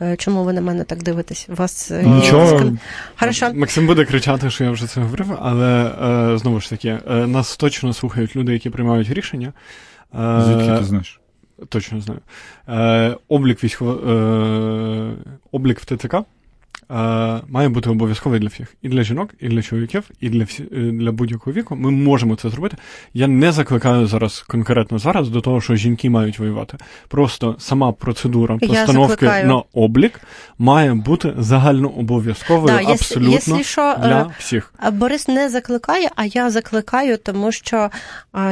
Е, 0.00 0.16
чому 0.16 0.44
ви 0.44 0.52
на 0.52 0.60
мене 0.60 0.84
так 0.84 1.02
дивитесь? 1.02 1.48
Вас 1.48 1.90
е, 1.90 2.02
Нічого. 2.02 2.72
Хорошо. 3.16 3.54
Максим 3.54 3.86
буде 3.86 4.04
кричати, 4.04 4.50
що 4.50 4.64
я 4.64 4.70
вже 4.70 4.86
це 4.86 5.00
говорив, 5.00 5.38
але 5.40 5.92
е, 6.34 6.38
знову 6.38 6.60
ж 6.60 6.70
таки, 6.70 6.98
нас 7.08 7.56
точно 7.56 7.92
слухають 7.92 8.36
люди, 8.36 8.52
які 8.52 8.70
приймають 8.70 9.10
рішення. 9.10 9.52
Звідки 10.14 10.78
ти 10.78 10.84
знаєш? 10.84 11.20
Точно 11.68 12.00
знаю. 12.00 12.20
Е, 12.68 13.16
Облік 13.28 13.64
військово, 13.64 13.92
е, 13.92 15.14
облік 15.52 15.80
в 15.80 15.84
ТЦК 15.84 16.16
має 17.48 17.68
бути 17.68 17.90
обов'язковий 17.90 18.40
для 18.40 18.48
всіх. 18.48 18.74
І 18.82 18.88
для 18.88 19.02
жінок, 19.02 19.30
і 19.40 19.48
для 19.48 19.62
чоловіків, 19.62 20.10
і 20.20 20.28
для 20.28 20.44
всі, 20.44 20.62
е, 20.62 20.76
для 20.76 21.12
будь-якого 21.12 21.56
віку. 21.56 21.76
Ми 21.76 21.90
можемо 21.90 22.36
це 22.36 22.50
зробити. 22.50 22.76
Я 23.14 23.26
не 23.26 23.52
закликаю 23.52 24.06
зараз 24.06 24.40
конкретно 24.40 24.98
зараз 24.98 25.28
до 25.28 25.40
того, 25.40 25.60
що 25.60 25.76
жінки 25.76 26.10
мають 26.10 26.38
воювати. 26.38 26.76
Просто 27.08 27.56
сама 27.58 27.92
процедура 27.92 28.58
постановки 28.58 29.26
на 29.26 29.62
облік 29.72 30.20
має 30.58 30.94
бути 30.94 31.34
загальнообов'язковою 31.38 32.78
да, 32.78 32.92
абсолютно 32.92 33.32
якщо, 33.32 33.62
що, 33.62 33.96
для 34.02 34.20
е, 34.20 34.34
всіх. 34.38 34.74
Борис 34.92 35.28
не 35.28 35.48
закликає, 35.48 36.10
а 36.16 36.24
я 36.24 36.50
закликаю, 36.50 37.16
тому 37.16 37.52
що 37.52 37.90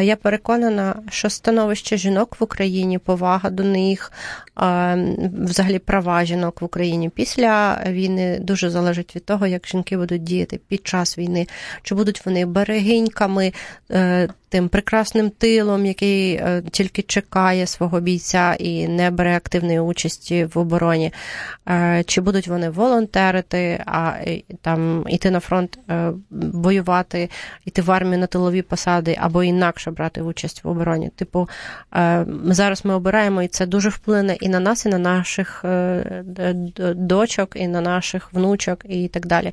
я 0.00 0.16
переконана, 0.16 0.94
що 1.10 1.30
становище 1.30 1.96
жінок 1.96 2.36
в 2.40 2.44
Україні, 2.44 2.98
повага 2.98 3.50
до 3.50 3.64
них, 3.64 4.12
взагалі 5.42 5.78
права 5.78 6.24
жінок 6.24 6.62
в 6.62 6.64
Україні 6.64 7.08
після 7.08 7.80
війни 7.88 8.25
дуже 8.40 8.70
залежить 8.70 9.16
від 9.16 9.24
того, 9.24 9.46
як 9.46 9.68
жінки 9.68 9.96
будуть 9.96 10.22
діяти 10.22 10.60
під 10.68 10.86
час 10.86 11.18
війни, 11.18 11.46
чи 11.82 11.94
будуть 11.94 12.26
вони 12.26 12.46
берегиньками, 12.46 13.52
е, 13.90 14.28
тим 14.48 14.68
прекрасним 14.68 15.30
тилом, 15.30 15.86
який 15.86 16.34
е, 16.34 16.62
тільки 16.70 17.02
чекає 17.02 17.66
свого 17.66 18.00
бійця 18.00 18.54
і 18.54 18.88
не 18.88 19.10
бере 19.10 19.36
активної 19.36 19.80
участі 19.80 20.44
в 20.44 20.58
обороні, 20.58 21.12
е, 21.68 22.04
чи 22.06 22.20
будуть 22.20 22.48
вони 22.48 22.70
волонтерити, 22.70 23.82
а 23.86 24.12
там 24.60 25.04
іти 25.08 25.30
на 25.30 25.40
фронт, 25.40 25.78
воювати, 26.30 27.30
йти 27.64 27.82
в 27.82 27.90
армію 27.90 28.18
на 28.18 28.26
тилові 28.26 28.62
посади 28.62 29.16
або 29.20 29.42
інакше 29.42 29.90
брати 29.90 30.22
участь 30.22 30.64
в 30.64 30.68
обороні. 30.68 31.10
Типу, 31.16 31.48
зараз 32.44 32.84
ми 32.84 32.94
обираємо, 32.94 33.42
і 33.42 33.48
це 33.48 33.66
дуже 33.66 33.88
вплине 33.88 34.36
і 34.40 34.48
на 34.48 34.60
нас, 34.60 34.86
і 34.86 34.88
на 34.88 34.98
наших 34.98 35.64
дочок, 36.94 37.52
і 37.56 37.68
на 37.68 37.80
наших 37.80 38.15
наших 38.16 38.32
внучок 38.32 38.84
і 38.88 39.08
так 39.08 39.26
далі. 39.26 39.52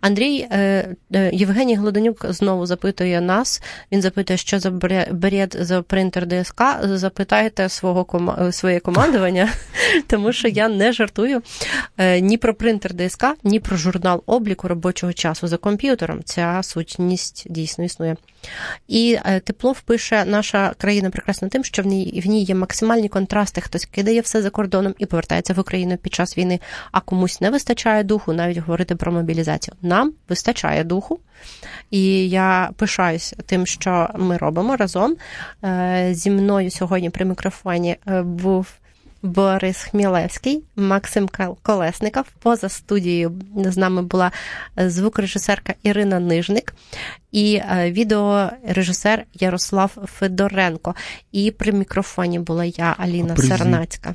Андрій 0.00 0.46
е, 0.50 0.88
е, 1.14 1.30
Євгеній 1.32 1.76
Гладонюк 1.76 2.26
знову 2.28 2.66
запитує 2.66 3.20
нас. 3.20 3.62
Він 3.92 4.02
запитує, 4.02 4.36
що 4.36 4.60
за 4.60 4.70
бред 5.10 5.56
за 5.60 5.82
принтер 5.82 6.26
ДСК. 6.26 6.62
Запитайте 6.82 7.68
свого 7.68 8.06
своє 8.52 8.80
командування, 8.80 9.48
тому 10.06 10.32
що 10.32 10.48
я 10.48 10.68
не 10.68 10.92
жартую 10.92 11.42
е, 11.98 12.20
ні 12.20 12.36
про 12.36 12.54
принтер 12.54 12.92
ДСК, 12.94 13.24
ні 13.44 13.60
про 13.60 13.76
журнал 13.76 14.22
обліку 14.26 14.68
робочого 14.68 15.12
часу 15.12 15.46
за 15.46 15.56
комп'ютером. 15.56 16.20
Ця 16.24 16.60
сутність 16.62 17.46
дійсно 17.50 17.84
існує. 17.84 18.16
І 18.88 19.18
е, 19.24 19.40
Теплов 19.40 19.80
пише: 19.80 20.24
наша 20.24 20.74
країна 20.78 21.10
прекрасна 21.10 21.48
тим, 21.48 21.64
що 21.64 21.82
в 21.82 21.86
ній 21.86 22.22
в 22.24 22.28
ній 22.28 22.42
є 22.42 22.54
максимальні 22.54 23.08
контрасти. 23.08 23.60
Хтось 23.60 23.84
кидає 23.84 24.20
все 24.20 24.42
за 24.42 24.50
кордоном 24.50 24.94
і 24.98 25.06
повертається 25.06 25.54
в 25.54 25.58
Україну 25.58 25.96
під 25.96 26.14
час 26.14 26.38
війни, 26.38 26.60
а 26.92 27.00
комусь 27.00 27.40
не 27.40 27.50
вистачає 27.50 28.04
духу 28.04 28.32
навіть 28.32 28.58
говорити 28.58 28.96
про 28.96 29.12
мобілізацію. 29.12 29.74
Нам 29.82 30.12
вистачає 30.28 30.84
духу. 30.84 31.20
І 31.90 32.28
я 32.28 32.70
пишаюсь 32.76 33.34
тим, 33.46 33.66
що 33.66 34.08
ми 34.14 34.36
робимо 34.36 34.76
разом. 34.76 35.16
Е, 35.64 36.08
зі 36.12 36.30
мною 36.30 36.70
сьогодні 36.70 37.10
при 37.10 37.24
мікрофоні 37.24 37.96
е, 38.08 38.22
був. 38.22 38.66
Борис 39.22 39.76
Хмілевський, 39.76 40.62
Максим 40.76 41.28
Колесников. 41.62 42.24
Поза 42.38 42.68
студією 42.68 43.32
з 43.56 43.76
нами 43.76 44.02
була 44.02 44.30
звукорежисерка 44.76 45.74
Ірина 45.82 46.20
Нижник 46.20 46.74
і 47.32 47.54
е, 47.54 47.90
відеорежисер 47.92 49.24
Ярослав 49.34 49.90
Федоренко. 50.18 50.94
І 51.32 51.50
при 51.50 51.72
мікрофоні 51.72 52.38
була 52.38 52.64
я, 52.64 52.94
Аліна 52.98 53.34
Призі. 53.34 53.48
Сернацька. 53.48 54.12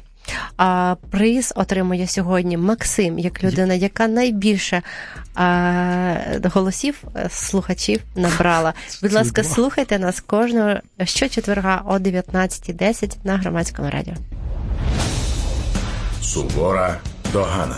А 0.57 0.95
приз 1.09 1.53
отримує 1.55 2.07
сьогодні 2.07 2.57
Максим, 2.57 3.19
як 3.19 3.43
людина, 3.43 3.73
яка 3.73 4.07
найбільше 4.07 4.81
а, 5.35 6.15
голосів 6.43 7.03
е, 7.15 7.29
слухачів 7.29 8.01
набрала. 8.15 8.73
Будь 9.01 9.13
ласка, 9.13 9.43
слухайте 9.43 9.99
нас 9.99 10.19
кожного 10.19 10.75
щочетверга 11.03 11.81
о 11.85 11.97
19.10 11.97 13.15
на 13.23 13.37
громадському 13.37 13.89
радіо. 13.89 14.13
Сувора 16.26 16.97
догана. 17.34 17.76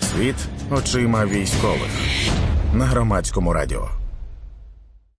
Світ 0.00 0.36
очима 0.70 1.26
військових 1.26 1.90
на 2.74 2.84
громадському 2.84 3.52
радіо. 3.52 4.01